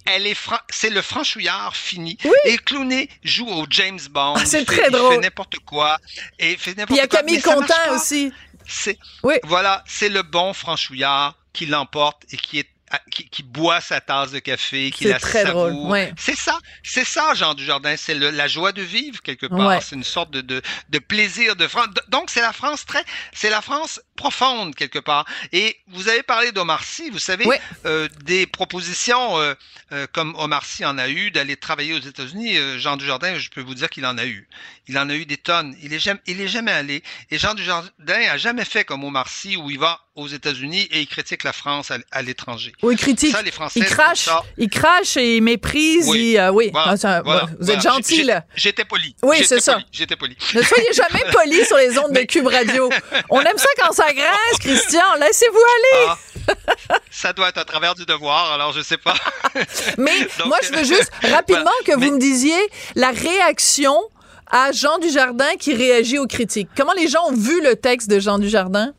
elle 0.06 0.26
est 0.26 0.34
fran- 0.34 0.58
c'est 0.70 0.90
le 0.90 1.02
franchouillard 1.02 1.74
fini. 1.76 2.18
Et 2.44 2.58
Clooney 2.58 3.08
joue 3.22 3.48
au 3.48 3.66
James 3.70 4.00
Bond. 4.10 4.34
Ah, 4.36 4.44
c'est 4.44 4.64
très 4.64 4.76
fait- 4.76 4.84
Il 4.88 4.92
drôle. 4.92 5.14
fait 5.14 5.20
n'importe 5.20 5.58
quoi. 5.60 5.98
Et 6.38 6.52
il 6.52 6.58
fait 6.58 6.70
n'importe 6.76 6.88
Puis 6.88 6.96
il 6.96 6.98
y 6.98 7.00
a 7.00 7.06
Camille 7.08 7.40
pas. 7.40 7.94
aussi. 7.94 8.32
C'est 8.66 8.98
voilà, 9.44 9.82
c'est 9.86 10.08
le 10.08 10.22
bon 10.22 10.52
franchouillard 10.54 11.36
qui 11.52 11.66
l'emporte 11.66 12.22
et 12.32 12.36
qui 12.36 12.58
est 12.58 12.68
qui, 13.10 13.28
qui 13.28 13.42
boit 13.42 13.80
sa 13.80 14.00
tasse 14.00 14.30
de 14.30 14.38
café, 14.38 14.90
qui 14.90 15.04
C'est 15.04 15.10
la 15.10 15.18
très 15.18 15.42
savoure. 15.44 15.70
drôle, 15.70 15.90
ouais. 15.90 16.12
C'est 16.18 16.36
ça, 16.36 16.58
c'est 16.82 17.04
ça, 17.04 17.34
Jean 17.34 17.54
Dujardin, 17.54 17.96
c'est 17.96 18.14
le- 18.14 18.30
la 18.30 18.46
joie 18.46 18.72
de 18.72 18.82
vivre 18.82 19.20
quelque 19.22 19.46
part. 19.46 19.66
Ouais. 19.66 19.80
C'est 19.80 19.96
une 19.96 20.04
sorte 20.04 20.30
de, 20.30 20.40
de, 20.42 20.62
de 20.90 20.98
plaisir 20.98 21.56
de 21.56 21.66
France. 21.66 21.88
Donc 22.08 22.30
c'est 22.30 22.40
la 22.42 22.52
France 22.52 22.84
très, 22.86 23.04
c'est 23.32 23.50
la 23.50 23.62
France 23.62 24.00
profonde 24.16 24.74
quelque 24.74 24.98
part. 25.00 25.24
Et 25.52 25.76
vous 25.88 26.08
avez 26.08 26.22
parlé 26.22 26.52
d'Omar 26.52 26.84
Sy, 26.84 27.10
vous 27.10 27.18
savez, 27.18 27.46
euh, 27.86 28.08
des 28.22 28.46
propositions 28.46 29.38
euh, 29.40 29.54
euh, 29.92 30.06
comme 30.12 30.34
Omar 30.36 30.64
Sy 30.64 30.84
en 30.84 30.98
a 30.98 31.08
eu 31.08 31.30
d'aller 31.30 31.56
travailler 31.56 31.94
aux 31.94 32.00
États-Unis. 32.00 32.56
euh, 32.58 32.78
Jean 32.78 32.96
Dujardin, 32.96 33.38
je 33.38 33.48
peux 33.50 33.60
vous 33.62 33.74
dire 33.74 33.90
qu'il 33.90 34.06
en 34.06 34.18
a 34.18 34.26
eu. 34.26 34.48
Il 34.86 34.98
en 34.98 35.08
a 35.08 35.14
eu 35.14 35.26
des 35.26 35.38
tonnes. 35.38 35.74
Il 35.82 35.92
est 35.92 35.98
jamais, 35.98 36.20
il 36.26 36.40
est 36.40 36.48
jamais 36.48 36.72
allé. 36.72 37.02
Et 37.30 37.38
Jean 37.38 37.54
Dujardin 37.54 37.90
a 38.30 38.36
jamais 38.36 38.64
fait 38.64 38.84
comme 38.84 39.02
Omar 39.04 39.28
Sy 39.28 39.56
où 39.56 39.70
il 39.70 39.78
va 39.78 40.03
aux 40.16 40.28
États-Unis 40.28 40.86
et 40.92 41.00
il 41.00 41.06
critique 41.08 41.42
la 41.42 41.52
France 41.52 41.90
à, 41.90 41.98
à 42.12 42.22
l'étranger. 42.22 42.72
Oui, 42.82 42.94
il 42.94 42.98
critique. 42.98 43.32
Ça, 43.32 43.42
les 43.42 43.50
Français, 43.50 43.80
il 43.80 43.86
crache, 43.86 44.20
ça- 44.26 44.42
il 44.56 44.68
crache 44.70 45.16
et 45.16 45.36
il 45.38 45.42
méprise. 45.42 46.08
Oui. 46.08 46.38
euh, 46.38 46.50
oui. 46.50 46.70
Voilà, 46.72 46.94
Ah, 47.02 47.22
voilà, 47.22 47.46
vous 47.58 47.70
êtes 47.70 47.80
gentil, 47.82 48.22
là. 48.22 48.44
J'étais 48.54 48.84
poli. 48.84 49.16
Oui, 49.22 49.44
c'est 49.44 49.60
ça. 49.60 49.78
J'étais 49.90 50.14
poli. 50.16 50.36
Ne 50.54 50.62
soyez 50.62 50.92
jamais 50.92 51.24
poli 51.32 51.64
sur 51.64 51.76
les 51.76 51.98
ondes 51.98 52.12
de 52.12 52.20
Cube 52.20 52.46
Radio. 52.46 52.88
On 53.30 53.40
aime 53.40 53.58
ça 53.58 53.66
quand 53.78 53.92
ça 53.92 54.12
grince, 54.12 54.58
Christian. 54.60 55.02
Laissez-vous 55.20 55.58
aller. 55.58 56.16
Ah, 56.48 56.54
ça 57.10 57.32
doit 57.32 57.48
être 57.48 57.58
à 57.58 57.64
travers 57.64 57.94
du 57.94 58.04
devoir, 58.06 58.52
alors 58.52 58.72
je 58.72 58.82
sais 58.82 58.98
pas. 58.98 59.14
Mais 59.98 60.20
Donc, 60.38 60.46
moi, 60.46 60.58
je 60.62 60.76
veux 60.76 60.84
juste 60.84 61.10
rapidement 61.22 61.62
voilà. 61.86 61.98
que 61.98 62.04
vous 62.04 62.12
me 62.12 62.18
disiez 62.20 62.54
la 62.94 63.10
réaction 63.10 63.96
à 64.50 64.70
Jean 64.72 64.98
Dujardin 64.98 65.56
qui 65.58 65.74
réagit 65.74 66.18
aux 66.18 66.26
critiques. 66.26 66.68
Comment 66.76 66.92
les 66.92 67.08
gens 67.08 67.24
ont 67.28 67.34
vu 67.34 67.60
le 67.62 67.74
texte 67.76 68.08
de 68.08 68.20
Jean 68.20 68.38
Dujardin? 68.38 68.92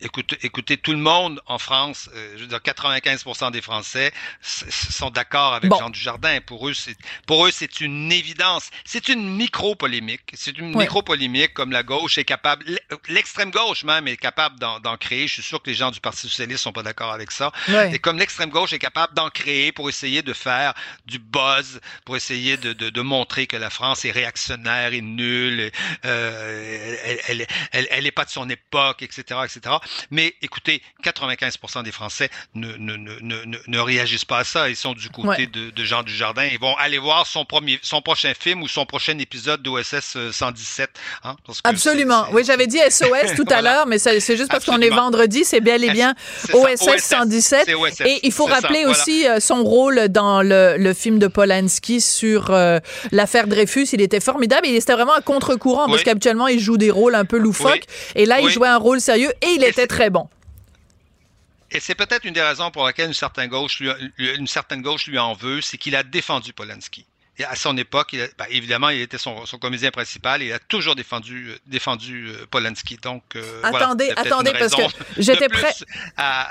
Écoutez, 0.00 0.36
écoutez, 0.42 0.76
tout 0.76 0.92
le 0.92 0.98
monde 0.98 1.40
en 1.46 1.58
France, 1.58 2.08
euh, 2.14 2.34
je 2.36 2.42
veux 2.42 2.46
dire 2.48 2.58
95% 2.60 3.50
des 3.50 3.60
Français 3.62 4.12
sont 4.42 5.10
d'accord 5.10 5.54
avec 5.54 5.70
Bon. 5.70 5.78
Jean 5.78 5.90
Dujardin. 5.90 6.40
Pour 6.40 6.68
eux, 6.68 6.74
c'est 6.74 6.96
pour 7.26 7.46
eux 7.46 7.50
c'est 7.50 7.80
une 7.80 8.10
évidence. 8.12 8.70
C'est 8.84 9.08
une 9.08 9.36
micro 9.36 9.74
polémique. 9.74 10.22
C'est 10.34 10.56
une 10.58 10.74
Ouais. 10.74 10.84
micro 10.84 11.02
polémique 11.02 11.54
comme 11.54 11.72
la 11.72 11.82
gauche 11.82 12.18
est 12.18 12.24
capable, 12.24 12.64
l'extrême 13.08 13.50
gauche 13.50 13.84
même 13.84 14.06
est 14.08 14.16
capable 14.16 14.58
d'en 14.58 14.96
créer. 14.96 15.26
Je 15.28 15.34
suis 15.34 15.42
sûr 15.42 15.62
que 15.62 15.70
les 15.70 15.76
gens 15.76 15.90
du 15.90 16.00
Parti 16.00 16.20
socialiste 16.20 16.62
sont 16.62 16.72
pas 16.72 16.82
d'accord 16.82 17.12
avec 17.12 17.30
ça. 17.30 17.50
Ouais. 17.68 17.94
Et 17.94 17.98
comme 17.98 18.18
l'extrême 18.18 18.50
gauche 18.50 18.72
est 18.72 18.78
capable 18.78 19.14
d'en 19.14 19.30
créer 19.30 19.72
pour 19.72 19.88
essayer 19.88 20.22
de 20.22 20.32
faire 20.32 20.74
du 21.06 21.18
buzz, 21.18 21.80
pour 22.04 22.16
essayer 22.16 22.56
de, 22.56 22.72
de, 22.72 22.90
de 22.90 23.00
montrer 23.00 23.46
que 23.46 23.56
la 23.56 23.70
France 23.70 24.04
est 24.04 24.10
réactionnaire 24.10 24.92
et 24.92 25.00
nulle, 25.00 25.70
euh, 26.04 26.96
elle, 27.04 27.20
elle, 27.28 27.46
elle, 27.72 27.88
elle 27.90 28.10
pas 28.12 28.24
de 28.24 28.30
son 28.30 28.48
époque, 28.50 29.02
etc., 29.02 29.22
etc. 29.44 29.69
Mais 30.10 30.34
écoutez, 30.42 30.82
95% 31.04 31.82
des 31.82 31.92
Français 31.92 32.28
ne, 32.54 32.72
ne, 32.76 32.96
ne, 32.96 33.58
ne, 33.66 33.78
réagissent 33.78 34.24
pas 34.24 34.38
à 34.38 34.44
ça. 34.44 34.68
Ils 34.68 34.76
sont 34.76 34.92
du 34.92 35.08
côté 35.10 35.28
Ouais. 35.28 35.46
de, 35.46 35.70
de 35.70 35.84
Jean 35.84 36.02
Dujardin. 36.02 36.44
Ils 36.50 36.58
vont 36.58 36.74
aller 36.76 36.98
voir 36.98 37.26
son 37.26 37.44
premier, 37.44 37.78
son 37.82 38.00
prochain 38.02 38.32
film 38.38 38.62
ou 38.62 38.68
son 38.68 38.84
prochain 38.86 39.16
épisode 39.18 39.62
d'OSS 39.62 40.16
euh, 40.16 40.32
117. 40.32 40.90
Hein, 41.24 41.36
parce 41.46 41.60
que 41.60 41.68
Absolument. 41.68 42.26
Oui, 42.32 42.42
j'avais 42.44 42.66
dit 42.66 42.78
SOS 42.88 43.34
tout 43.36 43.42
à 43.42 43.60
Voilà. 43.60 43.74
l'heure, 43.74 43.86
mais 43.86 43.98
c'est 43.98 44.20
juste 44.36 44.50
parce 44.50 44.64
qu'on 44.64 44.80
est 44.80 44.90
vendredi, 44.90 45.44
c'est 45.44 45.60
bel 45.60 45.84
et 45.84 45.90
bien 45.90 46.14
OSS 46.52 46.82
OSS, 46.88 47.02
117. 47.04 47.62
c'est 47.66 47.74
OSS, 47.74 48.00
Et 48.02 48.20
il 48.22 48.32
faut 48.32 48.48
ça, 48.48 48.54
rappeler 48.54 48.84
voilà. 48.84 48.90
aussi 48.98 49.26
euh, 49.28 49.40
son 49.40 49.62
rôle 49.62 50.08
dans 50.08 50.42
le, 50.42 50.76
le 50.78 50.94
film 50.94 51.18
de 51.18 51.26
Polanski 51.26 52.00
sur 52.00 52.50
euh, 52.50 52.78
l'affaire 53.12 53.46
Dreyfus. 53.46 53.86
Il 53.92 54.00
était 54.00 54.20
formidable 54.20 54.66
et 54.66 54.80
c'était 54.80 54.94
vraiment 54.94 55.14
à 55.14 55.20
contre-courant 55.20 55.86
parce 55.86 56.02
qu'habituellement, 56.02 56.48
il 56.48 56.58
joue 56.60 56.76
des 56.76 56.90
rôles 56.90 57.14
un 57.14 57.24
peu 57.24 57.38
loufoques. 57.38 57.84
Et 58.14 58.26
là, 58.26 58.40
il 58.40 58.48
jouait 58.50 58.68
un 58.68 58.76
rôle 58.78 59.00
sérieux 59.00 59.32
et 59.42 59.58
il 59.60 59.68
était 59.68 59.86
très 59.86 60.10
bon. 60.10 60.28
Et 61.72 61.78
c'est 61.80 61.94
peut-être 61.94 62.24
une 62.24 62.34
des 62.34 62.42
raisons 62.42 62.70
pour 62.70 62.84
laquelle 62.84 63.06
une 63.08 63.14
certaine 63.14 63.48
gauche 63.48 63.78
lui, 63.78 63.88
une 64.18 64.46
certaine 64.48 64.82
gauche 64.82 65.06
lui 65.06 65.18
en 65.18 65.34
veut, 65.34 65.60
c'est 65.60 65.78
qu'il 65.78 65.94
a 65.94 66.02
défendu 66.02 66.52
Polanski. 66.52 67.06
Et 67.38 67.44
à 67.44 67.54
son 67.54 67.76
époque, 67.76 68.08
il 68.12 68.22
a- 68.22 68.26
ben, 68.36 68.46
évidemment, 68.50 68.88
il 68.90 69.00
était 69.00 69.16
son, 69.18 69.46
son 69.46 69.56
comédien 69.58 69.90
principal 69.92 70.42
et 70.42 70.46
il 70.46 70.52
a 70.52 70.58
toujours 70.58 70.94
défendu, 70.96 71.52
défendu 71.66 72.28
euh, 72.28 72.44
Polanski. 72.50 72.98
Donc, 73.00 73.22
euh, 73.36 73.60
Attendez, 73.62 74.12
attendez, 74.16 74.52
parce 74.58 74.74
que 74.74 74.82
j'étais 75.16 75.46
prêt- 75.48 75.84
à- 76.16 76.50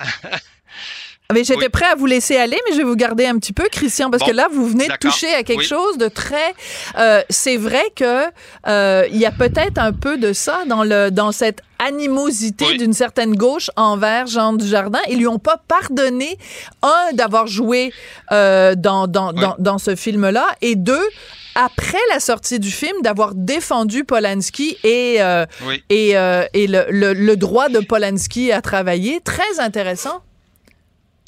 Mais 1.32 1.43
j'étais 1.43 1.65
Oui. 1.65 1.69
prêt 1.69 1.86
à 1.86 1.93
vous 1.95 2.08
laisser 2.08 2.38
aller, 2.38 2.58
mais 2.67 2.72
je 2.74 2.78
vais 2.78 2.84
vous 2.86 2.95
garder 2.95 3.28
un 3.28 3.38
petit 3.38 3.54
peu, 3.54 3.67
Christian, 3.72 4.10
parce 4.10 4.22
Bon, 4.24 4.30
que 4.30 4.36
là, 4.36 4.48
vous 4.52 4.67
venez 4.67 4.88
de 4.88 4.95
toucher 4.95 5.32
à 5.36 5.43
quelque 5.43 5.60
Oui. 5.60 5.67
chose 5.67 5.98
de 6.00 6.08
très. 6.08 6.56
euh, 6.98 7.22
c'est 7.30 7.58
vrai 7.58 7.84
que 7.95 8.26
euh, 8.65 9.06
il 9.12 9.17
y 9.17 9.28
a 9.28 9.32
peut-être 9.32 9.78
un 9.78 9.93
peu 9.93 10.17
de 10.17 10.34
ça 10.34 10.63
dans 10.65 10.84
le 10.84 11.12
dans 11.12 11.32
cette 11.32 11.62
animosité 11.80 12.78
d'une 12.78 12.94
certaine 12.94 13.36
gauche 13.36 13.70
envers 13.76 14.28
Jean 14.28 14.54
Dujardin. 14.54 15.00
Ils 15.10 15.18
lui 15.18 15.28
ont 15.28 15.39
pas 15.39 15.58
pardonné 15.68 16.38
un 16.82 17.13
d'avoir 17.13 17.48
joué 17.48 17.92
euh, 18.32 18.76
dans 18.76 19.08
dans, 19.08 19.34
dans 19.34 19.56
dans 19.58 19.78
ce 19.78 19.96
film-là, 19.96 20.48
et 20.62 20.76
deux 20.76 21.08
après 21.56 21.98
la 22.12 22.20
sortie 22.20 22.60
du 22.60 22.72
film, 22.72 23.02
d'avoir 23.02 23.34
défendu 23.36 24.04
Polanski 24.06 24.78
et, 24.84 25.18
euh, 25.22 25.46
Oui. 25.63 25.84
et, 25.89 26.15
euh, 26.18 26.46
et 26.54 26.68
le, 26.68 26.86
le- 26.89 27.13
le 27.13 27.36
droit 27.36 27.68
de 27.70 27.80
Polanski 27.80 28.52
à 28.52 28.62
travailler. 28.62 29.20
Très 29.22 29.60
intéressant. 29.60 30.22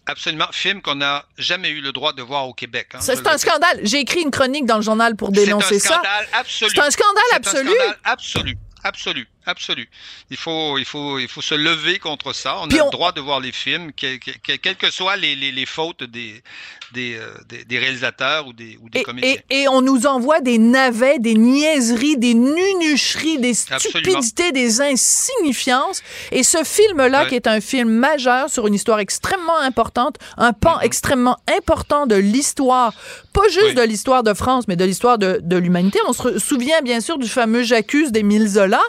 Absolument, 0.05 0.47
film 0.51 0.81
qu'on 0.81 0.95
n'a 0.95 1.25
jamais 1.37 1.69
eu 1.69 1.79
le 1.81 1.91
droit 1.91 2.11
de 2.13 2.21
voir 2.21 2.47
au 2.47 2.53
Québec. 2.53 2.87
hein. 2.93 2.97
C'est 3.01 3.25
un 3.27 3.31
le- 3.33 3.37
scandale. 3.37 3.79
J'ai 3.83 3.99
écrit 3.99 4.21
une 4.21 4.31
chronique 4.31 4.65
dans 4.65 4.77
le 4.77 4.81
journal 4.81 5.15
pour 5.15 5.29
C'est 5.33 5.41
un 5.41 5.45
dénoncer 5.45 5.79
ça. 5.79 5.93
scandale 5.95 6.27
absolu. 6.33 6.71
C'est 6.73 6.81
un 6.81 6.89
scandale 6.89 7.23
C'est 7.29 7.35
absolu. 7.35 7.69
Un 7.69 7.73
scandale 7.73 7.97
absolu. 8.03 8.57
Absolu, 8.83 9.27
absolu. 9.45 9.89
Il 10.29 10.37
faut, 10.37 10.77
il 10.77 10.85
faut, 10.85 11.19
il 11.19 11.27
faut 11.27 11.41
se 11.41 11.55
lever 11.55 11.99
contre 11.99 12.33
ça. 12.33 12.57
On 12.61 12.67
Puis 12.67 12.79
a 12.79 12.83
on- 12.83 12.87
le 12.87 12.91
droit 12.91 13.11
de 13.11 13.21
voir 13.21 13.39
les 13.39 13.51
films, 13.51 13.91
que- 13.93 14.17
que- 14.17 14.31
que- 14.31 14.57
quelles 14.57 14.75
que 14.77 14.91
soient 14.91 15.15
les, 15.17 15.35
les, 15.35 15.51
les 15.51 15.65
fautes 15.65 16.03
des, 16.03 16.41
des, 16.93 17.15
euh, 17.15 17.33
des, 17.47 17.63
des 17.65 17.79
réalisateurs 17.79 18.47
ou 18.47 18.53
des, 18.53 18.77
ou 18.81 18.89
des 18.89 18.99
Et, 18.99 19.03
comédiens. 19.03 19.35
et- 19.49 19.61
et 19.63 19.67
on 19.67 19.81
nous 19.81 20.05
envoie 20.07 20.41
des 20.41 20.57
navets, 20.57 21.19
des 21.19 21.35
niaiseries, 21.35 22.17
des 22.17 22.33
nunucheries, 22.33 23.39
des 23.39 23.53
stupidités, 23.53 24.51
des 24.51 24.81
insignifiances. 24.81 26.01
Et 26.31 26.43
ce 26.43 26.63
film-là, 26.63 27.23
Ouais. 27.23 27.27
qui 27.29 27.35
est 27.35 27.47
un 27.47 27.61
film 27.61 27.89
majeur 27.89 28.49
sur 28.49 28.67
une 28.67 28.73
histoire 28.73 28.99
extrêmement 28.99 29.57
importante, 29.59 30.17
un 30.37 30.53
pan 30.53 30.71
Mm-hmm. 30.77 30.85
extrêmement 30.85 31.37
important 31.57 32.07
de 32.07 32.15
l'histoire, 32.15 32.93
pas 33.33 33.47
juste 33.49 33.75
de 33.75 33.81
l'histoire 33.81 34.23
de 34.23 34.33
France, 34.33 34.65
mais 34.67 34.75
de 34.75 34.85
l'histoire 34.85 35.17
de, 35.17 35.39
de 35.41 35.57
l'humanité. 35.57 35.99
On 36.07 36.13
se 36.13 36.39
souvient 36.39 36.81
bien 36.81 37.01
sûr 37.01 37.17
du 37.17 37.27
fameux 37.27 37.63
J'accuse 37.63 38.11
d'Émile 38.11 38.47
Zola. 38.47 38.81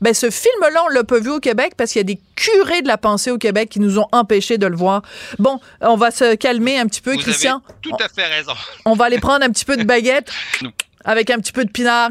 Ben, 0.00 0.14
ce 0.14 0.30
film-là, 0.30 0.82
on 0.84 0.88
l'a 0.88 1.04
pas 1.04 1.18
vu 1.20 1.30
au 1.30 1.40
Québec 1.40 1.72
parce 1.76 1.92
qu'il 1.92 2.00
y 2.00 2.00
a 2.00 2.04
des 2.04 2.20
curés 2.34 2.82
de 2.82 2.88
la 2.88 2.98
pensée 2.98 3.30
au 3.30 3.38
Québec 3.38 3.68
qui 3.70 3.80
nous 3.80 3.98
ont 3.98 4.06
empêchés 4.12 4.58
de 4.58 4.66
le 4.66 4.76
voir. 4.76 5.02
Bon, 5.38 5.60
on 5.80 5.96
va 5.96 6.10
se 6.10 6.34
calmer 6.34 6.78
un 6.78 6.86
petit 6.86 7.00
peu, 7.00 7.12
Vous 7.14 7.20
Christian. 7.20 7.62
avez 7.68 7.74
tout 7.82 7.96
à 7.98 8.08
fait 8.08 8.26
raison. 8.26 8.52
On 8.84 8.94
va 8.94 9.06
aller 9.06 9.18
prendre 9.18 9.44
un 9.44 9.50
petit 9.50 9.64
peu 9.64 9.76
de 9.76 9.84
baguette 9.84 10.30
avec 11.04 11.30
un 11.30 11.38
petit 11.38 11.52
peu 11.52 11.64
de 11.64 11.70
pinard. 11.70 12.10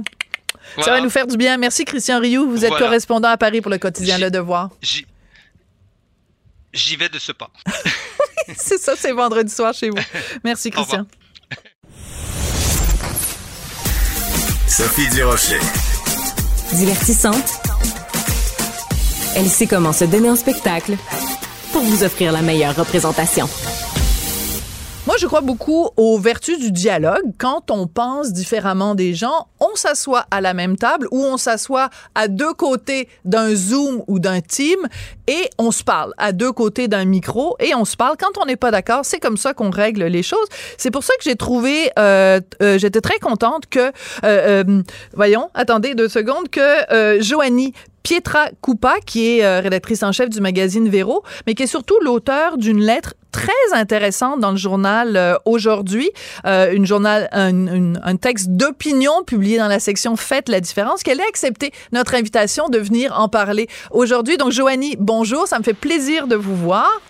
Ça 0.83 0.91
va 0.91 0.99
nous 1.01 1.09
faire 1.11 1.27
du 1.27 1.37
bien. 1.37 1.57
Merci, 1.57 1.85
Christian 1.85 2.19
Rioux. 2.19 2.49
Vous 2.49 2.63
êtes 2.65 2.69
Voilà. 2.71 2.85
correspondant 2.87 3.29
à 3.29 3.37
Paris 3.37 3.61
pour 3.61 3.71
le 3.71 3.77
quotidien 3.77 4.17
Le 4.17 4.31
Devoir. 4.31 4.69
J'y 4.81 5.05
vais 6.97 7.07
de 7.09 7.19
ce 7.19 7.31
pas. 7.31 7.49
c'est 8.57 8.77
ça, 8.79 8.93
c'est 8.97 9.11
vendredi 9.13 9.53
soir 9.53 9.73
chez 9.73 9.89
vous. 9.89 9.97
Merci. 10.43 10.69
Christian. 10.71 11.05
Sophie 14.67 15.07
Durocher. 15.09 15.59
Divertissante. 16.73 17.64
Elle 19.37 19.47
sait 19.47 19.67
comment 19.67 19.91
se 19.91 20.05
donner 20.05 20.29
en 20.29 20.37
spectacle 20.37 20.95
pour 21.73 21.81
vous 21.81 22.05
offrir 22.05 22.31
la 22.31 22.41
meilleure 22.41 22.73
représentation. 22.73 23.49
Moi, 25.07 25.17
je 25.19 25.27
crois 25.27 25.41
beaucoup 25.41 25.89
aux 25.97 26.17
vertus 26.17 26.57
du 26.57 26.71
dialogue. 26.71 27.21
Quand 27.37 27.69
on 27.69 27.85
pense 27.85 28.31
différemment 28.31 28.95
des 28.95 29.13
gens, 29.13 29.47
on 29.59 29.75
s'assoit 29.75 30.25
à 30.31 30.39
la 30.39 30.53
même 30.53 30.77
table 30.77 31.09
ou 31.11 31.21
on 31.21 31.35
s'assoit 31.35 31.89
à 32.15 32.29
deux 32.29 32.53
côtés 32.53 33.09
d'un 33.25 33.53
Zoom 33.53 34.03
ou 34.07 34.19
d'un 34.19 34.39
Team 34.39 34.79
et 35.27 35.49
on 35.57 35.71
se 35.71 35.83
parle 35.83 36.13
à 36.17 36.31
deux 36.31 36.53
côtés 36.53 36.87
d'un 36.87 37.03
micro 37.03 37.57
et 37.59 37.75
on 37.75 37.83
se 37.83 37.97
parle. 37.97 38.15
Quand 38.17 38.41
on 38.41 38.45
n'est 38.45 38.55
pas 38.55 38.71
d'accord, 38.71 39.01
c'est 39.03 39.19
comme 39.19 39.37
ça 39.37 39.53
qu'on 39.53 39.69
règle 39.69 40.05
les 40.05 40.23
choses. 40.23 40.47
C'est 40.77 40.91
pour 40.91 41.03
ça 41.03 41.13
que 41.17 41.23
j'ai 41.25 41.35
trouvé, 41.35 41.91
euh, 41.99 42.39
euh, 42.63 42.79
j'étais 42.79 43.01
très 43.01 43.19
contente 43.19 43.65
que, 43.69 43.91
euh, 44.23 44.81
voyons, 45.13 45.49
attendez 45.53 45.93
deux 45.93 46.09
secondes, 46.09 46.49
que 46.49 47.21
Joanie 47.21 47.73
Pietra 48.05 48.49
Coupa, 48.61 48.97
qui 49.03 49.31
est 49.31 49.43
euh, 49.43 49.61
rédactrice 49.61 50.03
en 50.03 50.11
chef 50.11 50.29
du 50.29 50.39
magazine 50.39 50.87
Véro, 50.87 51.23
mais 51.47 51.55
qui 51.55 51.63
est 51.63 51.67
surtout 51.67 51.97
l'auteur 52.01 52.59
d'une 52.59 52.79
lettre 52.79 53.15
très 53.31 53.51
intéressante 53.73 54.39
dans 54.39 54.51
le 54.51 54.57
journal 54.57 55.17
euh, 55.17 55.33
aujourd'hui, 55.45 56.11
euh, 56.45 56.71
une 56.71 56.85
journal, 56.85 57.27
un, 57.31 57.95
un 57.95 58.15
texte 58.15 58.49
d'opinion 58.51 59.23
publié 59.25 59.57
dans 59.57 59.67
la 59.67 59.79
section 59.79 60.15
Faites 60.15 60.49
la 60.49 60.61
différence, 60.61 61.01
qu'elle 61.01 61.19
a 61.19 61.25
accepté 61.27 61.71
notre 61.93 62.13
invitation 62.13 62.69
de 62.69 62.77
venir 62.77 63.19
en 63.19 63.27
parler 63.27 63.67
aujourd'hui. 63.89 64.37
Donc, 64.37 64.51
Joanie, 64.51 64.97
bonjour, 64.99 65.47
ça 65.47 65.57
me 65.57 65.63
fait 65.63 65.73
plaisir 65.73 66.27
de 66.27 66.35
vous 66.35 66.55
voir. 66.55 67.01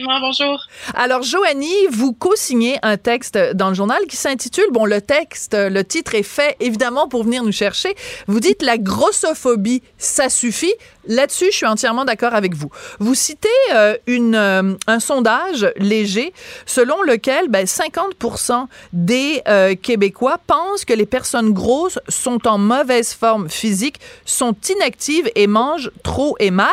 Bonjour. 0.00 0.66
Alors, 0.94 1.22
Joanie, 1.22 1.86
vous 1.90 2.14
co-signez 2.14 2.78
un 2.82 2.96
texte 2.96 3.36
dans 3.54 3.68
le 3.68 3.74
journal 3.74 3.98
qui 4.08 4.16
s'intitule, 4.16 4.64
bon, 4.72 4.86
le 4.86 5.02
texte, 5.02 5.54
le 5.54 5.84
titre 5.84 6.14
est 6.14 6.22
fait 6.22 6.56
évidemment 6.60 7.08
pour 7.08 7.24
venir 7.24 7.42
nous 7.42 7.52
chercher. 7.52 7.94
Vous 8.26 8.40
dites 8.40 8.62
la 8.62 8.78
grossophobie, 8.78 9.82
ça 9.98 10.30
suffit. 10.30 10.72
Là-dessus, 11.06 11.46
je 11.50 11.56
suis 11.56 11.66
entièrement 11.66 12.04
d'accord 12.04 12.34
avec 12.34 12.54
vous. 12.54 12.70
Vous 13.00 13.14
citez 13.14 13.48
euh, 13.72 13.96
une, 14.06 14.34
euh, 14.34 14.74
un 14.86 15.00
sondage 15.00 15.66
léger 15.76 16.32
selon 16.64 17.02
lequel 17.02 17.48
ben, 17.48 17.64
50% 17.64 18.66
des 18.92 19.42
euh, 19.48 19.74
Québécois 19.74 20.38
pensent 20.46 20.84
que 20.84 20.92
les 20.92 21.06
personnes 21.06 21.52
grosses 21.52 21.98
sont 22.08 22.46
en 22.46 22.58
mauvaise 22.58 23.14
forme 23.14 23.50
physique, 23.50 23.96
sont 24.24 24.54
inactives 24.76 25.30
et 25.34 25.46
mangent 25.46 25.90
trop 26.02 26.36
et 26.38 26.50
mal. 26.50 26.68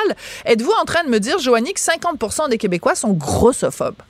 Êtes-vous 0.45 0.73
en 0.79 0.85
train 0.85 1.03
de 1.03 1.09
me 1.09 1.19
dire, 1.19 1.39
Joanie, 1.39 1.73
que 1.73 1.79
50% 1.79 2.49
des 2.49 2.57
Québécois 2.57 2.95
sont 2.95 3.13
grossophobes? 3.13 4.01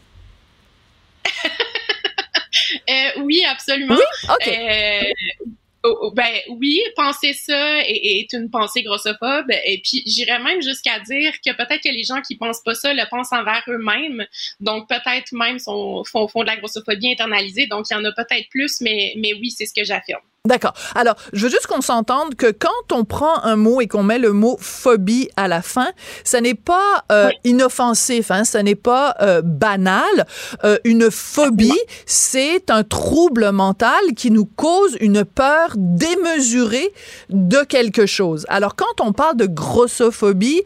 oui, 3.21 3.43
absolument. 3.49 3.95
Oui? 3.95 4.01
OK. 4.29 4.49
Ben 6.13 6.33
oui, 6.49 6.81
penser 6.95 7.33
ça 7.33 7.79
est, 7.81 8.21
est, 8.21 8.33
une 8.33 8.49
pensée 8.49 8.83
grossophobe. 8.83 9.51
Et 9.65 9.81
puis 9.83 10.03
j'irais 10.05 10.39
même 10.39 10.61
jusqu'à 10.61 10.99
dire 10.99 11.33
que 11.45 11.51
peut-être 11.55 11.81
que 11.81 11.89
les 11.89 12.03
gens 12.03 12.21
qui 12.21 12.35
pensent 12.35 12.61
pas 12.63 12.75
ça 12.75 12.93
le 12.93 13.03
pensent 13.09 13.33
envers 13.33 13.63
eux-mêmes. 13.67 14.25
Donc 14.59 14.87
peut-être 14.87 15.31
même 15.31 15.59
sont, 15.59 16.03
font, 16.03 16.27
font 16.27 16.41
de 16.41 16.47
la 16.47 16.57
grossophobie 16.57 17.11
internalisée. 17.11 17.67
Donc 17.67 17.85
il 17.89 17.93
y 17.93 17.97
en 17.97 18.05
a 18.05 18.11
peut-être 18.11 18.49
plus, 18.49 18.81
mais, 18.81 19.13
mais 19.17 19.33
oui, 19.33 19.51
c'est 19.51 19.65
ce 19.65 19.73
que 19.73 19.83
j'affirme. 19.83 20.21
D'accord. 20.47 20.73
Alors, 20.95 21.15
je 21.33 21.45
veux 21.45 21.51
juste 21.51 21.67
qu'on 21.67 21.81
s'entende 21.81 22.35
que 22.35 22.49
quand 22.49 22.93
on 22.93 23.03
prend 23.03 23.43
un 23.43 23.57
mot 23.57 23.81
et 23.81 23.87
qu'on 23.87 24.03
met 24.03 24.19
le 24.19 24.31
mot 24.31 24.55
phobie 24.61 25.27
à 25.35 25.49
la 25.49 25.61
fin, 25.61 25.89
ça 26.23 26.39
n'est 26.39 26.55
pas 26.55 27.03
euh, 27.11 27.29
inoffensif, 27.43 28.31
hein, 28.31 28.45
ça 28.45 28.63
n'est 28.63 28.73
pas 28.73 29.17
euh, 29.21 29.41
banal. 29.43 30.01
Euh, 30.63 30.77
une 30.85 31.11
phobie, 31.11 31.77
c'est 32.05 32.71
un 32.71 32.85
trouble 32.85 33.51
mental 33.51 33.99
qui 34.15 34.31
nous 34.31 34.45
cause 34.45 34.95
une 35.01 35.25
peur 35.25 35.73
démesurée 35.75 36.93
de 37.29 37.65
quelque 37.65 38.05
chose. 38.05 38.45
Alors, 38.47 38.77
quand 38.77 39.01
on 39.01 39.11
parle 39.11 39.35
de 39.35 39.45
grossophobie, 39.45 40.63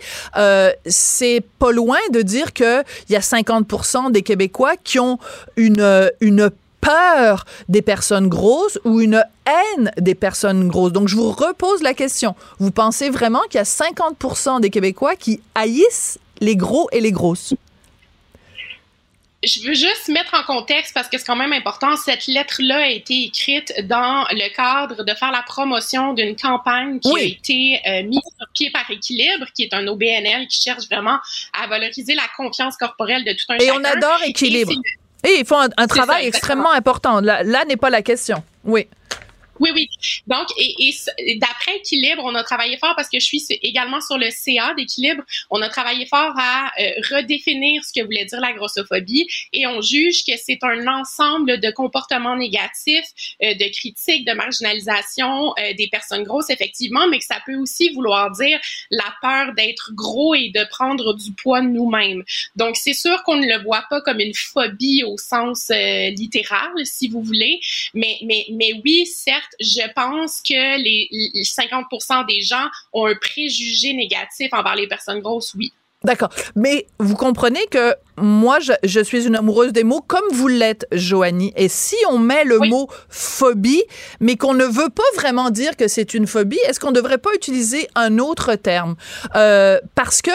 c'est 0.86 1.44
pas 1.58 1.72
loin 1.72 1.98
de 2.12 2.22
dire 2.22 2.54
que 2.54 2.84
il 3.10 3.14
y 3.14 3.16
a 3.16 3.22
50% 3.22 4.12
des 4.12 4.22
Québécois 4.22 4.76
qui 4.84 5.00
ont 5.00 5.18
une 5.58 6.12
une 6.22 6.52
peur 6.84 7.46
des 7.70 7.82
personnes 7.82 8.28
grosses 8.28 8.80
ou 8.84 9.02
une 9.02 9.24
haine 9.46 9.92
des 9.98 10.16
personnes 10.16 10.68
grosses. 10.68 10.92
Donc, 10.92 11.08
je 11.08 11.16
vous 11.16 11.32
repose 11.32 11.82
la 11.82 11.94
question. 11.94 12.36
Vous 12.60 12.72
pensez 12.72 13.10
vraiment 13.10 13.42
qu'il 13.50 13.56
y 13.56 13.58
a 13.58 13.64
50% 13.64 14.62
des 14.62 14.70
Québécois 14.70 15.16
qui 15.16 15.42
haïssent 15.56 16.20
les 16.40 16.56
gros 16.56 16.90
et 16.92 17.00
les 17.00 17.12
grosses? 17.12 17.54
je 19.44 19.62
veux 19.68 19.74
juste 19.74 20.08
mettre 20.08 20.34
en 20.34 20.44
contexte 20.44 20.94
parce 20.94 21.10
que 21.10 21.18
c'est 21.18 21.26
quand 21.26 21.36
même 21.36 21.54
important. 21.54 21.96
Cette 21.98 22.28
lettre-là 22.28 22.84
a 22.84 22.88
été 22.88 23.26
écrite 23.26 23.74
dans 23.84 24.26
le 24.32 24.56
cadre 24.56 25.04
de 25.04 25.14
faire 25.14 25.32
la 25.32 25.44
promotion 25.44 26.14
d'une 26.14 26.36
campagne 26.36 27.00
qui 27.00 27.12
a 27.18 27.22
été 27.22 27.82
euh, 27.88 28.04
mise 28.04 28.22
sur 28.22 28.48
pied 28.54 28.72
par 28.72 28.90
Équilibre, 28.90 29.46
qui 29.54 29.64
est 29.64 29.74
un 29.74 29.86
OBNL 29.88 30.48
qui 30.48 30.62
cherche 30.62 30.86
vraiment 30.86 31.20
à 31.62 31.68
valoriser 31.68 32.16
la 32.16 32.28
confiance 32.38 32.78
corporelle 32.78 33.26
de 33.26 33.34
tout 33.34 33.46
un 33.50 33.58
Et 33.58 33.72
on 33.72 33.84
adore 33.84 34.22
Équilibre. 34.26 34.72
Et 34.72 35.03
ils 35.24 35.46
font 35.46 35.60
un, 35.78 35.88
travail 35.88 36.28
extrêmement 36.28 36.72
important. 36.72 37.22
Là, 37.22 37.44
là 37.44 37.64
n'est 37.66 37.78
pas 37.78 37.90
la 37.90 38.02
question. 38.02 38.44
Oui. 38.64 38.88
Oui, 39.64 39.70
oui. 39.74 39.88
Donc, 40.28 40.48
et, 40.58 40.94
et 41.20 41.36
d'après 41.38 41.78
Équilibre, 41.78 42.22
on 42.26 42.36
a 42.36 42.44
travaillé 42.44 42.76
fort 42.76 42.96
parce 42.98 43.08
que 43.08 43.18
je 43.18 43.26
suis 43.26 43.46
également 43.62 44.02
sur 44.02 44.18
le 44.18 44.30
CA 44.30 44.74
d'Équilibre. 44.74 45.24
On 45.50 45.62
a 45.62 45.70
travaillé 45.70 46.06
fort 46.06 46.34
à 46.38 46.70
euh, 46.82 46.90
redéfinir 47.10 47.82
ce 47.86 47.94
que 47.98 48.04
voulait 48.04 48.26
dire 48.26 48.42
la 48.42 48.52
grossophobie 48.52 49.26
et 49.54 49.66
on 49.66 49.80
juge 49.80 50.26
que 50.26 50.34
c'est 50.36 50.60
un 50.64 50.86
ensemble 50.88 51.62
de 51.62 51.72
comportements 51.72 52.36
négatifs, 52.36 53.06
euh, 53.42 53.54
de 53.54 53.72
critiques, 53.72 54.28
de 54.28 54.34
marginalisation 54.34 55.54
euh, 55.58 55.74
des 55.78 55.88
personnes 55.88 56.24
grosses, 56.24 56.50
effectivement, 56.50 57.08
mais 57.08 57.20
que 57.20 57.26
ça 57.26 57.40
peut 57.46 57.56
aussi 57.56 57.90
vouloir 57.94 58.32
dire 58.32 58.60
la 58.92 59.16
peur 59.22 59.54
d'être 59.56 59.92
gros 59.94 60.36
et 60.36 60.50
de 60.50 60.68
prendre 60.70 61.14
du 61.14 61.32
poids 61.32 61.62
nous-mêmes. 61.62 62.24
Donc, 62.58 62.76
c'est 62.76 62.94
sûr 62.94 63.24
qu'on 63.24 63.38
ne 63.38 63.48
le 63.48 63.64
voit 63.64 63.86
pas 63.90 64.02
comme 64.02 64.20
une 64.20 64.34
phobie 64.34 65.04
au 65.06 65.18
sens 65.18 65.70
littéral, 65.70 66.72
si 66.84 67.08
vous 67.08 67.22
voulez, 67.22 67.62
mais, 67.94 68.18
mais, 68.24 68.46
mais 68.52 68.74
oui, 68.84 69.06
certes, 69.06 69.53
je 69.60 69.92
pense 69.94 70.42
que 70.42 70.78
les, 70.82 71.10
50% 71.44 72.26
des 72.28 72.42
gens 72.42 72.68
ont 72.94 73.06
un 73.06 73.16
préjugé 73.16 73.94
négatif 73.94 74.50
envers 74.54 74.76
les 74.76 74.88
personnes 74.88 75.22
grosses, 75.22 75.54
oui. 75.56 75.72
D'accord. 76.04 76.30
Mais 76.56 76.86
vous 77.00 77.16
comprenez 77.16 77.66
que 77.72 77.96
moi, 78.18 78.60
je, 78.60 79.00
suis 79.04 79.26
une 79.26 79.36
amoureuse 79.36 79.72
des 79.72 79.84
mots 79.84 80.04
comme 80.06 80.26
vous 80.32 80.48
l'êtes, 80.48 80.86
Joanie. 80.92 81.54
Et 81.56 81.68
si 81.68 81.96
on 82.10 82.20
met 82.20 82.44
le 82.44 82.60
mot 82.60 82.88
phobie, 83.10 83.84
mais 84.20 84.36
qu'on 84.36 84.54
ne 84.54 84.66
veut 84.66 84.90
pas 84.90 85.04
vraiment 85.16 85.50
dire 85.50 85.76
que 85.76 85.88
c'est 85.88 86.14
une 86.14 86.28
phobie, 86.28 86.60
est-ce 86.68 86.80
qu'on 86.80 86.92
ne 86.92 86.96
devrait 86.96 87.18
pas 87.18 87.32
utiliser 87.34 87.88
un 87.96 88.20
autre 88.20 88.56
terme? 88.56 88.96
Euh, 89.36 89.80
parce 89.96 90.22
que 90.22 90.32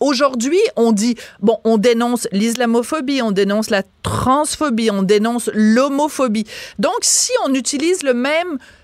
aujourd'hui, 0.00 0.60
on 0.76 0.92
dit, 0.92 1.16
bon, 1.40 1.58
on 1.64 1.78
dénonce 1.78 2.26
l'islamophobie, 2.32 3.22
on 3.22 3.30
dénonce 3.30 3.70
la 3.70 3.82
transphobie, 4.02 4.90
on 4.90 5.02
dénonce 5.02 5.48
l'homophobie. 5.54 6.46
Donc, 6.78 6.98
si 7.02 7.30
on 7.44 7.54
utilise 7.54 8.02
le 8.02 8.14
même 8.14 8.48
euh, 8.52 8.56
euh, 8.56 8.81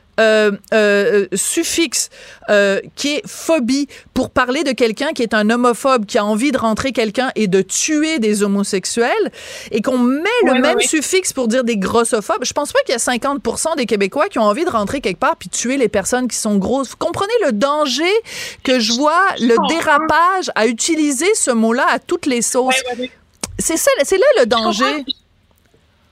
suffixe 1.35 2.11
euh, 2.51 2.81
qui 2.97 3.17
est 3.17 3.27
phobie 3.27 3.89
pour 4.15 4.31
parler 4.31 4.65
de 4.65 4.73
quelqu'un 4.73 5.13
qui 5.13 5.23
est 5.23 5.35
un 5.35 5.51
homophobe, 5.51 6.07
qui 6.07 6.17
a 6.17 6.25
envie 6.25 6.51
de 6.51 6.57
rentrer 6.57 6.93
quelqu'un 6.93 7.31
et 7.35 7.47
de 7.47 7.61
tuer 7.61 8.19
des 8.19 8.43
homosexuels, 8.43 9.31
et 9.71 9.83
qu'on 9.83 9.99
met 9.99 10.25
le 10.45 10.55
même 10.61 10.81
suffixe 10.81 11.33
pour 11.33 11.47
dire 11.47 11.63
des 11.63 11.77
grossophobes, 11.77 12.45
je 12.45 12.53
pense 12.55 12.73
pas 12.73 12.81
qu'il 12.81 12.93
y 12.93 12.97
a 12.97 12.99
50 12.99 13.77
des 13.77 13.87
Québécois 13.87 14.29
qui 14.29 14.39
ont 14.39 14.45
envie 14.45 14.65
de 14.65 14.71
rentrer 14.71 15.01
quelque 15.01 15.19
part 15.19 15.37
puis 15.37 15.49
tuer 15.51 15.77
les 15.77 15.89
personnes 15.89 16.27
qui 16.27 16.37
sont 16.37 16.57
grosses. 16.57 16.91
Vous 16.91 16.97
comprenez 16.97 17.33
le 17.45 17.53
danger 17.53 18.05
que 18.63 18.81
je 18.81 18.93
vois, 18.93 19.27
le 19.41 19.57
dérapage 19.69 20.51
à 20.55 20.67
utiliser 20.67 21.33
ce 21.35 21.51
mot-là 21.51 21.87
à 21.91 21.99
toutes 21.99 22.27
les 22.27 22.43
sauces. 22.43 22.83
c'est 23.59 23.77
ça, 23.77 23.91
c'est 24.05 24.19
là 24.19 24.27
le 24.41 24.47
danger. 24.47 25.05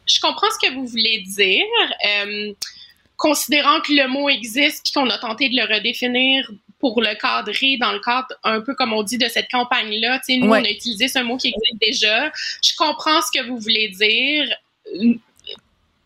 Je 0.07 0.21
comprends, 0.21 0.47
ce 0.51 0.69
que 0.69 0.75
vous 0.75 0.87
voulez 0.87 1.25
dire. 1.27 1.65
Euh, 2.07 2.53
considérant 3.17 3.81
que 3.81 3.93
le 3.93 4.09
mot 4.09 4.29
existe 4.29 4.85
puis 4.85 4.93
qu'on 4.93 5.09
a 5.11 5.19
tenté 5.19 5.49
de 5.49 5.57
le 5.57 5.75
redéfinir 5.75 6.51
pour 6.79 7.01
le 7.01 7.15
cadrer 7.15 7.79
dans 7.79 7.93
le 7.93 8.01
cadre 8.01 8.29
un 8.45 8.61
peu 8.61 8.75
comme 8.75 8.93
on 8.93 9.03
dit 9.03 9.19
de 9.19 9.29
cette 9.29 9.51
campagne-là. 9.51 10.19
Tu 10.19 10.35
sais, 10.35 10.39
nous, 10.39 10.49
on 10.49 10.53
a 10.53 10.71
utilisé 10.71 11.09
ce 11.09 11.21
mot 11.21 11.37
qui 11.37 11.49
existe 11.49 11.81
déjà. 11.81 12.31
Je 12.63 12.77
comprends 12.77 13.21
ce 13.23 13.39
que 13.39 13.47
vous 13.47 13.59
voulez 13.59 13.89
dire. 13.89 14.55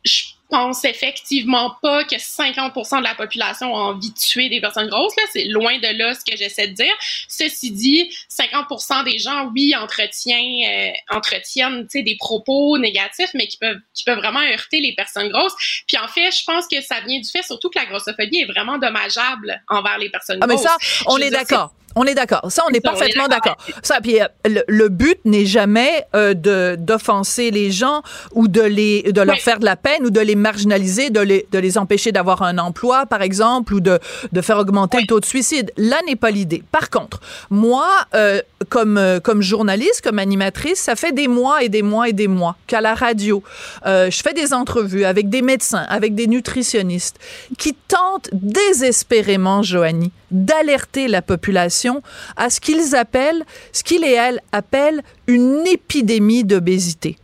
Je 0.04 0.24
pense 0.50 0.84
effectivement 0.84 1.76
pas 1.80 2.04
que 2.04 2.16
50% 2.16 2.98
de 2.98 3.04
la 3.04 3.14
population 3.14 3.74
a 3.74 3.78
envie 3.78 4.10
de 4.10 4.18
tuer 4.18 4.48
des 4.48 4.60
personnes 4.60 4.88
grosses. 4.88 5.14
Là, 5.16 5.22
c'est 5.32 5.44
loin 5.44 5.78
de 5.78 5.96
là 5.96 6.14
ce 6.14 6.24
que 6.28 6.36
j'essaie 6.36 6.68
de 6.68 6.74
dire. 6.74 6.92
Ceci 7.28 7.70
dit, 7.70 8.12
50% 8.28 9.04
des 9.04 9.18
gens, 9.18 9.50
oui, 9.54 9.74
entretiennent, 9.76 10.90
euh, 10.90 11.16
entretiennent, 11.16 11.86
des 11.92 12.16
propos 12.18 12.78
négatifs, 12.78 13.30
mais 13.34 13.46
qui 13.46 13.56
peuvent, 13.56 13.80
qui 13.94 14.04
peuvent 14.04 14.18
vraiment 14.18 14.40
heurter 14.40 14.80
les 14.80 14.94
personnes 14.94 15.28
grosses. 15.30 15.54
Puis 15.86 15.96
en 15.96 16.08
fait, 16.08 16.30
je 16.30 16.44
pense 16.44 16.66
que 16.66 16.80
ça 16.80 17.00
vient 17.06 17.20
du 17.20 17.28
fait 17.28 17.42
surtout 17.42 17.70
que 17.70 17.78
la 17.78 17.86
grossophobie 17.86 18.40
est 18.40 18.52
vraiment 18.52 18.78
dommageable 18.78 19.62
envers 19.68 19.98
les 19.98 20.10
personnes 20.10 20.38
grosses. 20.40 20.66
Ah, 20.66 20.76
mais 20.78 20.86
ça, 20.86 21.04
on 21.06 21.16
est 21.18 21.30
d'accord. 21.30 21.72
On 21.96 22.04
est 22.04 22.14
d'accord. 22.14 22.46
Ça, 22.50 22.62
on 22.68 22.72
est, 22.72 22.80
parfaitement 22.80 23.26
d'accord. 23.26 23.56
Ça, 23.82 24.00
puis 24.00 24.20
euh, 24.20 24.26
le, 24.68 24.88
but 24.88 25.18
n'est 25.24 25.44
jamais 25.44 26.04
euh, 26.14 26.34
de 26.34 26.76
d'offenser 26.78 27.50
les 27.50 27.72
gens 27.72 28.02
ou 28.32 28.46
de 28.46 28.62
les 28.62 29.02
de 29.12 29.20
leur 29.20 29.38
faire 29.38 29.58
de 29.58 29.64
la 29.64 29.76
peine 29.76 30.04
ou 30.04 30.10
de 30.10 30.20
les 30.20 30.36
marginaliser, 30.36 31.10
de 31.10 31.20
les 31.20 31.46
de 31.50 31.58
les 31.58 31.78
empêcher 31.78 32.12
d'avoir 32.12 32.42
un 32.42 32.58
emploi, 32.58 33.06
par 33.06 33.22
exemple, 33.22 33.74
ou 33.74 33.80
de 33.80 33.98
de 34.30 34.40
faire 34.40 34.58
augmenter 34.58 34.98
le 35.00 35.06
taux 35.06 35.18
de 35.18 35.24
suicide. 35.24 35.72
Là 35.76 35.96
n'est 36.06 36.16
pas 36.16 36.30
l'idée. 36.30 36.62
Par 36.70 36.90
contre, 36.90 37.20
moi, 37.50 37.88
euh, 38.14 38.40
comme 38.68 38.96
euh, 38.96 39.18
comme 39.18 39.42
journaliste, 39.42 40.02
comme 40.02 40.20
animatrice, 40.20 40.78
ça 40.78 40.94
fait 40.94 41.12
des 41.12 41.26
mois 41.26 41.64
et 41.64 41.68
des 41.68 41.82
mois 41.82 42.08
et 42.08 42.12
des 42.12 42.28
mois 42.28 42.56
qu'à 42.68 42.80
la 42.80 42.94
radio, 42.94 43.42
je 43.84 44.20
fais 44.22 44.32
des 44.32 44.52
entrevues 44.54 45.04
avec 45.04 45.28
des 45.28 45.42
médecins, 45.42 45.86
avec 45.88 46.14
des 46.14 46.28
nutritionnistes 46.28 47.18
qui 47.58 47.74
tentent 47.74 48.30
désespérément, 48.32 49.62
Joanie, 49.62 50.12
d'alerter 50.30 51.08
la 51.08 51.22
population 51.22 52.02
à 52.36 52.50
ce 52.50 52.60
qu'ils 52.60 52.94
appellent, 52.94 53.44
ce 53.72 53.82
qu'ils 53.82 54.04
et 54.04 54.12
elles 54.12 54.40
appellent 54.52 55.02
une 55.26 55.66
épidémie 55.66 56.44
d'obésité. 56.44 57.16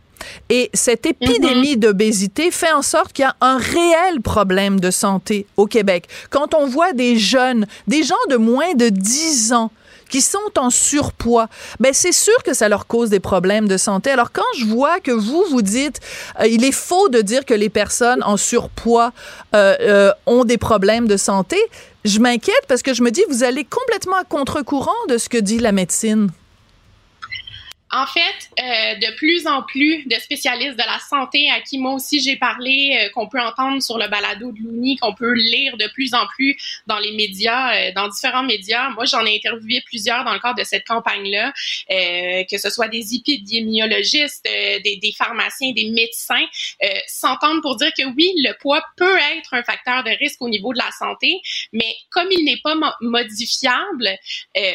Et 0.49 0.69
cette 0.73 1.05
épidémie 1.05 1.75
mhm. 1.75 1.79
d'obésité 1.79 2.51
fait 2.51 2.71
en 2.71 2.81
sorte 2.81 3.13
qu'il 3.13 3.23
y 3.23 3.25
a 3.25 3.35
un 3.41 3.57
réel 3.57 4.21
problème 4.21 4.79
de 4.79 4.91
santé 4.91 5.45
au 5.57 5.65
Québec. 5.65 6.07
Quand 6.29 6.53
on 6.53 6.67
voit 6.67 6.93
des 6.93 7.17
jeunes, 7.17 7.65
des 7.87 8.03
gens 8.03 8.15
de 8.29 8.35
moins 8.35 8.73
de 8.73 8.89
10 8.89 9.53
ans, 9.53 9.71
qui 10.07 10.21
sont 10.21 10.37
en 10.57 10.69
surpoids, 10.69 11.47
ben 11.79 11.93
c'est 11.93 12.11
sûr 12.11 12.43
que 12.43 12.53
ça 12.53 12.69
leur 12.69 12.87
cause 12.87 13.09
des 13.09 13.19
problèmes 13.19 13.67
de 13.67 13.77
santé. 13.77 14.09
Alors 14.11 14.31
quand 14.31 14.41
je 14.57 14.65
vois 14.65 14.99
que 14.99 15.11
vous 15.11 15.43
vous 15.49 15.61
dites, 15.61 15.99
euh, 16.39 16.47
il 16.47 16.63
est 16.63 16.71
faux 16.71 17.09
de 17.09 17.21
dire 17.21 17.45
que 17.45 17.53
les 17.53 17.69
personnes 17.69 18.23
en 18.23 18.37
surpoids 18.37 19.11
euh, 19.55 19.75
euh, 19.81 20.11
ont 20.25 20.43
des 20.43 20.57
problèmes 20.57 21.07
de 21.07 21.17
santé, 21.17 21.57
je 22.05 22.19
m'inquiète 22.19 22.65
parce 22.67 22.81
que 22.81 22.93
je 22.93 23.03
me 23.03 23.11
dis, 23.11 23.23
vous 23.29 23.43
allez 23.43 23.65
complètement 23.65 24.15
à 24.15 24.23
contre-courant 24.23 24.91
de 25.09 25.17
ce 25.17 25.29
que 25.29 25.37
dit 25.37 25.59
la 25.59 25.71
médecine. 25.71 26.29
En 27.91 28.05
fait, 28.05 28.21
euh, 28.59 28.95
de 28.95 29.15
plus 29.15 29.47
en 29.47 29.63
plus 29.63 30.05
de 30.07 30.15
spécialistes 30.15 30.75
de 30.75 30.83
la 30.83 30.99
santé 30.99 31.49
à 31.49 31.61
qui 31.61 31.77
moi 31.77 31.93
aussi 31.93 32.19
j'ai 32.19 32.35
parlé, 32.35 32.99
euh, 32.99 33.09
qu'on 33.11 33.29
peut 33.29 33.39
entendre 33.39 33.81
sur 33.81 33.97
le 33.97 34.09
balado 34.09 34.51
de 34.51 34.57
l'UNI, 34.57 34.97
qu'on 34.97 35.13
peut 35.13 35.31
lire 35.31 35.77
de 35.77 35.87
plus 35.93 36.13
en 36.13 36.27
plus 36.27 36.57
dans 36.87 36.99
les 36.99 37.13
médias, 37.13 37.75
euh, 37.75 37.91
dans 37.95 38.09
différents 38.09 38.43
médias. 38.43 38.89
Moi, 38.89 39.05
j'en 39.05 39.25
ai 39.25 39.37
interviewé 39.37 39.81
plusieurs 39.85 40.25
dans 40.25 40.33
le 40.33 40.39
cadre 40.39 40.59
de 40.59 40.65
cette 40.65 40.85
campagne-là, 40.85 41.53
euh, 41.89 42.43
que 42.51 42.57
ce 42.57 42.69
soit 42.69 42.89
des 42.89 43.15
épidémiologistes, 43.15 44.43
des, 44.43 44.97
des, 45.01 45.13
pharmaciens, 45.17 45.71
des 45.71 45.89
médecins, 45.89 46.45
s'entendent 47.07 47.61
pour 47.61 47.77
dire 47.77 47.91
que 47.97 48.03
oui, 48.15 48.33
le 48.37 48.53
poids 48.59 48.83
peut 48.97 49.17
être 49.37 49.53
un 49.53 49.63
facteur 49.63 50.03
de 50.03 50.11
risque 50.11 50.41
au 50.41 50.49
niveau 50.49 50.73
de 50.73 50.77
la 50.77 50.91
santé, 50.91 51.39
mais 51.71 51.95
comme 52.09 52.27
il 52.31 52.43
n'est 52.43 52.59
pas 52.63 52.75
modifiable 53.01 54.09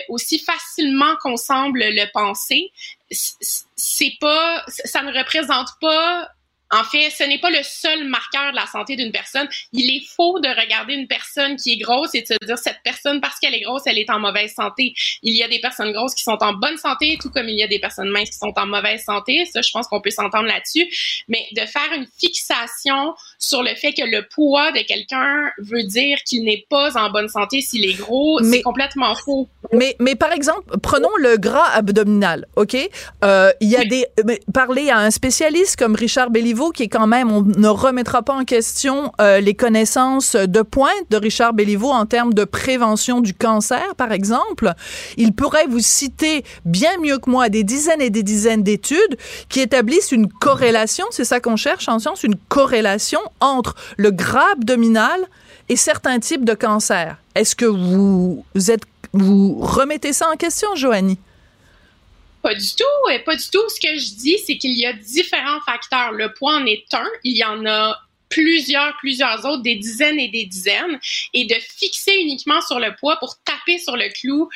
aussi 0.08 0.38
facilement 0.38 1.16
qu'on 1.22 1.36
semble 1.36 1.80
le 1.80 2.10
penser, 2.12 2.70
c'est 3.12 4.12
pas, 4.20 4.64
ça 4.68 5.02
ne 5.02 5.12
représente 5.16 5.68
pas 5.80 6.28
en 6.72 6.84
fait, 6.84 7.10
ce 7.10 7.24
n'est 7.24 7.38
pas 7.38 7.50
le 7.50 7.62
seul 7.62 8.08
marqueur 8.08 8.50
de 8.50 8.56
la 8.56 8.66
santé 8.66 8.96
d'une 8.96 9.12
personne. 9.12 9.46
Il 9.74 9.94
est 9.94 10.04
faux 10.16 10.40
de 10.40 10.48
regarder 10.48 10.94
une 10.94 11.06
personne 11.06 11.56
qui 11.56 11.74
est 11.74 11.76
grosse 11.76 12.14
et 12.14 12.22
de 12.22 12.26
se 12.26 12.46
dire 12.46 12.56
cette 12.56 12.80
personne, 12.82 13.20
parce 13.20 13.38
qu'elle 13.38 13.54
est 13.54 13.60
grosse, 13.60 13.82
elle 13.84 13.98
est 13.98 14.08
en 14.08 14.18
mauvaise 14.18 14.54
santé. 14.54 14.94
Il 15.22 15.36
y 15.36 15.42
a 15.42 15.48
des 15.48 15.60
personnes 15.60 15.92
grosses 15.92 16.14
qui 16.14 16.22
sont 16.22 16.38
en 16.40 16.54
bonne 16.54 16.78
santé, 16.78 17.18
tout 17.20 17.30
comme 17.30 17.48
il 17.48 17.58
y 17.58 17.62
a 17.62 17.68
des 17.68 17.78
personnes 17.78 18.08
minces 18.08 18.30
qui 18.30 18.38
sont 18.38 18.54
en 18.56 18.66
mauvaise 18.66 19.04
santé. 19.04 19.44
Ça, 19.52 19.60
je 19.60 19.70
pense 19.70 19.86
qu'on 19.86 20.00
peut 20.00 20.10
s'entendre 20.10 20.46
là-dessus. 20.46 20.88
Mais 21.28 21.46
de 21.52 21.60
faire 21.66 21.92
une 21.94 22.06
fixation 22.18 23.14
sur 23.38 23.62
le 23.62 23.74
fait 23.74 23.92
que 23.92 24.04
le 24.04 24.26
poids 24.28 24.72
de 24.72 24.80
quelqu'un 24.80 25.50
veut 25.58 25.82
dire 25.82 26.22
qu'il 26.24 26.44
n'est 26.44 26.64
pas 26.70 26.96
en 26.96 27.10
bonne 27.10 27.28
santé 27.28 27.60
s'il 27.60 27.84
est 27.84 27.98
gros, 27.98 28.42
c'est 28.42 28.62
complètement 28.62 29.14
faux. 29.14 29.46
Mais, 29.72 29.94
mais 29.98 30.14
par 30.14 30.32
exemple, 30.32 30.78
prenons 30.82 31.14
le 31.18 31.36
gras 31.36 31.68
abdominal, 31.74 32.46
OK? 32.56 32.76
Euh, 33.24 33.52
il 33.60 33.68
y 33.68 33.76
a 33.76 33.84
des... 33.84 34.06
Parler 34.54 34.88
à 34.88 34.98
un 34.98 35.10
spécialiste 35.10 35.76
comme 35.76 35.94
Richard 35.94 36.30
Béliveau 36.30 36.61
qui 36.70 36.84
est 36.84 36.88
quand 36.88 37.06
même, 37.06 37.30
on 37.30 37.42
ne 37.42 37.68
remettra 37.68 38.22
pas 38.22 38.34
en 38.34 38.44
question 38.44 39.12
euh, 39.20 39.40
les 39.40 39.54
connaissances 39.54 40.36
de 40.36 40.62
pointe 40.62 40.92
de 41.10 41.16
Richard 41.16 41.52
Béliveau 41.54 41.90
en 41.90 42.06
termes 42.06 42.34
de 42.34 42.44
prévention 42.44 43.20
du 43.20 43.34
cancer, 43.34 43.94
par 43.96 44.12
exemple. 44.12 44.72
Il 45.16 45.32
pourrait 45.32 45.66
vous 45.66 45.80
citer 45.80 46.44
bien 46.64 46.96
mieux 47.02 47.18
que 47.18 47.30
moi 47.30 47.48
des 47.48 47.64
dizaines 47.64 48.00
et 48.00 48.10
des 48.10 48.22
dizaines 48.22 48.62
d'études 48.62 49.16
qui 49.48 49.60
établissent 49.60 50.12
une 50.12 50.28
corrélation, 50.28 51.04
c'est 51.10 51.24
ça 51.24 51.40
qu'on 51.40 51.56
cherche 51.56 51.88
en 51.88 51.98
science, 51.98 52.22
une 52.22 52.36
corrélation 52.48 53.20
entre 53.40 53.74
le 53.96 54.10
gras 54.10 54.52
abdominal 54.52 55.20
et 55.68 55.76
certains 55.76 56.18
types 56.18 56.44
de 56.44 56.54
cancers. 56.54 57.16
Est-ce 57.34 57.56
que 57.56 57.64
vous 57.64 58.44
êtes, 58.68 58.82
vous 59.12 59.58
remettez 59.60 60.12
ça 60.12 60.28
en 60.32 60.36
question, 60.36 60.68
Joanie? 60.74 61.18
Pas 62.42 62.54
du 62.54 62.74
tout, 62.74 63.10
et 63.10 63.20
pas 63.20 63.36
du 63.36 63.48
tout. 63.50 63.68
Ce 63.68 63.80
que 63.80 63.96
je 63.98 64.14
dis, 64.14 64.38
c'est 64.44 64.58
qu'il 64.58 64.76
y 64.76 64.84
a 64.84 64.92
différents 64.92 65.60
facteurs. 65.64 66.12
Le 66.12 66.32
poids 66.34 66.56
en 66.56 66.66
est 66.66 66.92
un. 66.92 67.08
Il 67.24 67.36
y 67.36 67.44
en 67.44 67.64
a 67.66 67.98
plusieurs, 68.28 68.96
plusieurs 68.98 69.44
autres, 69.44 69.62
des 69.62 69.76
dizaines 69.76 70.18
et 70.18 70.28
des 70.28 70.46
dizaines, 70.46 70.98
et 71.34 71.44
de 71.44 71.54
fixer 71.54 72.14
uniquement 72.14 72.60
sur 72.62 72.80
le 72.80 72.94
poids 72.96 73.16
pour 73.18 73.36
taper 73.44 73.78
sur 73.78 73.96
le 73.96 74.08
clou 74.08 74.48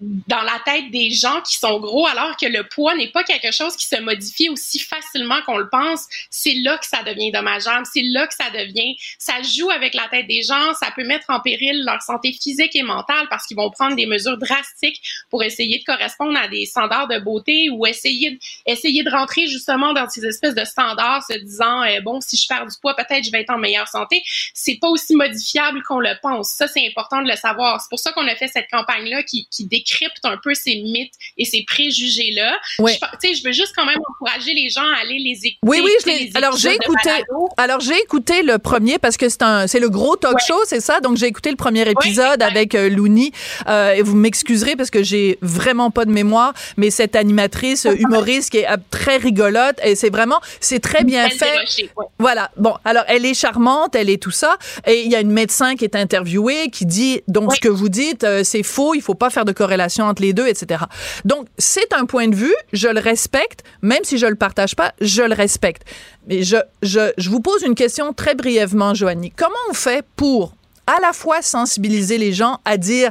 dans 0.00 0.42
la 0.42 0.60
tête 0.64 0.90
des 0.92 1.10
gens 1.10 1.40
qui 1.42 1.56
sont 1.56 1.80
gros, 1.80 2.06
alors 2.06 2.36
que 2.36 2.46
le 2.46 2.62
poids 2.62 2.94
n'est 2.94 3.10
pas 3.10 3.24
quelque 3.24 3.50
chose 3.50 3.74
qui 3.74 3.86
se 3.86 4.00
modifie 4.00 4.48
aussi 4.48 4.78
facilement 4.78 5.40
qu'on 5.44 5.58
le 5.58 5.68
pense. 5.68 6.06
C'est 6.30 6.54
là 6.54 6.78
que 6.78 6.86
ça 6.86 7.02
devient 7.02 7.32
dommageable. 7.32 7.84
C'est 7.92 8.02
là 8.02 8.26
que 8.28 8.34
ça 8.34 8.50
devient, 8.50 8.96
ça 9.18 9.42
joue 9.42 9.70
avec 9.70 9.94
la 9.94 10.06
tête 10.08 10.28
des 10.28 10.42
gens. 10.42 10.74
Ça 10.74 10.92
peut 10.94 11.04
mettre 11.04 11.26
en 11.30 11.40
péril 11.40 11.82
leur 11.84 12.00
santé 12.02 12.32
physique 12.32 12.76
et 12.76 12.82
mentale 12.82 13.26
parce 13.28 13.46
qu'ils 13.46 13.56
vont 13.56 13.70
prendre 13.70 13.96
des 13.96 14.06
mesures 14.06 14.38
drastiques 14.38 15.02
pour 15.30 15.42
essayer 15.42 15.80
de 15.80 15.84
correspondre 15.84 16.38
à 16.38 16.46
des 16.46 16.66
standards 16.66 17.08
de 17.08 17.18
beauté 17.18 17.68
ou 17.70 17.84
essayer 17.84 18.32
de, 18.32 18.38
essayer 18.66 19.02
de 19.02 19.10
rentrer 19.10 19.48
justement 19.48 19.94
dans 19.94 20.08
ces 20.08 20.24
espèces 20.24 20.54
de 20.54 20.64
standards, 20.64 21.24
se 21.24 21.36
disant 21.38 21.82
euh, 21.82 22.00
bon, 22.02 22.20
si 22.20 22.36
je 22.36 22.46
perds 22.46 22.66
du 22.66 22.76
poids, 22.80 22.94
peut-être 22.94 23.24
je 23.24 23.32
vais 23.32 23.40
être 23.40 23.50
en 23.50 23.58
meilleure 23.58 23.88
santé. 23.88 24.22
C'est 24.54 24.78
pas 24.80 24.88
aussi 24.88 25.16
modifiable 25.16 25.82
qu'on 25.82 25.98
le 25.98 26.14
pense. 26.22 26.50
Ça, 26.50 26.68
c'est 26.68 26.86
important 26.86 27.20
de 27.20 27.28
le 27.28 27.36
savoir. 27.36 27.80
C'est 27.80 27.90
pour 27.90 27.98
ça 27.98 28.12
qu'on 28.12 28.28
a 28.28 28.36
fait 28.36 28.48
cette 28.48 28.70
campagne-là 28.70 29.24
qui, 29.24 29.48
qui 29.50 29.66
décrypte 29.88 30.24
un 30.24 30.36
peu 30.42 30.54
ces 30.54 30.76
mythes 30.76 31.14
et 31.36 31.44
ces 31.44 31.64
préjugés-là. 31.66 32.56
Oui. 32.78 32.92
Je, 33.22 33.34
je 33.34 33.44
veux 33.44 33.52
juste 33.52 33.72
quand 33.76 33.86
même 33.86 33.98
encourager 34.08 34.54
les 34.54 34.68
gens 34.68 34.82
à 34.82 35.02
aller 35.02 35.18
les 35.18 35.38
écouter. 35.46 35.58
Oui, 35.62 35.80
oui, 35.82 35.90
je 36.04 36.36
alors 36.36 36.56
j'ai 36.56 36.74
écouté. 36.74 37.10
Alors 37.56 37.80
j'ai 37.80 37.96
écouté 38.02 38.42
le 38.42 38.58
premier 38.58 38.98
parce 38.98 39.16
que 39.16 39.28
c'est 39.28 39.42
un, 39.42 39.66
c'est 39.66 39.80
le 39.80 39.88
gros 39.88 40.16
talk 40.16 40.38
show, 40.46 40.58
c'est 40.64 40.80
ça? 40.80 41.00
Donc 41.00 41.16
j'ai 41.16 41.26
écouté 41.26 41.50
le 41.50 41.56
premier 41.56 41.88
épisode 41.88 42.42
avec 42.42 42.74
euh, 42.74 42.88
Louni. 42.88 43.32
Euh, 43.68 43.92
et 43.92 44.02
vous 44.02 44.16
m'excuserez 44.16 44.76
parce 44.76 44.90
que 44.90 45.02
j'ai 45.02 45.38
vraiment 45.42 45.90
pas 45.90 46.04
de 46.04 46.10
mémoire, 46.10 46.54
mais 46.76 46.90
cette 46.90 47.16
animatrice 47.16 47.86
humoriste 47.98 48.50
qui 48.50 48.58
est 48.58 48.70
euh, 48.70 48.76
très 48.90 49.16
rigolote 49.16 49.76
et 49.82 49.94
c'est 49.94 50.10
vraiment, 50.10 50.40
c'est 50.60 50.80
très 50.80 51.04
bien 51.04 51.28
fait. 51.30 51.88
Voilà. 52.18 52.50
Bon, 52.56 52.74
alors 52.84 53.04
elle 53.08 53.24
est 53.24 53.34
charmante, 53.34 53.94
elle 53.94 54.10
est 54.10 54.22
tout 54.22 54.30
ça. 54.30 54.56
Et 54.86 55.02
il 55.02 55.10
y 55.10 55.16
a 55.16 55.20
une 55.20 55.32
médecin 55.32 55.76
qui 55.76 55.84
est 55.84 55.96
interviewée 55.96 56.70
qui 56.70 56.86
dit 56.86 57.22
donc 57.28 57.54
ce 57.54 57.60
que 57.60 57.68
vous 57.68 57.88
dites, 57.88 58.24
euh, 58.24 58.42
c'est 58.44 58.62
faux. 58.62 58.94
Il 58.94 59.02
faut 59.02 59.14
pas 59.14 59.30
faire 59.30 59.44
de 59.44 59.52
corrélation 59.52 59.77
entre 60.08 60.22
les 60.22 60.32
deux, 60.32 60.46
etc. 60.46 60.84
Donc, 61.24 61.46
c'est 61.58 61.92
un 61.92 62.06
point 62.06 62.28
de 62.28 62.36
vue, 62.36 62.54
je 62.72 62.88
le 62.88 63.00
respecte, 63.00 63.64
même 63.82 64.04
si 64.04 64.18
je 64.18 64.26
le 64.26 64.34
partage 64.34 64.74
pas, 64.74 64.92
je 65.00 65.22
le 65.22 65.34
respecte. 65.34 65.82
Mais 66.26 66.42
je, 66.42 66.56
je, 66.82 67.12
je 67.16 67.30
vous 67.30 67.40
pose 67.40 67.62
une 67.62 67.74
question 67.74 68.12
très 68.12 68.34
brièvement, 68.34 68.94
Joanie. 68.94 69.32
Comment 69.36 69.54
on 69.70 69.74
fait 69.74 70.04
pour 70.16 70.54
à 70.86 71.00
la 71.00 71.12
fois 71.12 71.42
sensibiliser 71.42 72.16
les 72.16 72.32
gens 72.32 72.58
à 72.64 72.78
dire 72.78 73.10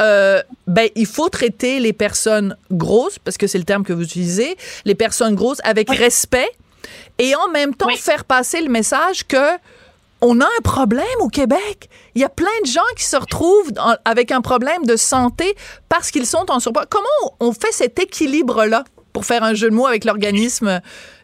euh, 0.00 0.42
ben 0.66 0.88
il 0.96 1.06
faut 1.06 1.28
traiter 1.28 1.78
les 1.78 1.92
personnes 1.92 2.56
grosses 2.72 3.18
parce 3.18 3.36
que 3.36 3.46
c'est 3.46 3.58
le 3.58 3.64
terme 3.64 3.84
que 3.84 3.92
vous 3.92 4.02
utilisez 4.02 4.56
les 4.86 4.94
personnes 4.94 5.34
grosses 5.34 5.60
avec 5.62 5.90
respect 5.90 6.48
et 7.18 7.34
en 7.34 7.50
même 7.50 7.74
temps 7.74 7.94
faire 7.96 8.24
passer 8.24 8.62
le 8.62 8.70
message 8.70 9.26
que 9.26 9.36
on 10.20 10.40
a 10.40 10.44
un 10.44 10.62
problème 10.62 11.06
au 11.20 11.28
Québec. 11.28 11.88
Il 12.14 12.20
y 12.20 12.24
a 12.24 12.28
plein 12.28 12.48
de 12.62 12.66
gens 12.66 12.80
qui 12.96 13.04
se 13.04 13.16
retrouvent 13.16 13.72
avec 14.04 14.32
un 14.32 14.40
problème 14.40 14.84
de 14.84 14.96
santé 14.96 15.56
parce 15.88 16.10
qu'ils 16.10 16.26
sont 16.26 16.50
en 16.50 16.60
surpoids. 16.60 16.86
Comment 16.88 17.34
on 17.40 17.52
fait 17.52 17.72
cet 17.72 17.98
équilibre-là 17.98 18.84
pour 19.12 19.24
faire 19.24 19.42
un 19.42 19.54
jeu 19.54 19.70
de 19.70 19.74
mots 19.74 19.86
avec 19.86 20.04
l'organisme? 20.04 20.80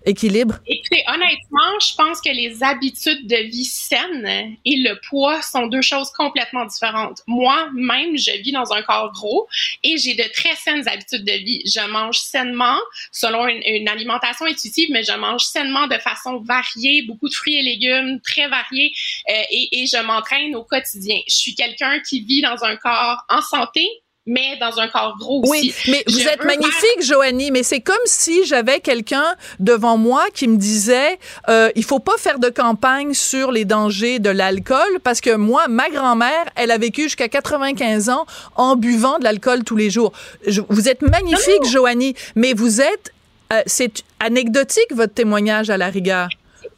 Équilibre? 0.07 0.59
Écoutez, 0.67 1.03
honnêtement, 1.09 1.79
je 1.81 1.95
pense 1.95 2.21
que 2.21 2.31
les 2.31 2.63
habitudes 2.63 3.27
de 3.27 3.37
vie 3.37 3.65
saines 3.65 4.57
et 4.65 4.77
le 4.77 4.99
poids 5.09 5.43
sont 5.43 5.67
deux 5.67 5.83
choses 5.83 6.11
complètement 6.13 6.65
différentes. 6.65 7.23
Moi-même, 7.27 8.17
je 8.17 8.31
vis 8.43 8.53
dans 8.53 8.73
un 8.73 8.83
corps 8.83 9.13
gros 9.13 9.49
et 9.83 9.99
j'ai 9.99 10.15
de 10.15 10.25
très 10.33 10.55
saines 10.57 10.89
habitudes 10.89 11.25
de 11.25 11.33
vie. 11.33 11.63
Je 11.67 11.87
mange 11.91 12.19
sainement 12.19 12.79
selon 13.13 13.47
une, 13.49 13.89
alimentation 13.89 14.47
intuitive, 14.47 14.89
mais 14.91 15.03
je 15.03 15.13
mange 15.13 15.43
sainement 15.43 15.87
de 15.87 15.99
façon 15.99 16.39
variée, 16.39 17.03
beaucoup 17.03 17.29
de 17.29 17.35
fruits 17.35 17.57
et 17.57 17.63
légumes, 17.63 18.21
très 18.21 18.49
variés, 18.49 18.93
euh, 19.29 19.43
et, 19.51 19.83
et 19.83 19.87
je 19.87 20.03
m'entraîne 20.03 20.55
au 20.57 20.65
quotidien. 20.65 21.19
Je 21.29 21.35
suis 21.35 21.55
quelqu'un 21.55 22.01
qui 22.01 22.21
vit 22.21 22.43
dans 22.43 22.65
un 22.65 22.77
corps 22.77 23.25
en 23.29 23.41
santé, 23.41 23.89
mais 24.27 24.57
dans 24.61 24.79
un 24.79 24.89
corps 24.89 25.17
gros 25.19 25.43
aussi. 25.43 25.51
Oui, 25.51 25.75
mais 25.89 26.05
vous 26.09 26.27
êtes 26.27 26.45
magnifique, 26.45 27.01
Joanie, 27.01 27.51
mais 27.51 27.63
c'est 27.63 27.81
comme 27.81 27.97
si 28.05 28.45
j'avais 28.45 28.81
quelqu'un 28.81 29.37
devant 29.61 29.97
moi 29.97 30.25
qui 30.35 30.49
me 30.49 30.57
disait 30.57 31.19
euh, 31.49 31.71
il 31.77 31.85
faut 31.85 32.01
pas 32.01 32.17
faire 32.19 32.39
de 32.39 32.49
campagne 32.49 33.15
sur 33.15 33.53
les 33.53 33.65
dangers 33.65 34.19
de 34.19 34.31
l'alcool 34.31 34.99
parce 35.05 35.21
que 35.21 35.35
moi, 35.37 35.69
ma 35.69 35.89
grand-mère, 35.91 36.47
elle 36.57 36.73
a 36.73 36.79
vécu 36.79 37.03
jusqu'à 37.05 37.29
95 37.29 38.09
ans 38.09 38.27
en 38.57 38.75
buvant 38.75 39.19
de 39.19 39.25
l'alcool 39.25 39.63
tous 39.63 39.77
les 39.77 39.91
jours. 39.91 40.13
vous 40.69 40.89
êtes 40.89 41.03
magnifique, 41.03 41.65
Joanie, 41.71 42.15
mais 42.35 42.53
vous 42.53 42.81
êtes... 42.81 43.13
Euh, 43.53 43.63
c'est 43.67 44.03
anecdotique, 44.19 44.93
votre 44.93 45.15
témoignage 45.15 45.71
à 45.71 45.77
la 45.77 45.89
rigueur 45.89 46.29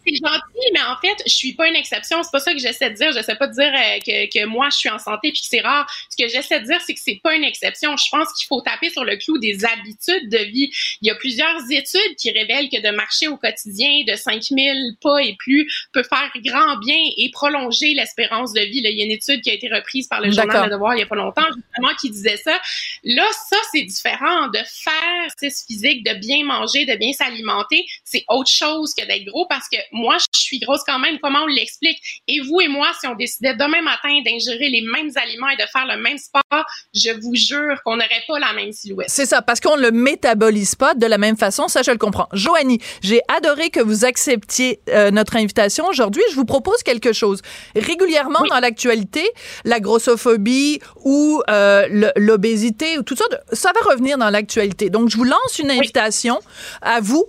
c'est 0.09 0.17
gentil, 0.17 0.69
mais 0.73 0.81
en 0.83 0.97
fait, 1.01 1.23
je 1.27 1.33
suis 1.33 1.53
pas 1.53 1.69
une 1.69 1.77
exception. 1.77 2.23
C'est 2.23 2.31
pas 2.31 2.41
ça 2.41 2.53
que 2.53 2.59
j'essaie 2.59 2.91
de 2.91 2.95
dire. 2.95 3.13
J'essaie 3.13 3.37
pas 3.37 3.47
de 3.47 3.53
dire 3.53 3.73
euh, 3.73 3.99
que, 3.99 4.27
que, 4.27 4.45
moi, 4.47 4.69
je 4.71 4.77
suis 4.79 4.89
en 4.89 4.99
santé 4.99 5.31
puis 5.33 5.41
que 5.41 5.47
c'est 5.49 5.61
rare. 5.61 5.87
Ce 6.11 6.23
que 6.23 6.29
j'essaie 6.29 6.61
de 6.61 6.67
dire, 6.67 6.81
c'est 6.85 6.95
que 6.95 7.01
c'est 7.03 7.21
pas 7.23 7.35
une 7.35 7.45
exception. 7.45 7.97
Je 7.97 8.09
pense 8.11 8.33
qu'il 8.33 8.47
faut 8.47 8.61
taper 8.61 8.91
sur 8.91 9.05
le 9.05 9.17
clou 9.17 9.39
des 9.39 9.65
habitudes 9.65 10.29
de 10.31 10.39
vie. 10.39 10.71
Il 11.03 11.09
y 11.09 11.11
a 11.11 11.15
plusieurs 11.15 11.71
études 11.71 12.17
qui 12.17 12.31
révèlent 12.31 12.69
que 12.69 12.81
de 12.81 12.95
marcher 12.95 13.29
au 13.29 13.37
quotidien 13.37 14.05
de 14.07 14.15
5000 14.15 14.97
pas 15.01 15.23
et 15.23 15.37
plus 15.39 15.71
peut 15.93 16.03
faire 16.03 16.31
grand 16.45 16.77
bien 16.79 16.99
et 17.17 17.31
prolonger 17.33 17.95
l'espérance 17.95 18.53
de 18.53 18.61
vie. 18.61 18.83
Là, 18.83 18.91
il 18.91 18.99
y 18.99 19.03
a 19.03 19.05
une 19.05 19.13
étude 19.13 19.43
qui 19.43 19.51
a 19.51 19.55
été 19.55 19.69
reprise 19.69 20.07
par 20.09 20.21
le 20.21 20.31
journal 20.31 20.65
Le 20.65 20.71
Devoir 20.71 20.95
il 20.95 21.01
y 21.01 21.03
a 21.03 21.07
pas 21.07 21.17
longtemps, 21.17 21.47
justement, 21.47 21.95
qui 22.01 22.11
disait 22.11 22.37
ça. 22.37 22.59
Là, 23.05 23.27
ça, 23.49 23.57
c'est 23.73 23.83
différent. 23.83 24.49
De 24.49 24.59
faire 24.59 25.29
ce 25.41 25.65
physique, 25.67 26.05
de 26.05 26.15
bien 26.15 26.45
manger, 26.45 26.85
de 26.85 26.95
bien 26.97 27.13
s'alimenter, 27.13 27.87
c'est 28.05 28.25
autre 28.29 28.51
chose 28.51 28.95
que 28.95 29.07
d'être 29.07 29.25
gros 29.25 29.47
parce 29.47 29.69
que 29.69 29.77
moi, 29.99 30.17
je 30.19 30.41
suis 30.41 30.59
grosse 30.61 30.83
quand 30.87 30.99
même. 30.99 31.19
Comment 31.23 31.43
on 31.43 31.47
l'explique? 31.47 31.99
Et 32.27 32.41
vous 32.41 32.61
et 32.61 32.69
moi, 32.69 32.89
si 33.01 33.07
on 33.07 33.15
décidait 33.15 33.55
demain 33.55 33.83
matin 33.83 34.15
d'ingérer 34.25 34.69
les 34.69 34.83
mêmes 34.83 35.11
aliments 35.17 35.49
et 35.49 35.57
de 35.57 35.67
faire 35.73 35.87
le 35.87 36.01
même 36.01 36.19
sport, 36.19 36.65
je 36.95 37.11
vous 37.21 37.35
jure 37.35 37.83
qu'on 37.85 37.97
n'aurait 37.97 38.25
pas 38.27 38.39
la 38.39 38.53
même 38.53 38.73
silhouette. 38.73 39.11
C'est 39.11 39.27
ça, 39.27 39.43
parce 39.43 39.61
qu'on 39.61 39.77
le 39.77 39.91
métabolise 39.91 40.75
pas 40.75 40.95
de 40.95 41.07
la 41.07 41.19
même 41.19 41.37
façon. 41.37 41.69
Ça, 41.69 41.83
je 41.83 41.91
le 41.91 41.99
comprends. 41.99 42.29
Joanie, 42.33 42.81
j'ai 43.03 43.21
adoré 43.37 43.71
que 43.71 43.81
vous 43.81 44.05
acceptiez 44.05 44.81
euh, 44.89 45.11
notre 45.11 45.37
invitation 45.37 45.87
aujourd'hui. 45.87 46.23
Je 46.31 46.37
vous 46.37 46.45
propose 46.45 46.83
quelque 46.83 47.13
chose. 47.13 47.43
Régulièrement 47.75 48.45
dans 48.49 48.61
l'actualité, 48.61 49.29
la 49.65 49.81
grossophobie 49.81 50.81
ou 51.05 51.43
euh, 51.51 52.13
l'obésité 52.17 52.99
ou 52.99 53.03
tout 53.03 53.17
ça, 53.17 53.25
ça 53.53 53.73
va 53.75 53.91
revenir 53.91 54.19
dans 54.19 54.31
l'actualité. 54.31 54.91
Donc, 54.91 55.09
je 55.09 55.17
vous 55.17 55.25
lance 55.25 55.59
une 55.59 55.71
invitation 55.71 56.39
à 56.83 57.01
vous 57.01 57.27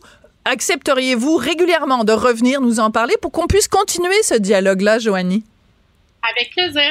accepteriez-vous 0.49 1.37
régulièrement 1.37 2.03
de 2.03 2.11
revenir 2.11 2.61
nous 2.61 2.79
en 2.79 2.91
parler 2.91 3.15
pour 3.21 3.31
qu'on 3.31 3.47
puisse 3.47 3.67
continuer 3.67 4.21
ce 4.23 4.35
dialogue-là, 4.35 4.99
Joanie? 4.99 5.43
Avec 6.33 6.51
plaisir, 6.51 6.81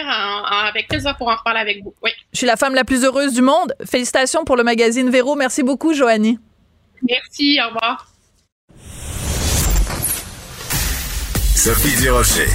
avec 0.71 0.89
plaisir 0.89 1.17
pour 1.19 1.29
en 1.29 1.37
reparler 1.37 1.61
avec 1.61 1.83
vous. 1.83 1.93
Oui. 2.03 2.11
Je 2.33 2.39
suis 2.39 2.47
la 2.47 2.57
femme 2.57 2.75
la 2.75 2.85
plus 2.85 3.05
heureuse 3.05 3.35
du 3.35 3.43
monde. 3.43 3.75
Félicitations 3.85 4.45
pour 4.45 4.57
le 4.57 4.63
magazine 4.65 5.11
Véro. 5.11 5.35
Merci 5.35 5.63
beaucoup, 5.63 5.93
Joanie. 5.93 6.39
Merci, 7.07 7.59
au 7.63 7.69
revoir. 7.69 8.07
Sophie 11.55 12.01
Durocher. 12.01 12.49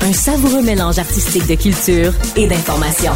Un 0.00 0.12
savoureux 0.12 0.62
mélange 0.62 0.98
artistique 0.98 1.46
de 1.46 1.54
culture 1.54 2.12
et 2.36 2.46
d'information. 2.46 3.12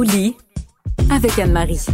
Au 0.00 0.04
avec 1.12 1.38
Anne-Marie. 1.38 1.84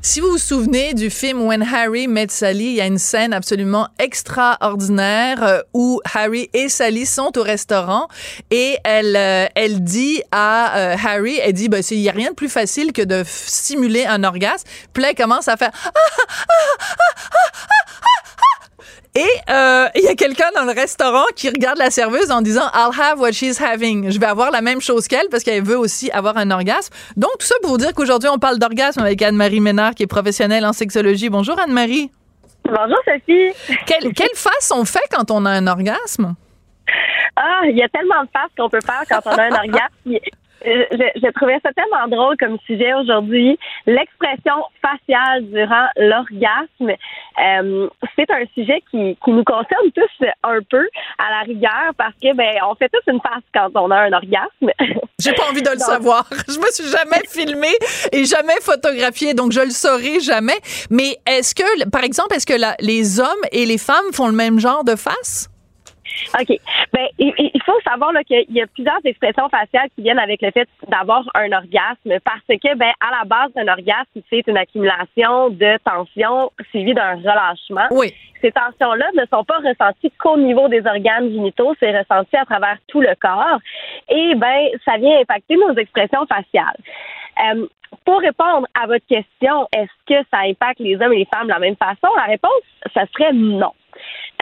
Si 0.00 0.20
vous 0.20 0.30
vous 0.30 0.38
souvenez 0.38 0.94
du 0.94 1.10
film 1.10 1.42
When 1.42 1.60
Harry 1.60 2.06
Met 2.06 2.28
Sally, 2.28 2.66
il 2.66 2.74
y 2.74 2.80
a 2.80 2.86
une 2.86 2.98
scène 2.98 3.32
absolument 3.32 3.88
extraordinaire 3.98 5.42
euh, 5.42 5.60
où 5.72 6.00
Harry 6.14 6.50
et 6.52 6.68
Sally 6.68 7.04
sont 7.04 7.36
au 7.36 7.42
restaurant 7.42 8.06
et 8.52 8.76
elle, 8.84 9.16
euh, 9.16 9.46
elle 9.56 9.82
dit 9.82 10.22
à 10.30 10.78
euh, 10.78 10.96
Harry, 11.04 11.40
elle 11.42 11.54
dit, 11.54 11.68
ben, 11.68 11.82
il 11.90 11.98
n'y 11.98 12.08
a 12.08 12.12
rien 12.12 12.30
de 12.30 12.36
plus 12.36 12.48
facile 12.48 12.92
que 12.92 13.02
de 13.02 13.24
simuler 13.26 14.06
un 14.06 14.22
orgasme. 14.22 14.68
Puis 14.92 15.02
elle 15.02 15.16
commence 15.16 15.48
à 15.48 15.56
faire 15.56 15.72
ah, 15.84 15.90
ah, 15.90 17.73
et 19.16 19.20
euh, 19.48 19.86
il 19.94 20.02
y 20.02 20.08
a 20.08 20.16
quelqu'un 20.16 20.50
dans 20.56 20.64
le 20.64 20.72
restaurant 20.72 21.24
qui 21.36 21.48
regarde 21.48 21.78
la 21.78 21.90
serveuse 21.90 22.32
en 22.32 22.42
disant 22.42 22.64
I'll 22.74 22.90
have 23.00 23.20
what 23.20 23.30
she's 23.30 23.60
having. 23.60 24.10
Je 24.10 24.18
vais 24.18 24.26
avoir 24.26 24.50
la 24.50 24.60
même 24.60 24.80
chose 24.80 25.06
qu'elle 25.06 25.28
parce 25.30 25.44
qu'elle 25.44 25.62
veut 25.62 25.78
aussi 25.78 26.10
avoir 26.10 26.36
un 26.36 26.50
orgasme. 26.50 26.92
Donc 27.16 27.30
tout 27.38 27.46
ça 27.46 27.54
pour 27.62 27.70
vous 27.70 27.78
dire 27.78 27.94
qu'aujourd'hui 27.94 28.28
on 28.28 28.38
parle 28.38 28.58
d'orgasme 28.58 29.00
avec 29.00 29.22
Anne-Marie 29.22 29.60
Ménard 29.60 29.94
qui 29.94 30.02
est 30.02 30.08
professionnelle 30.08 30.66
en 30.66 30.72
sexologie. 30.72 31.28
Bonjour 31.28 31.56
Anne-Marie. 31.60 32.10
Bonjour 32.64 32.98
Sophie. 33.04 33.52
Quelle, 33.86 34.12
quelle 34.14 34.34
face 34.34 34.72
on 34.74 34.84
fait 34.84 35.06
quand 35.12 35.30
on 35.30 35.44
a 35.44 35.50
un 35.50 35.66
orgasme? 35.68 36.34
Ah, 37.36 37.62
il 37.68 37.76
y 37.76 37.82
a 37.82 37.88
tellement 37.88 38.22
de 38.22 38.28
faces 38.32 38.50
qu'on 38.58 38.68
peut 38.68 38.80
faire 38.84 39.02
quand 39.08 39.30
on 39.30 39.36
a 39.36 39.44
un 39.44 39.52
orgasme. 39.64 40.18
Euh, 40.66 40.84
je, 40.90 41.30
trouvais 41.32 41.58
ça 41.62 41.70
tellement 41.72 42.08
drôle 42.08 42.36
comme 42.38 42.58
sujet 42.66 42.94
aujourd'hui. 42.94 43.58
L'expression 43.86 44.64
faciale 44.80 45.44
durant 45.50 45.86
l'orgasme, 45.96 46.90
euh, 46.90 47.88
c'est 48.16 48.30
un 48.30 48.44
sujet 48.54 48.82
qui, 48.90 49.16
qui 49.22 49.30
nous 49.30 49.44
concerne 49.44 49.90
tous 49.94 50.26
un 50.42 50.60
peu 50.70 50.88
à 51.18 51.30
la 51.30 51.40
rigueur 51.40 51.92
parce 51.96 52.14
que 52.22 52.34
ben 52.34 52.54
on 52.68 52.74
fait 52.74 52.88
tous 52.88 53.10
une 53.10 53.20
face 53.20 53.42
quand 53.52 53.70
on 53.74 53.90
a 53.90 54.02
un 54.02 54.12
orgasme. 54.12 54.70
J'ai 55.18 55.32
pas 55.32 55.48
envie 55.50 55.62
de 55.62 55.70
le 55.70 55.78
savoir. 55.78 56.28
Je 56.48 56.58
me 56.58 56.70
suis 56.70 56.88
jamais 56.88 57.22
filmée 57.28 57.76
et 58.12 58.24
jamais 58.24 58.60
photographiée, 58.60 59.34
donc 59.34 59.52
je 59.52 59.60
le 59.60 59.70
saurai 59.70 60.20
jamais. 60.20 60.58
Mais 60.90 61.18
est-ce 61.26 61.54
que, 61.54 61.88
par 61.88 62.04
exemple, 62.04 62.34
est-ce 62.34 62.46
que 62.46 62.54
les 62.80 63.20
hommes 63.20 63.28
et 63.52 63.64
les 63.66 63.78
femmes 63.78 64.12
font 64.12 64.26
le 64.26 64.34
même 64.34 64.58
genre 64.58 64.84
de 64.84 64.96
face? 64.96 65.48
OK. 66.38 66.58
Ben, 66.92 67.06
il, 67.18 67.62
faut 67.64 67.80
savoir 67.80 68.12
qu'il 68.26 68.44
y 68.50 68.62
a 68.62 68.66
plusieurs 68.66 69.00
expressions 69.04 69.48
faciales 69.48 69.88
qui 69.94 70.02
viennent 70.02 70.18
avec 70.18 70.42
le 70.42 70.50
fait 70.50 70.68
d'avoir 70.88 71.24
un 71.34 71.52
orgasme 71.52 72.18
parce 72.24 72.46
que, 72.48 72.76
ben, 72.76 72.92
à 73.00 73.18
la 73.18 73.24
base 73.24 73.52
d'un 73.54 73.68
orgasme, 73.68 74.20
c'est 74.30 74.46
une 74.46 74.56
accumulation 74.56 75.50
de 75.50 75.78
tensions 75.84 76.50
suivie 76.70 76.94
d'un 76.94 77.16
relâchement. 77.16 77.86
Oui. 77.90 78.12
Ces 78.40 78.52
tensions-là 78.52 79.06
ne 79.14 79.24
sont 79.26 79.44
pas 79.44 79.58
ressenties 79.58 80.12
qu'au 80.18 80.36
niveau 80.36 80.68
des 80.68 80.86
organes 80.86 81.30
génitaux, 81.30 81.74
c'est 81.80 81.96
ressenti 81.96 82.36
à 82.36 82.44
travers 82.44 82.76
tout 82.88 83.00
le 83.00 83.14
corps. 83.20 83.58
Et, 84.08 84.34
ben, 84.34 84.68
ça 84.84 84.98
vient 84.98 85.18
impacter 85.20 85.56
nos 85.56 85.74
expressions 85.74 86.26
faciales. 86.26 86.76
Euh, 87.42 87.66
pour 88.04 88.20
répondre 88.20 88.66
à 88.74 88.86
votre 88.86 89.06
question, 89.06 89.66
est-ce 89.72 89.90
que 90.06 90.26
ça 90.30 90.40
impacte 90.40 90.80
les 90.80 90.96
hommes 90.96 91.12
et 91.12 91.18
les 91.18 91.28
femmes 91.32 91.46
de 91.46 91.52
la 91.52 91.58
même 91.58 91.76
façon? 91.76 92.12
La 92.16 92.24
réponse, 92.24 92.62
ça 92.92 93.04
serait 93.12 93.32
non. 93.32 93.72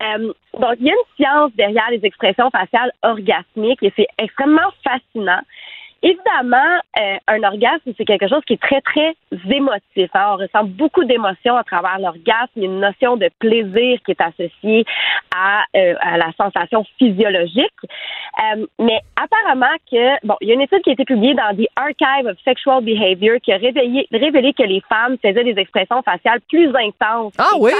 Euh, 0.02 0.32
donc, 0.58 0.74
il 0.80 0.86
y 0.86 0.90
a 0.90 0.94
une 0.94 1.16
science 1.16 1.52
derrière 1.54 1.90
les 1.90 2.04
expressions 2.04 2.50
faciales 2.50 2.92
orgasmiques 3.02 3.82
et 3.82 3.92
c'est 3.96 4.08
extrêmement 4.18 4.70
fascinant. 4.82 5.40
Évidemment, 6.04 6.80
euh, 6.98 7.16
un 7.28 7.42
orgasme, 7.44 7.92
c'est 7.96 8.04
quelque 8.04 8.26
chose 8.26 8.42
qui 8.44 8.54
est 8.54 8.60
très, 8.60 8.80
très 8.80 9.14
émotif. 9.48 10.10
Hein. 10.14 10.32
On 10.32 10.36
ressent 10.36 10.64
beaucoup 10.64 11.04
d'émotions 11.04 11.56
à 11.56 11.62
travers 11.62 12.00
l'orgasme. 12.00 12.50
Il 12.56 12.62
y 12.64 12.66
a 12.66 12.68
une 12.68 12.80
notion 12.80 13.16
de 13.16 13.30
plaisir 13.38 14.00
qui 14.04 14.10
est 14.10 14.20
associée 14.20 14.84
à, 15.32 15.62
euh, 15.76 15.94
à 16.00 16.18
la 16.18 16.32
sensation 16.36 16.84
physiologique. 16.98 17.70
mais 18.80 18.98
apparemment 19.14 19.76
que, 19.88 20.26
bon, 20.26 20.34
il 20.40 20.48
y 20.48 20.50
a 20.50 20.54
une 20.54 20.62
étude 20.62 20.82
qui 20.82 20.90
a 20.90 20.94
été 20.94 21.04
publiée 21.04 21.34
dans 21.34 21.56
The 21.56 21.68
Archive 21.76 22.26
of 22.26 22.36
Sexual 22.44 22.82
Behavior 22.82 23.36
qui 23.40 23.52
a 23.52 23.58
révélé, 23.58 24.08
révélé 24.10 24.52
que 24.54 24.64
les 24.64 24.82
femmes 24.88 25.16
faisaient 25.22 25.44
des 25.44 25.60
expressions 25.60 26.02
faciales 26.02 26.40
plus 26.48 26.74
intenses. 26.74 27.34
Ah 27.38 27.56
oui? 27.60 27.70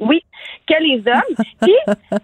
Oui, 0.00 0.22
que 0.66 0.74
les 0.82 1.02
hommes. 1.06 1.44
Puis, 1.62 1.74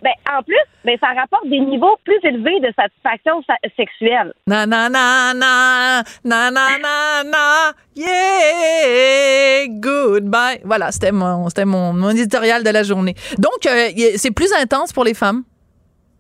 ben, 0.02 0.12
en 0.34 0.42
plus, 0.42 0.56
ben, 0.84 0.96
ça 1.00 1.08
rapporte 1.08 1.48
des 1.48 1.60
niveaux 1.60 1.96
plus 2.04 2.18
élevés 2.22 2.60
de 2.60 2.72
satisfaction 2.74 3.42
sexuelle. 3.76 4.32
Na 4.46 4.66
na 4.66 4.88
na 4.88 5.34
na 5.34 6.02
na 6.24 6.50
na 6.50 6.78
na 6.78 7.24
na 7.24 7.72
yeah 7.94 9.66
goodbye. 9.68 10.60
Voilà, 10.64 10.90
c'était 10.90 11.12
mon 11.12 11.48
c'était 11.48 11.64
mon, 11.64 11.92
mon 11.92 12.10
éditorial 12.10 12.62
de 12.64 12.70
la 12.70 12.82
journée. 12.82 13.14
Donc, 13.38 13.66
euh, 13.66 13.90
c'est 14.16 14.30
plus 14.30 14.52
intense 14.52 14.92
pour 14.92 15.04
les 15.04 15.14
femmes? 15.14 15.44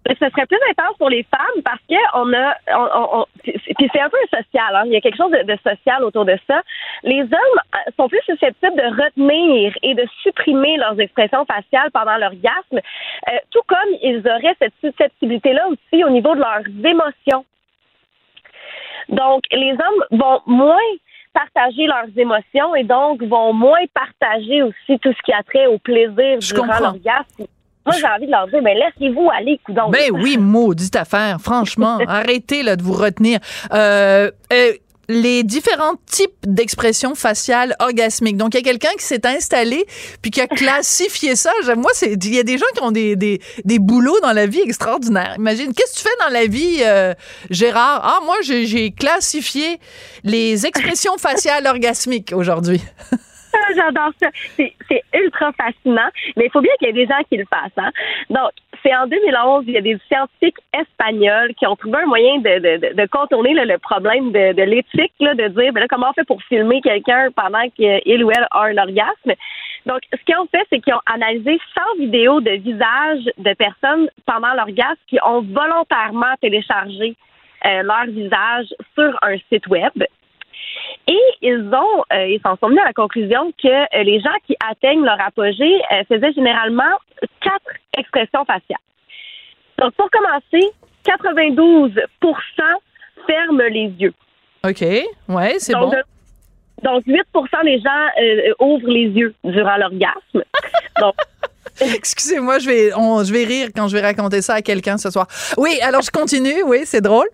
Ce 0.08 0.30
serait 0.30 0.46
plus 0.46 0.58
intense 0.70 0.96
pour 0.98 1.10
les 1.10 1.24
femmes 1.24 1.62
parce 1.64 1.80
que 1.88 1.96
on 2.14 2.32
a, 2.32 2.54
on, 2.76 3.24
puis 3.44 3.90
c'est 3.92 4.00
un 4.00 4.08
peu 4.08 4.18
social. 4.30 4.74
Hein. 4.74 4.84
Il 4.86 4.92
y 4.92 4.96
a 4.96 5.00
quelque 5.00 5.16
chose 5.16 5.30
de, 5.30 5.58
social 5.62 6.04
autour 6.04 6.24
de 6.24 6.38
ça. 6.46 6.62
Les 7.02 7.22
hommes 7.22 7.60
euh, 7.74 7.90
sont 7.96 8.08
plus 8.08 8.22
susceptibles 8.24 8.76
de 8.76 9.02
retenir 9.02 9.72
et 9.82 9.94
de 9.94 10.06
supprimer 10.22 10.76
leurs 10.76 10.98
expressions 11.00 11.44
faciales 11.44 11.90
pendant 11.92 12.16
l'orgasme, 12.16 12.78
euh, 12.78 13.38
tout 13.50 13.62
comme 13.66 13.94
ils 14.02 14.20
auraient 14.20 14.56
cette 14.60 14.74
susceptibilité-là 14.80 15.68
aussi 15.68 16.04
au 16.04 16.10
niveau 16.10 16.34
de 16.34 16.40
leurs 16.40 16.66
émotions. 16.84 17.44
Donc, 19.08 19.44
les 19.52 19.72
hommes 19.72 20.18
vont 20.18 20.40
moins 20.46 20.76
partager 21.32 21.86
leurs 21.86 22.16
émotions 22.16 22.74
et 22.74 22.84
donc 22.84 23.22
vont 23.22 23.52
moins 23.52 23.84
partager 23.92 24.62
aussi 24.62 24.98
tout 25.00 25.12
ce 25.12 25.22
qui 25.22 25.32
a 25.32 25.42
trait 25.42 25.66
au 25.66 25.78
plaisir 25.78 26.38
durant 26.38 26.80
l'orgasme 26.80 27.46
moi, 27.86 27.94
j'ai 27.98 28.06
envie 28.06 28.26
de 28.26 28.32
leur 28.32 28.48
dire, 28.48 28.60
mais 28.62 28.74
ben, 28.74 28.90
laissez-vous 28.98 29.30
aller. 29.30 29.60
Ben 29.68 30.10
oui, 30.12 30.36
maudite 30.38 30.96
affaire. 30.96 31.38
Franchement, 31.40 31.98
arrêtez 32.08 32.62
là, 32.62 32.74
de 32.76 32.82
vous 32.82 32.92
retenir. 32.92 33.38
Euh, 33.72 34.30
euh, 34.52 34.72
les 35.08 35.44
différents 35.44 35.94
types 36.06 36.34
d'expressions 36.42 37.14
faciales 37.14 37.76
orgasmiques. 37.78 38.36
Donc, 38.36 38.54
il 38.54 38.56
y 38.56 38.60
a 38.60 38.64
quelqu'un 38.64 38.94
qui 38.98 39.04
s'est 39.04 39.24
installé 39.24 39.86
puis 40.20 40.32
qui 40.32 40.40
a 40.40 40.48
classifié 40.48 41.36
ça. 41.36 41.52
Moi, 41.76 41.92
c'est 41.94 42.12
il 42.12 42.34
y 42.34 42.40
a 42.40 42.42
des 42.42 42.58
gens 42.58 42.66
qui 42.74 42.82
ont 42.82 42.90
des, 42.90 43.14
des, 43.14 43.40
des 43.64 43.78
boulots 43.78 44.18
dans 44.20 44.32
la 44.32 44.46
vie 44.46 44.60
extraordinaires. 44.60 45.34
Imagine, 45.38 45.72
qu'est-ce 45.72 45.92
que 45.92 45.98
tu 45.98 46.02
fais 46.02 46.24
dans 46.26 46.32
la 46.32 46.46
vie, 46.46 46.78
euh, 46.84 47.14
Gérard? 47.50 48.00
Ah, 48.02 48.18
moi, 48.24 48.36
j'ai 48.42 48.90
classifié 48.90 49.78
les 50.24 50.66
expressions 50.66 51.16
faciales 51.18 51.66
orgasmiques 51.68 52.32
aujourd'hui. 52.34 52.82
J'adore 53.74 54.10
ça. 54.20 54.28
C'est 54.56 55.02
ultra 55.14 55.52
fascinant, 55.52 56.08
mais 56.36 56.46
il 56.46 56.50
faut 56.50 56.60
bien 56.60 56.72
qu'il 56.78 56.88
y 56.88 56.90
ait 56.90 57.06
des 57.06 57.06
gens 57.06 57.20
qui 57.28 57.36
le 57.36 57.44
fassent. 57.44 57.72
Hein? 57.76 57.90
Donc, 58.30 58.50
c'est 58.82 58.94
en 58.94 59.06
2011, 59.06 59.64
il 59.66 59.74
y 59.74 59.78
a 59.78 59.80
des 59.80 59.98
scientifiques 60.08 60.58
espagnols 60.72 61.54
qui 61.54 61.66
ont 61.66 61.76
trouvé 61.76 61.98
un 62.02 62.06
moyen 62.06 62.38
de, 62.38 62.58
de, 62.58 62.94
de 62.94 63.06
contourner 63.06 63.54
le 63.54 63.78
problème 63.78 64.32
de, 64.32 64.52
de 64.52 64.62
l'éthique, 64.62 65.12
de 65.20 65.48
dire 65.48 65.72
ben 65.72 65.80
là, 65.80 65.86
comment 65.88 66.10
on 66.10 66.12
fait 66.12 66.26
pour 66.26 66.42
filmer 66.44 66.80
quelqu'un 66.80 67.28
pendant 67.34 67.68
qu'il 67.70 68.24
ou 68.24 68.30
elle 68.30 68.46
a 68.50 68.62
un 68.62 68.76
orgasme. 68.76 69.32
Donc, 69.86 70.00
ce 70.12 70.24
qu'ils 70.24 70.36
ont 70.36 70.48
fait, 70.50 70.66
c'est 70.70 70.80
qu'ils 70.80 70.94
ont 70.94 71.00
analysé 71.06 71.58
100 71.74 71.80
vidéos 71.98 72.40
de 72.40 72.50
visages 72.50 73.24
de 73.38 73.54
personnes 73.54 74.08
pendant 74.26 74.52
l'orgasme 74.54 75.00
qui 75.06 75.18
ont 75.24 75.42
volontairement 75.42 76.34
téléchargé 76.40 77.16
euh, 77.64 77.82
leur 77.82 78.06
visage 78.06 78.66
sur 78.94 79.16
un 79.22 79.36
site 79.50 79.66
web. 79.68 79.92
Et 81.08 81.20
ils 81.42 81.70
ont, 81.72 82.04
euh, 82.12 82.26
ils 82.28 82.40
s'en 82.44 82.56
sont 82.56 82.68
venus 82.68 82.82
à 82.82 82.86
la 82.86 82.92
conclusion 82.92 83.52
que 83.62 83.68
euh, 83.68 84.02
les 84.02 84.20
gens 84.20 84.34
qui 84.46 84.56
atteignent 84.68 85.04
leur 85.04 85.20
apogée 85.20 85.80
euh, 85.92 86.02
faisaient 86.08 86.32
généralement 86.32 86.82
quatre 87.40 87.76
expressions 87.96 88.44
faciales. 88.44 88.78
Donc, 89.78 89.92
pour 89.94 90.08
commencer, 90.10 90.70
92 91.04 91.92
ferment 93.26 93.62
les 93.70 93.92
yeux. 93.98 94.14
OK. 94.66 94.82
Ouais, 95.28 95.54
c'est 95.58 95.74
bon. 95.74 95.90
de- 95.90 96.02
donc, 96.82 97.04
8% 97.06 97.64
des 97.64 97.78
gens 97.80 98.22
euh, 98.22 98.52
ouvrent 98.60 98.88
les 98.88 99.06
yeux 99.08 99.34
durant 99.44 99.76
l'orgasme. 99.76 100.42
donc, 101.00 101.14
Excusez-moi, 101.80 102.58
je 102.58 102.66
vais, 102.68 102.94
on- 102.94 103.22
je 103.22 103.32
vais 103.32 103.44
rire 103.44 103.68
quand 103.74 103.86
je 103.88 103.96
vais 103.96 104.02
raconter 104.02 104.40
ça 104.42 104.54
à 104.54 104.62
quelqu'un 104.62 104.96
ce 104.96 105.10
soir. 105.10 105.26
Oui, 105.58 105.78
alors 105.82 106.02
je 106.02 106.10
continue. 106.10 106.62
Oui, 106.64 106.80
c'est 106.84 107.00
drôle. 107.02 107.28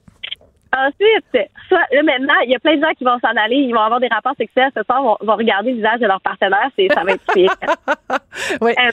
Ensuite, 0.74 1.50
soit, 1.68 1.84
là, 1.92 2.02
maintenant, 2.02 2.34
il 2.44 2.50
y 2.50 2.54
a 2.54 2.58
plein 2.58 2.76
de 2.76 2.82
gens 2.82 2.92
qui 2.96 3.04
vont 3.04 3.18
s'en 3.20 3.36
aller, 3.36 3.56
ils 3.56 3.72
vont 3.72 3.80
avoir 3.82 4.00
des 4.00 4.08
rapports 4.08 4.34
sexuels 4.38 4.70
ce 4.76 4.82
soir, 4.84 5.02
vont, 5.02 5.16
vont 5.20 5.36
regarder 5.36 5.70
le 5.70 5.76
visage 5.76 6.00
de 6.00 6.06
leur 6.06 6.20
partenaire, 6.20 6.70
c'est, 6.78 6.88
ça 6.92 7.04
va 7.04 7.12
être 7.12 7.32
pire. 7.32 7.54
Oui. 8.60 8.72
Euh, 8.72 8.90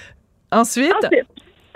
Ensuite, 0.51 0.93
ensuite, 1.03 1.25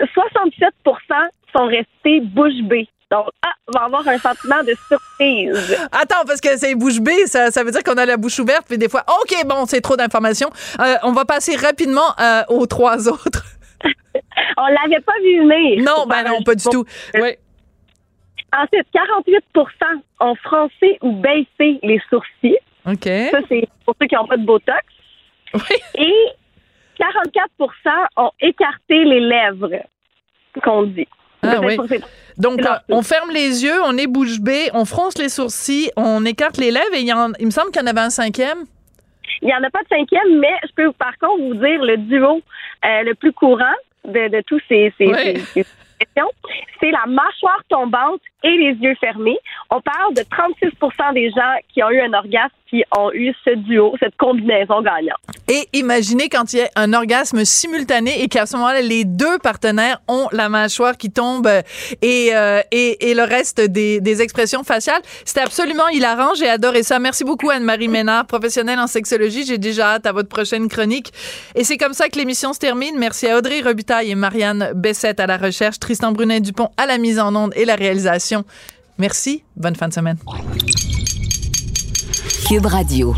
67% 0.00 1.28
sont 1.56 1.66
restés 1.66 2.20
bouche 2.20 2.62
bée. 2.64 2.88
Donc, 3.10 3.28
ah, 3.42 3.52
va 3.72 3.84
avoir 3.84 4.06
un 4.08 4.18
sentiment 4.18 4.62
de 4.64 4.74
surprise. 4.88 5.78
attends, 5.92 6.24
parce 6.26 6.40
que 6.40 6.56
c'est 6.56 6.74
bouche 6.74 7.00
bée, 7.00 7.26
ça, 7.26 7.50
ça 7.50 7.62
veut 7.62 7.70
dire 7.70 7.84
qu'on 7.84 7.96
a 7.96 8.04
la 8.04 8.16
bouche 8.16 8.38
ouverte, 8.40 8.64
puis 8.66 8.78
des 8.78 8.88
fois, 8.88 9.04
OK, 9.20 9.46
bon, 9.46 9.66
c'est 9.66 9.80
trop 9.80 9.96
d'informations. 9.96 10.50
Euh, 10.80 10.96
on 11.04 11.12
va 11.12 11.24
passer 11.24 11.54
rapidement 11.56 12.14
euh, 12.20 12.42
aux 12.48 12.66
trois 12.66 13.08
autres. 13.08 13.44
On 14.56 14.66
l'avait 14.66 15.00
pas 15.00 15.12
vu 15.22 15.40
venir. 15.40 15.84
Non, 15.84 16.06
ben 16.06 16.24
non, 16.24 16.42
pas 16.42 16.54
du 16.54 16.64
tout. 16.64 16.84
Oui. 17.14 17.36
Ensuite, 18.56 18.86
48% 18.94 20.00
ont 20.20 20.34
froncé 20.36 20.98
ou 21.02 21.12
baissé 21.12 21.78
les 21.82 22.00
sourcils. 22.08 22.58
OK. 22.86 23.04
Ça, 23.30 23.38
c'est 23.48 23.68
pour 23.84 23.94
ceux 24.00 24.06
qui 24.06 24.14
n'ont 24.14 24.26
pas 24.26 24.36
de 24.36 24.44
Botox. 24.44 24.84
Et 25.96 26.12
44% 26.98 28.06
ont 28.16 28.30
écarté 28.40 29.04
les 29.04 29.20
lèvres, 29.20 29.70
qu'on 30.62 30.84
dit. 30.84 31.08
Ah 31.42 31.60
oui. 31.60 31.76
Donc, 32.38 32.60
euh, 32.64 32.70
on 32.88 33.02
ferme 33.02 33.30
les 33.30 33.64
yeux, 33.64 33.82
on 33.84 33.96
est 33.98 34.06
bouche 34.06 34.40
bée, 34.40 34.70
on 34.72 34.84
fronce 34.84 35.18
les 35.18 35.28
sourcils, 35.28 35.90
on 35.96 36.24
écarte 36.24 36.56
les 36.56 36.70
lèvres 36.70 36.94
et 36.94 37.00
il, 37.00 37.06
y 37.06 37.12
en- 37.12 37.32
il 37.38 37.46
me 37.46 37.50
semble 37.50 37.70
qu'il 37.70 37.82
y 37.82 37.84
en 37.84 37.88
avait 37.88 38.00
un 38.00 38.10
cinquième. 38.10 38.64
Il 39.42 39.46
n'y 39.46 39.54
en 39.54 39.62
a 39.62 39.70
pas 39.70 39.82
de 39.82 39.88
cinquième, 39.88 40.38
mais 40.38 40.52
je 40.66 40.72
peux 40.74 40.92
par 40.92 41.16
contre 41.18 41.42
vous 41.42 41.54
dire 41.54 41.82
le 41.82 41.96
duo 41.98 42.40
euh, 42.84 43.02
le 43.02 43.14
plus 43.14 43.32
courant 43.32 43.74
de, 44.06 44.28
de 44.28 44.42
tous 44.46 44.60
ces, 44.68 44.92
ces, 44.96 45.06
Oui. 45.06 45.38
ces- 45.52 45.66
c'est 46.80 46.90
la 46.90 47.06
mâchoire 47.06 47.62
tombante 47.68 48.20
et 48.42 48.56
les 48.56 48.72
yeux 48.74 48.94
fermés. 49.00 49.38
On 49.70 49.80
parle 49.80 50.14
de 50.14 50.22
36 50.22 50.70
des 51.14 51.30
gens 51.30 51.56
qui 51.72 51.82
ont 51.82 51.90
eu 51.90 52.00
un 52.00 52.12
orgasme 52.12 52.54
qui 52.68 52.84
ont 52.96 53.10
eu 53.12 53.32
ce 53.44 53.54
duo, 53.54 53.94
cette 54.00 54.16
combinaison 54.16 54.82
gagnante. 54.82 55.33
Et 55.48 55.68
imaginez 55.72 56.28
quand 56.28 56.52
il 56.52 56.60
y 56.60 56.62
a 56.62 56.70
un 56.76 56.92
orgasme 56.92 57.44
simultané 57.44 58.22
et 58.22 58.28
qu'à 58.28 58.46
ce 58.46 58.56
moment-là, 58.56 58.80
les 58.80 59.04
deux 59.04 59.38
partenaires 59.38 60.00
ont 60.08 60.28
la 60.32 60.48
mâchoire 60.48 60.96
qui 60.96 61.10
tombe 61.10 61.46
euh, 61.46 61.62
et, 62.02 62.30
euh, 62.34 62.60
et, 62.70 63.10
et 63.10 63.14
le 63.14 63.22
reste 63.22 63.60
des, 63.60 64.00
des 64.00 64.22
expressions 64.22 64.64
faciales. 64.64 65.02
C'était 65.24 65.40
absolument 65.40 65.88
hilarant. 65.88 66.34
J'ai 66.34 66.48
adoré 66.48 66.82
ça. 66.82 66.98
Merci 66.98 67.24
beaucoup, 67.24 67.50
Anne-Marie 67.50 67.88
Ménard, 67.88 68.26
professionnelle 68.26 68.78
en 68.78 68.86
sexologie. 68.86 69.44
J'ai 69.44 69.58
déjà 69.58 69.94
hâte 69.94 70.06
à 70.06 70.12
votre 70.12 70.28
prochaine 70.28 70.68
chronique. 70.68 71.12
Et 71.54 71.64
c'est 71.64 71.76
comme 71.76 71.94
ça 71.94 72.08
que 72.08 72.18
l'émission 72.18 72.52
se 72.52 72.58
termine. 72.58 72.98
Merci 72.98 73.26
à 73.28 73.36
Audrey 73.36 73.60
Robitaille 73.60 74.10
et 74.10 74.14
Marianne 74.14 74.72
Bessette 74.74 75.20
à 75.20 75.26
la 75.26 75.36
recherche, 75.36 75.78
Tristan 75.78 76.12
Brunet-Dupont 76.12 76.70
à 76.76 76.86
la 76.86 76.98
mise 76.98 77.18
en 77.18 77.34
onde 77.34 77.52
et 77.56 77.64
la 77.64 77.74
réalisation. 77.74 78.44
Merci. 78.98 79.42
Bonne 79.56 79.76
fin 79.76 79.88
de 79.88 79.94
semaine. 79.94 80.18
Cube 82.46 82.66
Radio. 82.66 83.14